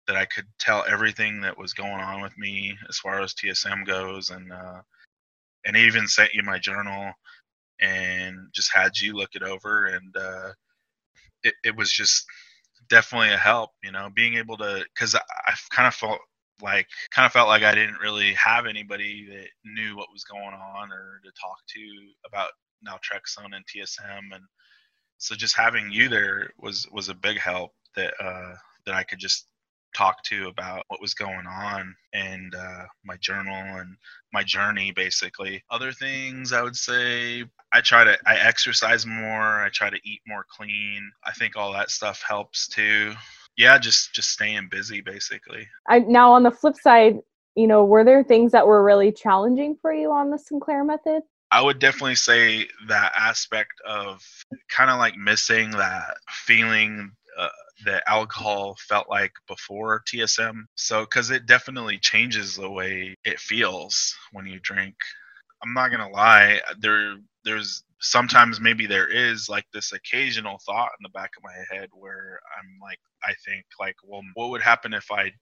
that 0.06 0.16
I 0.16 0.26
could 0.26 0.46
tell 0.58 0.84
everything 0.88 1.40
that 1.40 1.56
was 1.56 1.72
going 1.72 1.92
on 1.92 2.22
with 2.22 2.36
me 2.38 2.76
as 2.88 2.98
far 2.98 3.22
as 3.22 3.34
TSM 3.34 3.86
goes, 3.86 4.30
and 4.30 4.52
uh, 4.52 4.80
and 5.64 5.76
even 5.76 6.06
sent 6.08 6.34
you 6.34 6.42
my 6.42 6.58
journal 6.58 7.12
and 7.80 8.36
just 8.54 8.72
had 8.72 8.92
you 9.00 9.14
look 9.14 9.34
it 9.34 9.42
over, 9.42 9.86
and 9.86 10.16
uh, 10.16 10.52
it 11.42 11.54
it 11.64 11.76
was 11.76 11.90
just 11.90 12.24
definitely 12.88 13.32
a 13.32 13.38
help, 13.38 13.70
you 13.82 13.92
know, 13.92 14.10
being 14.14 14.34
able 14.34 14.56
to 14.58 14.84
because 14.94 15.14
I, 15.14 15.20
I 15.46 15.54
kind 15.70 15.88
of 15.88 15.94
felt 15.94 16.20
like 16.62 16.86
kind 17.10 17.26
of 17.26 17.32
felt 17.32 17.48
like 17.48 17.62
I 17.62 17.74
didn't 17.74 17.98
really 18.00 18.32
have 18.34 18.66
anybody 18.66 19.26
that 19.30 19.48
knew 19.64 19.96
what 19.96 20.12
was 20.12 20.24
going 20.24 20.54
on 20.54 20.92
or 20.92 21.20
to 21.24 21.30
talk 21.40 21.58
to 21.68 21.80
about 22.26 22.50
naltrexone 22.86 23.54
and 23.54 23.64
TSM 23.66 24.34
and 24.34 24.44
so 25.18 25.34
just 25.34 25.56
having 25.56 25.90
you 25.90 26.08
there 26.08 26.50
was 26.58 26.86
was 26.92 27.08
a 27.08 27.14
big 27.14 27.38
help 27.38 27.72
that 27.96 28.14
uh 28.20 28.54
that 28.86 28.94
I 28.94 29.02
could 29.02 29.18
just 29.18 29.46
talk 29.94 30.22
to 30.24 30.48
about 30.48 30.84
what 30.88 31.00
was 31.00 31.14
going 31.14 31.46
on 31.46 31.94
and 32.12 32.54
uh, 32.54 32.84
my 33.04 33.16
journal 33.16 33.54
and 33.54 33.96
my 34.32 34.42
journey 34.42 34.92
basically. 34.92 35.62
Other 35.70 35.92
things 35.92 36.52
i 36.52 36.62
would 36.62 36.76
say 36.76 37.44
i 37.72 37.80
try 37.80 38.04
to 38.04 38.16
i 38.26 38.36
exercise 38.36 39.06
more 39.06 39.62
i 39.62 39.68
try 39.72 39.90
to 39.90 40.00
eat 40.04 40.20
more 40.26 40.44
clean. 40.48 41.10
I 41.24 41.32
think 41.32 41.56
all 41.56 41.72
that 41.72 41.90
stuff 41.90 42.22
helps 42.26 42.68
too. 42.68 43.14
Yeah 43.56 43.78
just 43.78 44.14
just 44.14 44.30
staying 44.30 44.68
busy 44.70 45.00
basically. 45.00 45.66
I, 45.88 46.00
now 46.00 46.32
on 46.32 46.42
the 46.42 46.50
flip 46.50 46.76
side 46.76 47.18
you 47.54 47.66
know 47.66 47.84
were 47.84 48.04
there 48.04 48.24
things 48.24 48.52
that 48.52 48.66
were 48.66 48.82
really 48.82 49.12
challenging 49.12 49.76
for 49.80 49.92
you 49.92 50.10
on 50.10 50.30
the 50.30 50.38
sinclair 50.38 50.84
method? 50.84 51.22
I 51.50 51.62
would 51.62 51.78
definitely 51.78 52.16
say 52.16 52.66
that 52.88 53.12
aspect 53.16 53.80
of 53.86 54.24
kind 54.68 54.90
of 54.90 54.98
like 54.98 55.16
missing 55.16 55.70
that 55.70 56.16
feeling 56.28 57.12
uh, 57.38 57.48
that 57.84 58.04
alcohol 58.06 58.76
felt 58.78 59.08
like 59.08 59.32
before 59.48 60.02
TSM. 60.08 60.64
So, 60.74 61.02
because 61.04 61.30
it 61.30 61.46
definitely 61.46 61.98
changes 61.98 62.56
the 62.56 62.70
way 62.70 63.14
it 63.24 63.38
feels 63.40 64.14
when 64.32 64.46
you 64.46 64.60
drink. 64.60 64.94
I'm 65.62 65.74
not 65.74 65.90
gonna 65.90 66.10
lie, 66.10 66.60
there 66.78 67.16
there's 67.44 67.84
sometimes 68.00 68.60
maybe 68.60 68.86
there 68.86 69.08
is 69.08 69.48
like 69.48 69.64
this 69.72 69.92
occasional 69.92 70.58
thought 70.66 70.92
in 70.98 71.02
the 71.02 71.08
back 71.10 71.30
of 71.36 71.42
my 71.42 71.76
head 71.76 71.88
where 71.94 72.40
I'm 72.58 72.78
like, 72.82 72.98
I 73.22 73.34
think 73.46 73.64
like, 73.80 73.96
well, 74.04 74.22
what 74.34 74.50
would 74.50 74.62
happen 74.62 74.92
if 74.92 75.10
I 75.10 75.32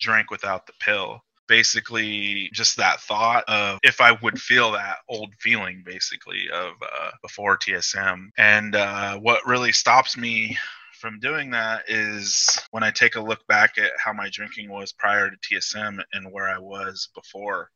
drank 0.00 0.30
without 0.30 0.66
the 0.66 0.72
pill? 0.80 1.22
basically 1.50 2.48
just 2.52 2.76
that 2.76 3.00
thought 3.00 3.42
of 3.48 3.80
if 3.82 4.00
I 4.00 4.12
would 4.22 4.40
feel 4.40 4.70
that 4.70 4.98
old 5.08 5.34
feeling 5.40 5.82
basically 5.84 6.48
of 6.48 6.74
uh, 6.80 7.10
before 7.22 7.58
TSM. 7.58 8.28
And 8.38 8.76
uh, 8.76 9.18
what 9.18 9.44
really 9.44 9.72
stops 9.72 10.16
me 10.16 10.56
from 11.00 11.18
doing 11.18 11.50
that 11.50 11.84
is 11.88 12.60
when 12.70 12.82
I 12.82 12.90
take 12.90 13.16
a 13.16 13.20
look 13.20 13.46
back 13.46 13.78
at 13.78 13.92
how 13.98 14.12
my 14.12 14.28
drinking 14.30 14.68
was 14.70 14.92
prior 14.92 15.30
to 15.30 15.36
TSM 15.36 15.98
and 16.12 16.30
where 16.30 16.48
I 16.48 16.58
was 16.58 17.08
before. 17.14 17.70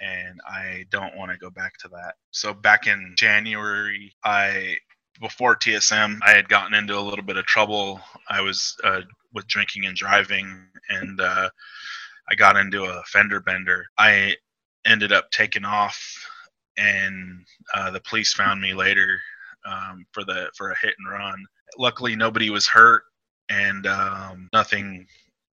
And 0.00 0.40
I 0.46 0.84
don't 0.90 1.16
want 1.16 1.30
to 1.30 1.38
go 1.38 1.50
back 1.50 1.72
to 1.78 1.88
that. 1.88 2.14
So 2.30 2.52
back 2.52 2.86
in 2.86 3.14
January, 3.16 4.12
I 4.24 4.76
before 5.20 5.56
TSM, 5.56 6.18
I 6.24 6.30
had 6.30 6.48
gotten 6.48 6.74
into 6.74 6.96
a 6.96 7.00
little 7.00 7.24
bit 7.24 7.36
of 7.36 7.46
trouble. 7.46 8.00
I 8.28 8.40
was 8.40 8.76
uh, 8.84 9.00
with 9.32 9.46
drinking 9.48 9.86
and 9.86 9.96
driving, 9.96 10.66
and 10.88 11.20
uh, 11.20 11.50
I 12.30 12.34
got 12.36 12.56
into 12.56 12.84
a 12.84 13.02
fender 13.04 13.40
bender. 13.40 13.86
I 13.98 14.36
ended 14.86 15.12
up 15.12 15.30
taking 15.30 15.64
off, 15.64 16.00
and 16.76 17.44
uh, 17.74 17.90
the 17.90 18.00
police 18.00 18.32
found 18.32 18.60
me 18.60 18.74
later 18.74 19.18
um, 19.66 20.06
for 20.12 20.24
the 20.24 20.50
for 20.56 20.70
a 20.70 20.76
hit 20.80 20.94
and 20.98 21.10
run. 21.10 21.44
Luckily, 21.76 22.16
nobody 22.16 22.50
was 22.50 22.66
hurt, 22.66 23.02
and 23.48 23.86
um, 23.86 24.48
nothing 24.52 25.06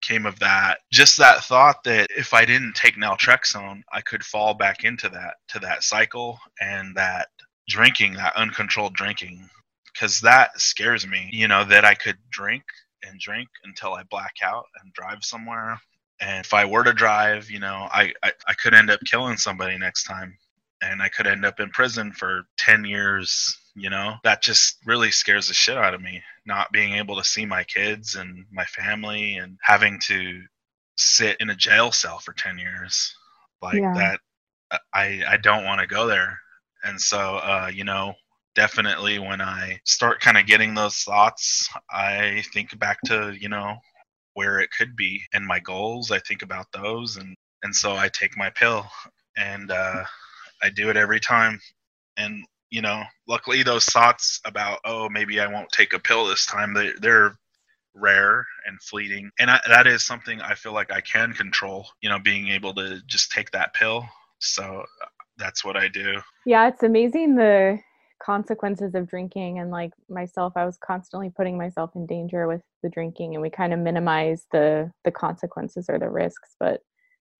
came 0.02 0.26
of 0.26 0.38
that. 0.38 0.80
Just 0.92 1.16
that 1.18 1.44
thought 1.44 1.82
that 1.84 2.08
if 2.16 2.34
I 2.34 2.44
didn't 2.44 2.74
take 2.74 2.96
naltrexone, 2.96 3.82
I 3.92 4.00
could 4.02 4.24
fall 4.24 4.54
back 4.54 4.84
into 4.84 5.08
that 5.10 5.34
to 5.48 5.58
that 5.60 5.82
cycle 5.82 6.38
and 6.60 6.94
that 6.96 7.28
drinking, 7.68 8.14
that 8.14 8.36
uncontrolled 8.36 8.94
drinking, 8.94 9.48
because 9.92 10.20
that 10.20 10.60
scares 10.60 11.06
me. 11.06 11.30
You 11.32 11.48
know 11.48 11.64
that 11.64 11.84
I 11.84 11.94
could 11.94 12.18
drink 12.30 12.62
and 13.06 13.18
drink 13.20 13.48
until 13.64 13.94
I 13.94 14.02
black 14.10 14.34
out 14.42 14.66
and 14.82 14.92
drive 14.92 15.18
somewhere. 15.22 15.78
And 16.20 16.44
if 16.44 16.54
I 16.54 16.64
were 16.64 16.84
to 16.84 16.92
drive, 16.92 17.50
you 17.50 17.58
know, 17.58 17.88
I, 17.92 18.12
I, 18.22 18.32
I 18.46 18.54
could 18.54 18.74
end 18.74 18.90
up 18.90 19.00
killing 19.04 19.36
somebody 19.36 19.76
next 19.76 20.04
time 20.04 20.36
and 20.82 21.02
I 21.02 21.08
could 21.08 21.26
end 21.26 21.44
up 21.44 21.60
in 21.60 21.70
prison 21.70 22.12
for 22.12 22.44
10 22.58 22.84
years, 22.84 23.58
you 23.74 23.90
know? 23.90 24.14
That 24.24 24.42
just 24.42 24.78
really 24.86 25.10
scares 25.10 25.48
the 25.48 25.54
shit 25.54 25.76
out 25.76 25.94
of 25.94 26.02
me, 26.02 26.22
not 26.46 26.72
being 26.72 26.94
able 26.94 27.16
to 27.16 27.24
see 27.24 27.46
my 27.46 27.64
kids 27.64 28.14
and 28.14 28.44
my 28.52 28.64
family 28.64 29.36
and 29.36 29.58
having 29.62 29.98
to 30.06 30.42
sit 30.96 31.36
in 31.40 31.50
a 31.50 31.56
jail 31.56 31.92
cell 31.92 32.18
for 32.18 32.32
10 32.32 32.58
years. 32.58 33.14
Like 33.62 33.76
yeah. 33.76 33.94
that 33.94 34.20
I 34.92 35.22
I 35.28 35.36
don't 35.38 35.64
want 35.64 35.80
to 35.80 35.86
go 35.86 36.06
there. 36.06 36.38
And 36.82 37.00
so 37.00 37.36
uh, 37.36 37.70
you 37.72 37.84
know, 37.84 38.14
definitely 38.54 39.18
when 39.18 39.40
I 39.40 39.80
start 39.84 40.20
kind 40.20 40.36
of 40.36 40.46
getting 40.46 40.74
those 40.74 40.98
thoughts, 40.98 41.68
I 41.90 42.42
think 42.52 42.78
back 42.78 42.98
to, 43.06 43.34
you 43.38 43.48
know, 43.48 43.76
where 44.34 44.60
it 44.60 44.70
could 44.76 44.96
be 44.96 45.22
and 45.32 45.46
my 45.46 45.60
goals. 45.60 46.10
I 46.10 46.18
think 46.20 46.42
about 46.42 46.66
those 46.72 47.16
and 47.16 47.34
and 47.62 47.74
so 47.74 47.96
I 47.96 48.08
take 48.08 48.36
my 48.36 48.50
pill 48.50 48.86
and 49.36 49.70
uh 49.70 50.04
I 50.62 50.70
do 50.70 50.90
it 50.90 50.96
every 50.96 51.20
time. 51.20 51.60
And 52.16 52.44
you 52.74 52.82
know, 52.82 53.04
luckily 53.28 53.62
those 53.62 53.84
thoughts 53.84 54.40
about 54.44 54.80
oh 54.84 55.08
maybe 55.08 55.38
I 55.38 55.46
won't 55.46 55.70
take 55.70 55.92
a 55.92 55.98
pill 56.00 56.26
this 56.26 56.44
time 56.44 56.74
they 56.74 56.90
they're 57.00 57.38
rare 57.94 58.44
and 58.66 58.82
fleeting. 58.82 59.30
And 59.38 59.48
I, 59.48 59.60
that 59.68 59.86
is 59.86 60.04
something 60.04 60.40
I 60.40 60.56
feel 60.56 60.72
like 60.72 60.90
I 60.90 61.00
can 61.00 61.32
control. 61.34 61.86
You 62.00 62.08
know, 62.08 62.18
being 62.18 62.48
able 62.48 62.74
to 62.74 63.00
just 63.06 63.30
take 63.30 63.52
that 63.52 63.74
pill. 63.74 64.04
So 64.40 64.84
uh, 65.02 65.06
that's 65.36 65.64
what 65.64 65.76
I 65.76 65.86
do. 65.86 66.20
Yeah, 66.46 66.66
it's 66.66 66.82
amazing 66.82 67.36
the 67.36 67.78
consequences 68.24 68.96
of 68.96 69.06
drinking 69.06 69.58
and 69.58 69.70
like 69.70 69.90
myself 70.08 70.52
i 70.56 70.64
was 70.64 70.78
constantly 70.82 71.28
putting 71.36 71.58
myself 71.58 71.90
in 71.94 72.06
danger 72.06 72.46
with 72.46 72.62
the 72.82 72.88
drinking 72.88 73.34
and 73.34 73.42
we 73.42 73.50
kind 73.50 73.74
of 73.74 73.78
minimize 73.78 74.46
the 74.50 74.90
the 75.04 75.10
consequences 75.10 75.86
or 75.90 75.98
the 75.98 76.08
risks 76.08 76.54
but 76.58 76.80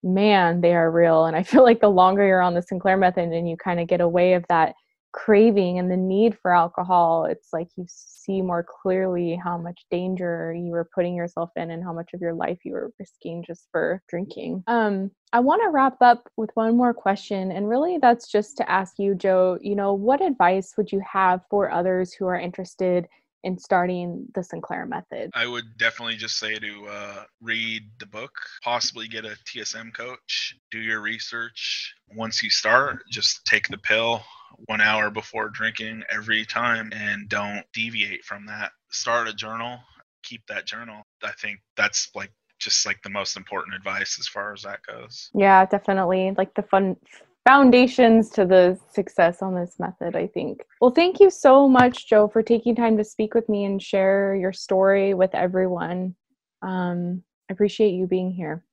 man, 0.04 0.60
they 0.60 0.74
are 0.74 0.90
real. 0.90 1.24
And 1.24 1.34
I 1.34 1.42
feel 1.42 1.64
like 1.64 1.80
the 1.80 1.88
longer 1.88 2.24
you're 2.24 2.42
on 2.42 2.54
the 2.54 2.62
Sinclair 2.62 2.96
method 2.96 3.32
and 3.32 3.48
you 3.48 3.56
kind 3.56 3.80
of 3.80 3.88
get 3.88 4.00
away 4.00 4.34
of 4.34 4.44
that 4.48 4.74
craving 5.14 5.78
and 5.78 5.88
the 5.88 5.96
need 5.96 6.36
for 6.42 6.52
alcohol, 6.52 7.24
it's 7.26 7.52
like 7.52 7.68
you 7.76 7.86
see 7.88 8.42
more 8.42 8.64
clearly 8.64 9.36
how 9.42 9.56
much 9.56 9.86
danger 9.88 10.52
you 10.52 10.72
were 10.72 10.88
putting 10.92 11.14
yourself 11.14 11.50
in 11.54 11.70
and 11.70 11.84
how 11.84 11.92
much 11.92 12.10
of 12.14 12.20
your 12.20 12.34
life 12.34 12.58
you 12.64 12.72
were 12.72 12.92
risking 12.98 13.44
just 13.46 13.68
for 13.70 14.02
drinking. 14.08 14.64
Um, 14.66 15.12
I 15.32 15.38
want 15.38 15.62
to 15.62 15.70
wrap 15.70 16.02
up 16.02 16.28
with 16.36 16.50
one 16.54 16.76
more 16.76 16.92
question. 16.92 17.52
And 17.52 17.68
really, 17.68 17.98
that's 17.98 18.28
just 18.28 18.56
to 18.56 18.68
ask 18.68 18.98
you, 18.98 19.14
Joe, 19.14 19.56
you 19.62 19.76
know, 19.76 19.94
what 19.94 20.20
advice 20.20 20.74
would 20.76 20.90
you 20.90 21.00
have 21.10 21.42
for 21.48 21.70
others 21.70 22.12
who 22.12 22.26
are 22.26 22.38
interested 22.38 23.06
in 23.44 23.56
starting 23.56 24.26
the 24.34 24.42
Sinclair 24.42 24.84
method? 24.84 25.30
I 25.32 25.46
would 25.46 25.78
definitely 25.78 26.16
just 26.16 26.40
say 26.40 26.58
to 26.58 26.86
uh, 26.88 27.24
read 27.40 27.84
the 28.00 28.06
book, 28.06 28.32
possibly 28.64 29.06
get 29.06 29.24
a 29.24 29.36
TSM 29.46 29.94
coach, 29.94 30.56
do 30.72 30.80
your 30.80 31.00
research. 31.00 31.94
Once 32.16 32.42
you 32.42 32.50
start, 32.50 33.04
just 33.12 33.44
take 33.44 33.68
the 33.68 33.78
pill 33.78 34.22
one 34.66 34.80
hour 34.80 35.10
before 35.10 35.48
drinking 35.48 36.02
every 36.10 36.44
time 36.44 36.90
and 36.92 37.28
don't 37.28 37.64
deviate 37.72 38.24
from 38.24 38.46
that. 38.46 38.72
Start 38.90 39.28
a 39.28 39.34
journal, 39.34 39.78
keep 40.22 40.46
that 40.48 40.66
journal. 40.66 41.02
I 41.22 41.32
think 41.32 41.60
that's 41.76 42.10
like 42.14 42.32
just 42.58 42.86
like 42.86 43.02
the 43.02 43.10
most 43.10 43.36
important 43.36 43.74
advice 43.74 44.18
as 44.18 44.26
far 44.26 44.52
as 44.52 44.62
that 44.62 44.80
goes. 44.86 45.30
Yeah, 45.34 45.66
definitely. 45.66 46.32
Like 46.36 46.54
the 46.54 46.62
fun 46.62 46.96
foundations 47.44 48.30
to 48.30 48.46
the 48.46 48.78
success 48.90 49.42
on 49.42 49.54
this 49.54 49.78
method, 49.78 50.16
I 50.16 50.26
think. 50.26 50.64
Well, 50.80 50.90
thank 50.90 51.20
you 51.20 51.30
so 51.30 51.68
much, 51.68 52.08
Joe, 52.08 52.28
for 52.28 52.42
taking 52.42 52.74
time 52.74 52.96
to 52.96 53.04
speak 53.04 53.34
with 53.34 53.48
me 53.48 53.64
and 53.64 53.82
share 53.82 54.34
your 54.34 54.52
story 54.52 55.14
with 55.14 55.34
everyone. 55.34 56.14
Um, 56.62 57.22
I 57.50 57.52
appreciate 57.52 57.90
you 57.90 58.06
being 58.06 58.30
here. 58.30 58.64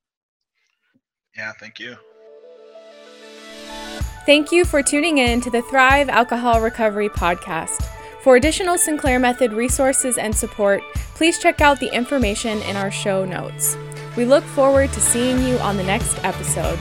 Yeah, 1.36 1.52
thank 1.58 1.78
you. 1.78 1.96
Thank 4.24 4.52
you 4.52 4.64
for 4.64 4.84
tuning 4.84 5.18
in 5.18 5.40
to 5.40 5.50
the 5.50 5.62
Thrive 5.62 6.08
Alcohol 6.08 6.60
Recovery 6.60 7.08
Podcast. 7.08 7.88
For 8.22 8.36
additional 8.36 8.78
Sinclair 8.78 9.18
Method 9.18 9.52
resources 9.52 10.16
and 10.16 10.32
support, 10.32 10.80
please 11.14 11.40
check 11.40 11.60
out 11.60 11.80
the 11.80 11.92
information 11.92 12.62
in 12.62 12.76
our 12.76 12.92
show 12.92 13.24
notes. 13.24 13.76
We 14.16 14.24
look 14.24 14.44
forward 14.44 14.92
to 14.92 15.00
seeing 15.00 15.42
you 15.42 15.58
on 15.58 15.76
the 15.76 15.82
next 15.82 16.22
episode. 16.22 16.78